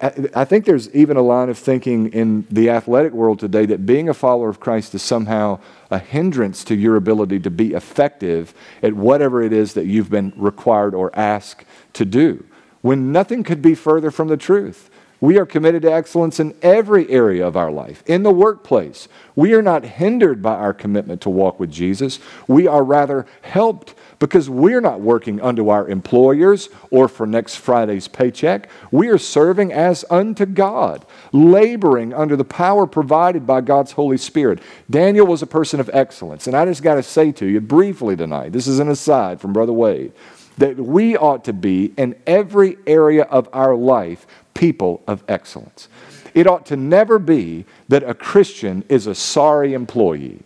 I 0.00 0.44
think 0.44 0.64
there's 0.64 0.88
even 0.94 1.16
a 1.16 1.22
line 1.22 1.48
of 1.48 1.58
thinking 1.58 2.12
in 2.12 2.46
the 2.50 2.70
athletic 2.70 3.12
world 3.12 3.40
today 3.40 3.66
that 3.66 3.84
being 3.84 4.08
a 4.08 4.14
follower 4.14 4.48
of 4.48 4.60
Christ 4.60 4.94
is 4.94 5.02
somehow 5.02 5.58
a 5.90 5.98
hindrance 5.98 6.62
to 6.64 6.76
your 6.76 6.94
ability 6.94 7.40
to 7.40 7.50
be 7.50 7.74
effective 7.74 8.54
at 8.80 8.92
whatever 8.92 9.42
it 9.42 9.52
is 9.52 9.74
that 9.74 9.86
you've 9.86 10.10
been 10.10 10.32
required 10.36 10.94
or 10.94 11.10
asked 11.18 11.64
to 11.94 12.04
do, 12.04 12.44
when 12.80 13.10
nothing 13.10 13.42
could 13.42 13.60
be 13.60 13.74
further 13.74 14.12
from 14.12 14.28
the 14.28 14.36
truth. 14.36 14.88
We 15.20 15.38
are 15.38 15.46
committed 15.46 15.82
to 15.82 15.92
excellence 15.92 16.40
in 16.40 16.56
every 16.62 17.08
area 17.08 17.46
of 17.46 17.56
our 17.56 17.70
life. 17.70 18.02
In 18.06 18.24
the 18.24 18.32
workplace, 18.32 19.06
we 19.36 19.54
are 19.54 19.62
not 19.62 19.84
hindered 19.84 20.42
by 20.42 20.54
our 20.54 20.74
commitment 20.74 21.20
to 21.22 21.30
walk 21.30 21.60
with 21.60 21.70
Jesus. 21.70 22.18
We 22.48 22.66
are 22.66 22.82
rather 22.82 23.26
helped 23.42 23.94
because 24.22 24.48
we're 24.48 24.80
not 24.80 25.00
working 25.00 25.40
unto 25.40 25.68
our 25.68 25.88
employers 25.88 26.68
or 26.92 27.08
for 27.08 27.26
next 27.26 27.56
Friday's 27.56 28.06
paycheck. 28.06 28.68
We 28.92 29.08
are 29.08 29.18
serving 29.18 29.72
as 29.72 30.04
unto 30.10 30.46
God, 30.46 31.04
laboring 31.32 32.14
under 32.14 32.36
the 32.36 32.44
power 32.44 32.86
provided 32.86 33.48
by 33.48 33.62
God's 33.62 33.90
Holy 33.90 34.16
Spirit. 34.16 34.60
Daniel 34.88 35.26
was 35.26 35.42
a 35.42 35.46
person 35.48 35.80
of 35.80 35.90
excellence. 35.92 36.46
And 36.46 36.56
I 36.56 36.64
just 36.66 36.84
got 36.84 36.94
to 36.94 37.02
say 37.02 37.32
to 37.32 37.46
you 37.46 37.60
briefly 37.60 38.14
tonight 38.14 38.52
this 38.52 38.68
is 38.68 38.78
an 38.78 38.88
aside 38.88 39.40
from 39.40 39.52
Brother 39.52 39.72
Wade. 39.72 40.12
that 40.58 40.76
we 40.76 41.16
ought 41.16 41.42
to 41.46 41.52
be 41.52 41.92
in 41.96 42.14
every 42.24 42.76
area 42.86 43.24
of 43.24 43.48
our 43.52 43.74
life 43.74 44.24
people 44.54 45.02
of 45.08 45.24
excellence. 45.26 45.88
It 46.32 46.46
ought 46.46 46.64
to 46.66 46.76
never 46.76 47.18
be 47.18 47.64
that 47.88 48.04
a 48.04 48.14
Christian 48.14 48.84
is 48.88 49.08
a 49.08 49.16
sorry 49.16 49.74
employee. 49.74 50.44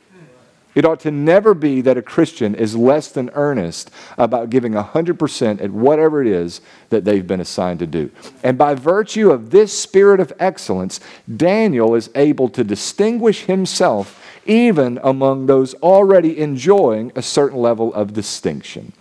It 0.77 0.85
ought 0.85 1.01
to 1.01 1.11
never 1.11 1.55
be 1.55 1.81
that 1.81 1.97
a 1.97 2.03
Christian 2.03 2.55
is 2.55 2.77
less 2.77 3.09
than 3.09 3.31
earnest 3.33 3.91
about 4.19 4.51
giving 4.51 4.75
100% 4.75 5.61
at 5.63 5.71
whatever 5.71 6.21
it 6.21 6.29
is 6.29 6.61
that 6.91 7.07
they've 7.07 7.27
been 7.27 7.41
assigned 7.41 7.79
to 7.79 7.87
do. 7.87 8.11
And 8.43 8.59
by 8.59 8.75
virtue 8.75 9.31
of 9.31 9.51
this 9.51 9.77
spirit 9.77 10.21
of 10.21 10.35
excellence, 10.39 11.01
Daniel 11.35 11.95
is 11.95 12.11
able 12.15 12.51
to 12.51 12.63
distinguish 12.63 13.45
himself 13.45 14.23
even 14.45 15.01
among 15.03 15.47
those 15.47 15.73
already 15.77 16.39
enjoying 16.39 17.11
a 17.17 17.23
certain 17.23 17.59
level 17.59 17.93
of 17.95 18.13
distinction. 18.13 18.93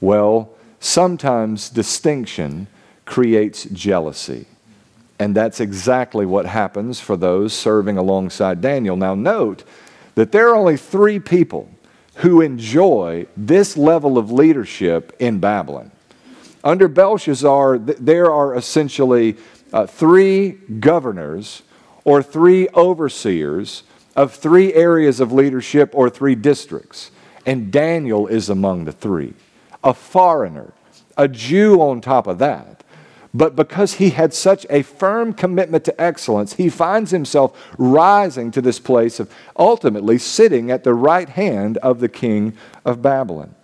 Well, 0.00 0.50
sometimes 0.80 1.70
distinction 1.70 2.66
creates 3.04 3.64
jealousy. 3.66 4.46
And 5.20 5.36
that's 5.36 5.60
exactly 5.60 6.26
what 6.26 6.46
happens 6.46 6.98
for 6.98 7.16
those 7.16 7.52
serving 7.52 7.96
alongside 7.96 8.60
Daniel. 8.60 8.96
Now, 8.96 9.14
note 9.14 9.62
that 10.14 10.32
there 10.32 10.50
are 10.50 10.56
only 10.56 10.76
three 10.76 11.18
people 11.18 11.68
who 12.16 12.40
enjoy 12.40 13.26
this 13.36 13.76
level 13.76 14.16
of 14.18 14.30
leadership 14.30 15.14
in 15.18 15.40
Babylon. 15.40 15.90
Under 16.62 16.88
Belshazzar, 16.88 17.78
there 17.78 18.32
are 18.32 18.54
essentially 18.54 19.36
uh, 19.72 19.86
three 19.86 20.52
governors 20.78 21.62
or 22.04 22.22
three 22.22 22.68
overseers 22.74 23.82
of 24.14 24.32
three 24.32 24.72
areas 24.74 25.18
of 25.18 25.32
leadership 25.32 25.90
or 25.92 26.08
three 26.08 26.36
districts. 26.36 27.10
And 27.44 27.72
Daniel 27.72 28.26
is 28.26 28.48
among 28.48 28.84
the 28.84 28.92
three. 28.92 29.34
A 29.82 29.92
foreigner, 29.92 30.72
a 31.16 31.28
Jew 31.28 31.80
on 31.82 32.00
top 32.00 32.26
of 32.26 32.38
that. 32.38 32.83
But 33.36 33.56
because 33.56 33.94
he 33.94 34.10
had 34.10 34.32
such 34.32 34.64
a 34.70 34.82
firm 34.82 35.32
commitment 35.32 35.84
to 35.86 36.00
excellence, 36.00 36.54
he 36.54 36.68
finds 36.68 37.10
himself 37.10 37.60
rising 37.76 38.52
to 38.52 38.62
this 38.62 38.78
place 38.78 39.18
of 39.18 39.28
ultimately 39.56 40.18
sitting 40.18 40.70
at 40.70 40.84
the 40.84 40.94
right 40.94 41.28
hand 41.28 41.76
of 41.78 41.98
the 41.98 42.08
king 42.08 42.56
of 42.84 43.02
Babylon. 43.02 43.56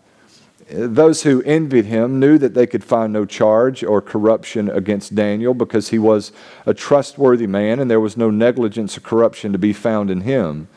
Those 0.72 1.22
who 1.22 1.42
envied 1.42 1.84
him 1.84 2.18
knew 2.18 2.36
that 2.38 2.54
they 2.54 2.66
could 2.66 2.82
find 2.82 3.12
no 3.12 3.24
charge 3.24 3.84
or 3.84 4.02
corruption 4.02 4.68
against 4.68 5.14
Daniel 5.14 5.54
because 5.54 5.90
he 5.90 5.98
was 5.98 6.32
a 6.66 6.74
trustworthy 6.74 7.46
man 7.46 7.78
and 7.78 7.88
there 7.88 8.00
was 8.00 8.16
no 8.16 8.30
negligence 8.30 8.96
or 8.96 9.00
corruption 9.00 9.52
to 9.52 9.58
be 9.58 9.72
found 9.72 10.10
in 10.10 10.22
him. 10.22 10.68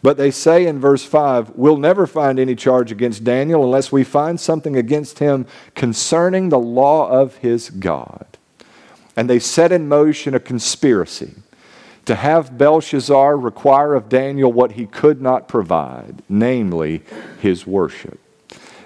But 0.00 0.16
they 0.16 0.30
say 0.30 0.66
in 0.66 0.80
verse 0.80 1.04
5, 1.04 1.50
we'll 1.54 1.76
never 1.76 2.06
find 2.06 2.38
any 2.38 2.54
charge 2.54 2.92
against 2.92 3.24
Daniel 3.24 3.64
unless 3.64 3.90
we 3.90 4.04
find 4.04 4.38
something 4.38 4.76
against 4.76 5.18
him 5.18 5.44
concerning 5.74 6.48
the 6.48 6.58
law 6.58 7.10
of 7.10 7.36
his 7.38 7.68
God 7.68 8.37
and 9.18 9.28
they 9.28 9.40
set 9.40 9.72
in 9.72 9.88
motion 9.88 10.32
a 10.32 10.38
conspiracy 10.38 11.34
to 12.04 12.14
have 12.14 12.56
Belshazzar 12.56 13.36
require 13.36 13.94
of 13.94 14.08
Daniel 14.08 14.52
what 14.52 14.72
he 14.72 14.86
could 14.86 15.20
not 15.20 15.48
provide, 15.48 16.22
namely 16.28 17.02
his 17.42 17.66
worship. 17.66 18.20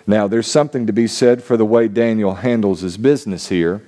Now, 0.07 0.27
there's 0.27 0.47
something 0.47 0.87
to 0.87 0.93
be 0.93 1.07
said 1.07 1.43
for 1.43 1.59
the 1.59 1.67
way 1.67 1.87
Daniel 1.87 2.37
handles 2.37 2.81
his 2.81 2.97
business 2.97 3.51
here. 3.51 3.83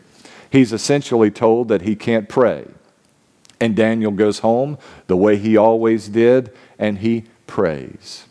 He's 0.50 0.70
essentially 0.70 1.30
told 1.30 1.68
that 1.68 1.80
he 1.80 1.96
can't 1.96 2.28
pray. 2.28 2.66
And 3.58 3.74
Daniel 3.74 4.12
goes 4.12 4.40
home 4.40 4.76
the 5.06 5.16
way 5.16 5.38
he 5.38 5.56
always 5.56 6.08
did, 6.08 6.54
and 6.78 6.98
he 6.98 7.24
prays. 7.46 8.26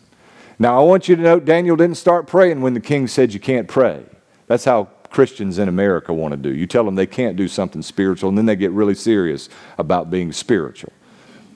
Now, 0.59 0.79
I 0.79 0.83
want 0.83 1.09
you 1.09 1.15
to 1.15 1.21
note 1.23 1.45
Daniel 1.45 1.75
didn't 1.75 1.97
start 1.97 2.27
praying 2.27 2.61
when 2.61 2.75
the 2.75 2.79
king 2.79 3.07
said 3.07 3.33
you 3.33 3.39
can't 3.39 3.67
pray. 3.67 4.03
That's 4.45 4.65
how 4.65 4.89
Christians 5.13 5.59
in 5.59 5.69
America 5.69 6.11
want 6.11 6.31
to 6.31 6.37
do. 6.37 6.53
You 6.53 6.65
tell 6.65 6.83
them 6.83 6.95
they 6.95 7.05
can't 7.05 7.37
do 7.37 7.47
something 7.47 7.83
spiritual, 7.83 8.29
and 8.29 8.37
then 8.37 8.47
they 8.47 8.55
get 8.55 8.71
really 8.71 8.95
serious 8.95 9.47
about 9.77 10.09
being 10.09 10.33
spiritual. 10.33 10.91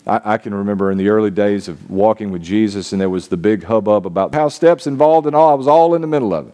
I, 0.06 0.38
can 0.38 0.54
remember 0.54 0.90
in 0.90 0.98
the 0.98 1.10
early 1.10 1.32
days 1.32 1.68
of 1.68 1.90
walking 1.90 2.32
with 2.32 2.42
Jesus, 2.42 2.94
and 2.94 3.02
there 3.02 3.10
was 3.10 3.28
the 3.28 3.36
big 3.36 3.64
hubbub 3.64 4.06
about 4.06 4.34
how 4.34 4.48
steps 4.48 4.88
involved 4.88 5.28
and 5.28 5.36
all. 5.36 5.52
I 5.52 5.56
was 5.56 5.68
all 5.68 5.96
in 5.96 6.02
the 6.02 6.08
middle 6.08 6.34
of 6.34 6.48
it. 6.48 6.54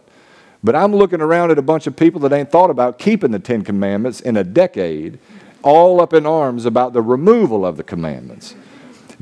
But 0.64 0.74
I'm 0.74 0.96
looking 0.96 1.20
around 1.20 1.52
at 1.52 1.58
a 1.58 1.62
bunch 1.62 1.86
of 1.86 1.94
people 1.94 2.20
that 2.22 2.32
ain't 2.32 2.50
thought 2.50 2.70
about 2.70 2.98
keeping 2.98 3.30
the 3.30 3.38
Ten 3.38 3.62
Commandments 3.62 4.20
in 4.20 4.36
a 4.36 4.42
decade, 4.42 5.20
all 5.62 6.00
up 6.00 6.14
in 6.14 6.26
arms 6.26 6.64
about 6.64 6.94
the 6.94 7.02
removal 7.02 7.64
of 7.64 7.76
the 7.76 7.84
commandments. 7.84 8.56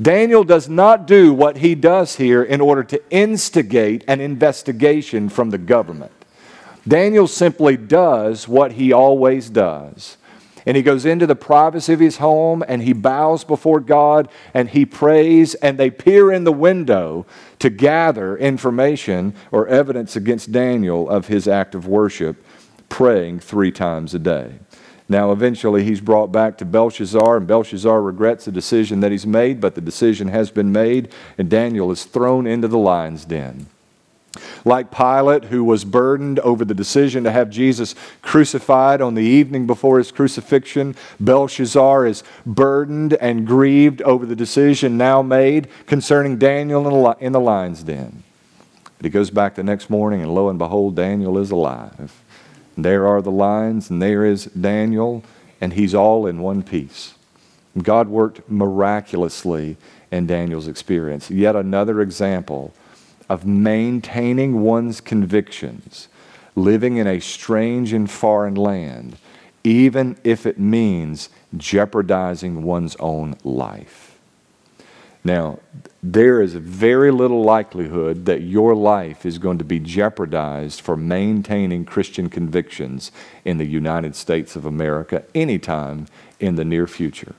Daniel 0.01 0.43
does 0.43 0.67
not 0.67 1.05
do 1.05 1.31
what 1.33 1.57
he 1.57 1.75
does 1.75 2.15
here 2.15 2.41
in 2.41 2.59
order 2.59 2.83
to 2.85 3.11
instigate 3.11 4.03
an 4.07 4.19
investigation 4.19 5.29
from 5.29 5.51
the 5.51 5.59
government. 5.59 6.11
Daniel 6.87 7.27
simply 7.27 7.77
does 7.77 8.47
what 8.47 8.73
he 8.73 8.91
always 8.91 9.49
does. 9.49 10.17
And 10.65 10.77
he 10.77 10.83
goes 10.83 11.05
into 11.05 11.27
the 11.27 11.35
privacy 11.35 11.93
of 11.93 11.99
his 11.99 12.17
home 12.17 12.63
and 12.67 12.81
he 12.81 12.93
bows 12.93 13.43
before 13.43 13.79
God 13.79 14.29
and 14.53 14.69
he 14.69 14.85
prays, 14.85 15.55
and 15.55 15.77
they 15.77 15.89
peer 15.89 16.31
in 16.31 16.45
the 16.45 16.53
window 16.53 17.25
to 17.59 17.69
gather 17.69 18.37
information 18.37 19.33
or 19.51 19.67
evidence 19.67 20.15
against 20.15 20.51
Daniel 20.51 21.09
of 21.09 21.27
his 21.27 21.47
act 21.47 21.75
of 21.75 21.87
worship, 21.87 22.43
praying 22.87 23.39
three 23.39 23.71
times 23.71 24.13
a 24.13 24.19
day. 24.19 24.59
Now, 25.09 25.33
eventually, 25.33 25.83
he's 25.83 25.99
brought 25.99 26.31
back 26.31 26.57
to 26.57 26.65
Belshazzar, 26.65 27.37
and 27.37 27.45
Belshazzar 27.45 28.01
regrets 28.01 28.45
the 28.45 28.53
decision 28.53 29.01
that 29.01 29.11
he's 29.11 29.27
made, 29.27 29.59
but 29.59 29.75
the 29.75 29.81
decision 29.81 30.29
has 30.29 30.49
been 30.49 30.71
made, 30.71 31.11
and 31.37 31.49
Daniel 31.49 31.91
is 31.91 32.05
thrown 32.05 32.47
into 32.47 32.69
the 32.69 32.77
lion's 32.77 33.25
den. 33.25 33.67
Like 34.65 34.91
Pilate, 34.91 35.45
who 35.45 35.63
was 35.63 35.85
burdened 35.85 36.39
over 36.39 36.65
the 36.65 36.73
decision 36.73 37.23
to 37.23 37.31
have 37.31 37.49
Jesus 37.49 37.93
crucified 38.21 39.01
on 39.01 39.13
the 39.13 39.21
evening 39.21 39.67
before 39.67 39.97
his 39.99 40.11
crucifixion, 40.11 40.95
Belshazzar 41.19 42.07
is 42.07 42.23
burdened 42.45 43.13
and 43.13 43.45
grieved 43.45 44.01
over 44.01 44.25
the 44.25 44.35
decision 44.35 44.97
now 44.97 45.21
made 45.21 45.67
concerning 45.85 46.37
Daniel 46.37 47.11
in 47.19 47.31
the 47.31 47.39
lion's 47.39 47.83
den. 47.83 48.23
But 48.97 49.05
he 49.05 49.09
goes 49.09 49.29
back 49.29 49.55
the 49.55 49.63
next 49.63 49.89
morning, 49.89 50.21
and 50.21 50.33
lo 50.33 50.49
and 50.49 50.57
behold, 50.57 50.95
Daniel 50.95 51.37
is 51.37 51.51
alive. 51.51 52.21
And 52.75 52.85
there 52.85 53.07
are 53.07 53.21
the 53.21 53.31
lions, 53.31 53.89
and 53.89 54.01
there 54.01 54.25
is 54.25 54.45
Daniel, 54.45 55.23
and 55.61 55.73
he's 55.73 55.93
all 55.93 56.25
in 56.25 56.39
one 56.39 56.63
piece. 56.63 57.13
God 57.81 58.07
worked 58.07 58.49
miraculously 58.49 59.77
in 60.11 60.25
Daniel's 60.25 60.67
experience. 60.67 61.29
Yet 61.29 61.55
another 61.55 62.01
example 62.01 62.73
of 63.29 63.45
maintaining 63.45 64.61
one's 64.61 65.01
convictions, 65.01 66.07
living 66.55 66.97
in 66.97 67.07
a 67.07 67.19
strange 67.19 67.93
and 67.93 68.09
foreign 68.09 68.55
land, 68.55 69.17
even 69.63 70.17
if 70.23 70.45
it 70.45 70.59
means 70.59 71.29
jeopardizing 71.55 72.63
one's 72.63 72.95
own 72.97 73.35
life. 73.43 74.17
Now, 75.23 75.59
there 76.01 76.41
is 76.41 76.53
very 76.55 77.09
little 77.09 77.43
likelihood 77.43 78.25
that 78.25 78.41
your 78.41 78.75
life 78.75 79.25
is 79.25 79.37
going 79.37 79.57
to 79.59 79.63
be 79.63 79.79
jeopardized 79.79 80.81
for 80.81 80.97
maintaining 80.97 81.85
Christian 81.85 82.29
convictions 82.29 83.09
in 83.45 83.57
the 83.57 83.65
United 83.65 84.15
States 84.17 84.57
of 84.57 84.65
America 84.65 85.23
anytime 85.33 86.07
in 86.41 86.55
the 86.55 86.65
near 86.65 86.87
future. 86.87 87.35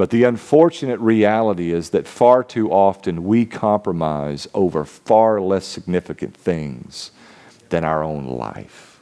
But 0.00 0.08
the 0.08 0.24
unfortunate 0.24 0.98
reality 0.98 1.72
is 1.74 1.90
that 1.90 2.08
far 2.08 2.42
too 2.42 2.70
often 2.70 3.24
we 3.24 3.44
compromise 3.44 4.48
over 4.54 4.86
far 4.86 5.42
less 5.42 5.66
significant 5.66 6.34
things 6.34 7.10
than 7.68 7.84
our 7.84 8.02
own 8.02 8.26
life. 8.26 8.98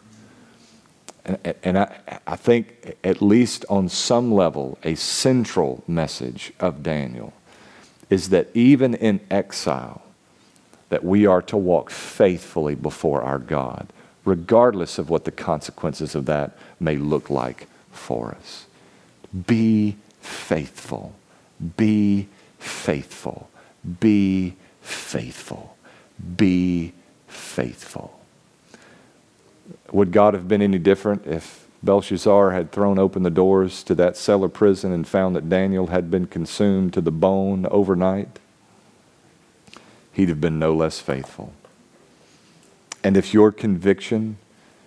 And, 1.24 1.55
and 1.62 1.78
I, 1.78 2.01
I 2.26 2.34
think, 2.34 2.96
at 3.05 3.22
least 3.22 3.64
on 3.70 3.88
some 3.88 4.32
level, 4.32 4.76
a 4.82 4.96
central 4.96 5.84
message 5.86 6.53
of 6.59 6.82
Daniel 6.82 7.32
is 8.11 8.30
that 8.30 8.49
even 8.53 8.94
in 8.94 9.20
exile, 9.30 10.03
that 10.88 11.05
we 11.05 11.26
are 11.26 11.42
to 11.42 11.57
walk 11.57 11.90
faithfully 11.90 12.74
before 12.74 13.22
our 13.22 13.38
God, 13.38 13.92
regardless 14.24 14.99
of 14.99 15.09
what 15.09 15.26
the 15.26 15.30
consequences 15.30 16.16
of 16.16 16.26
that 16.26 16.59
may 16.80 16.96
look 16.96 17.30
like 17.30 17.68
for 17.92 18.34
us. 18.34 18.66
Be 19.46 19.96
faithful. 20.29 21.14
Be 21.76 22.29
faithful. 22.59 23.51
Be 24.01 24.57
faithful. 24.83 25.76
Be 26.37 26.93
faithful. 27.26 28.20
Would 29.93 30.12
God 30.12 30.35
have 30.35 30.49
been 30.49 30.62
any 30.62 30.79
different 30.79 31.26
if 31.26 31.66
Belshazzar 31.83 32.51
had 32.51 32.72
thrown 32.72 32.99
open 32.99 33.22
the 33.22 33.31
doors 33.31 33.83
to 33.85 33.95
that 33.95 34.16
cellar 34.16 34.49
prison 34.49 34.93
and 34.93 35.07
found 35.07 35.37
that 35.37 35.49
Daniel 35.49 35.89
had 35.89 36.11
been 36.11 36.26
consumed 36.26 36.93
to 36.95 37.01
the 37.01 37.11
bone 37.11 37.66
overnight? 37.70 38.39
He'd 40.12 40.29
have 40.29 40.41
been 40.41 40.59
no 40.59 40.74
less 40.74 41.01
faithful. 41.01 41.53
And 43.05 43.16
if 43.16 43.33
your 43.33 43.53
conviction, 43.53 44.39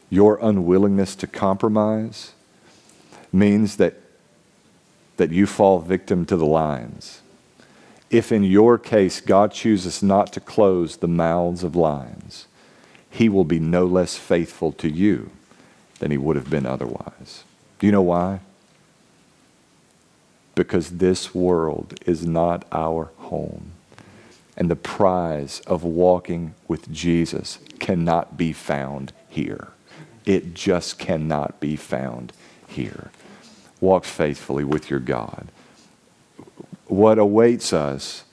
your 0.10 0.38
unwillingness 0.42 1.16
to 1.16 1.28
compromise, 1.28 2.34
means 3.32 3.78
that 3.78 4.01
that 5.22 5.32
you 5.32 5.46
fall 5.46 5.78
victim 5.78 6.26
to 6.26 6.36
the 6.36 6.48
lions. 6.48 7.22
If 8.10 8.32
in 8.32 8.44
your 8.44 8.80
case 8.80 9.22
God 9.22 9.52
chooses 9.52 10.02
not 10.02 10.34
to 10.34 10.40
close 10.40 10.98
the 10.98 11.08
mouths 11.08 11.64
of 11.64 11.76
lions, 11.76 12.48
he 13.08 13.30
will 13.30 13.44
be 13.44 13.60
no 13.60 13.86
less 13.86 14.18
faithful 14.18 14.72
to 14.72 14.90
you 14.90 15.30
than 16.00 16.10
he 16.10 16.18
would 16.18 16.38
have 16.38 16.50
been 16.50 16.66
otherwise. 16.66 17.44
Do 17.78 17.86
you 17.86 17.92
know 17.92 18.02
why? 18.02 18.40
Because 20.56 20.98
this 20.98 21.36
world 21.36 22.00
is 22.08 22.26
not 22.26 22.66
our 22.72 23.12
home. 23.18 23.74
And 24.58 24.72
the 24.72 24.76
prize 24.76 25.60
of 25.68 25.84
walking 25.84 26.56
with 26.68 26.92
Jesus 26.92 27.60
cannot 27.78 28.38
be 28.38 28.54
found 28.54 29.14
here. 29.30 29.68
It 30.26 30.56
just 30.56 30.98
cannot 30.98 31.60
be 31.60 31.76
found 31.76 32.34
here. 32.68 33.12
Walk 33.82 34.06
faithfully 34.06 34.64
with 34.64 34.90
your 34.90 35.02
God. 35.02 35.50
What 36.86 37.20
awaits 37.20 37.74
us 37.74 38.24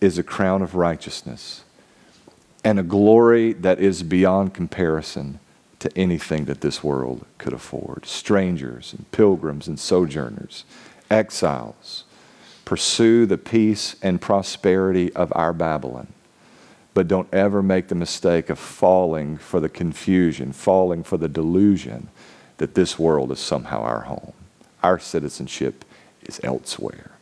is 0.00 0.18
a 0.18 0.22
crown 0.22 0.60
of 0.60 0.74
righteousness 0.74 1.64
and 2.64 2.78
a 2.78 2.82
glory 2.82 3.52
that 3.54 3.78
is 3.78 4.02
beyond 4.02 4.52
comparison 4.52 5.38
to 5.78 5.90
anything 5.96 6.44
that 6.44 6.60
this 6.60 6.84
world 6.84 7.24
could 7.38 7.52
afford. 7.52 8.04
Strangers 8.04 8.92
and 8.92 9.10
pilgrims 9.12 9.66
and 9.66 9.78
sojourners, 9.78 10.64
exiles, 11.10 12.04
pursue 12.64 13.26
the 13.26 13.38
peace 13.38 13.96
and 14.02 14.20
prosperity 14.20 15.12
of 15.14 15.32
our 15.34 15.52
Babylon. 15.52 16.08
But 16.92 17.08
don't 17.08 17.32
ever 17.32 17.62
make 17.62 17.88
the 17.88 17.94
mistake 17.94 18.50
of 18.50 18.58
falling 18.58 19.38
for 19.38 19.60
the 19.60 19.68
confusion, 19.68 20.52
falling 20.52 21.02
for 21.02 21.16
the 21.16 21.28
delusion 21.28 22.08
that 22.58 22.74
this 22.74 22.98
world 22.98 23.32
is 23.32 23.40
somehow 23.40 23.80
our 23.80 24.02
home. 24.02 24.32
Our 24.82 24.98
citizenship 24.98 25.84
is 26.22 26.40
elsewhere. 26.42 27.12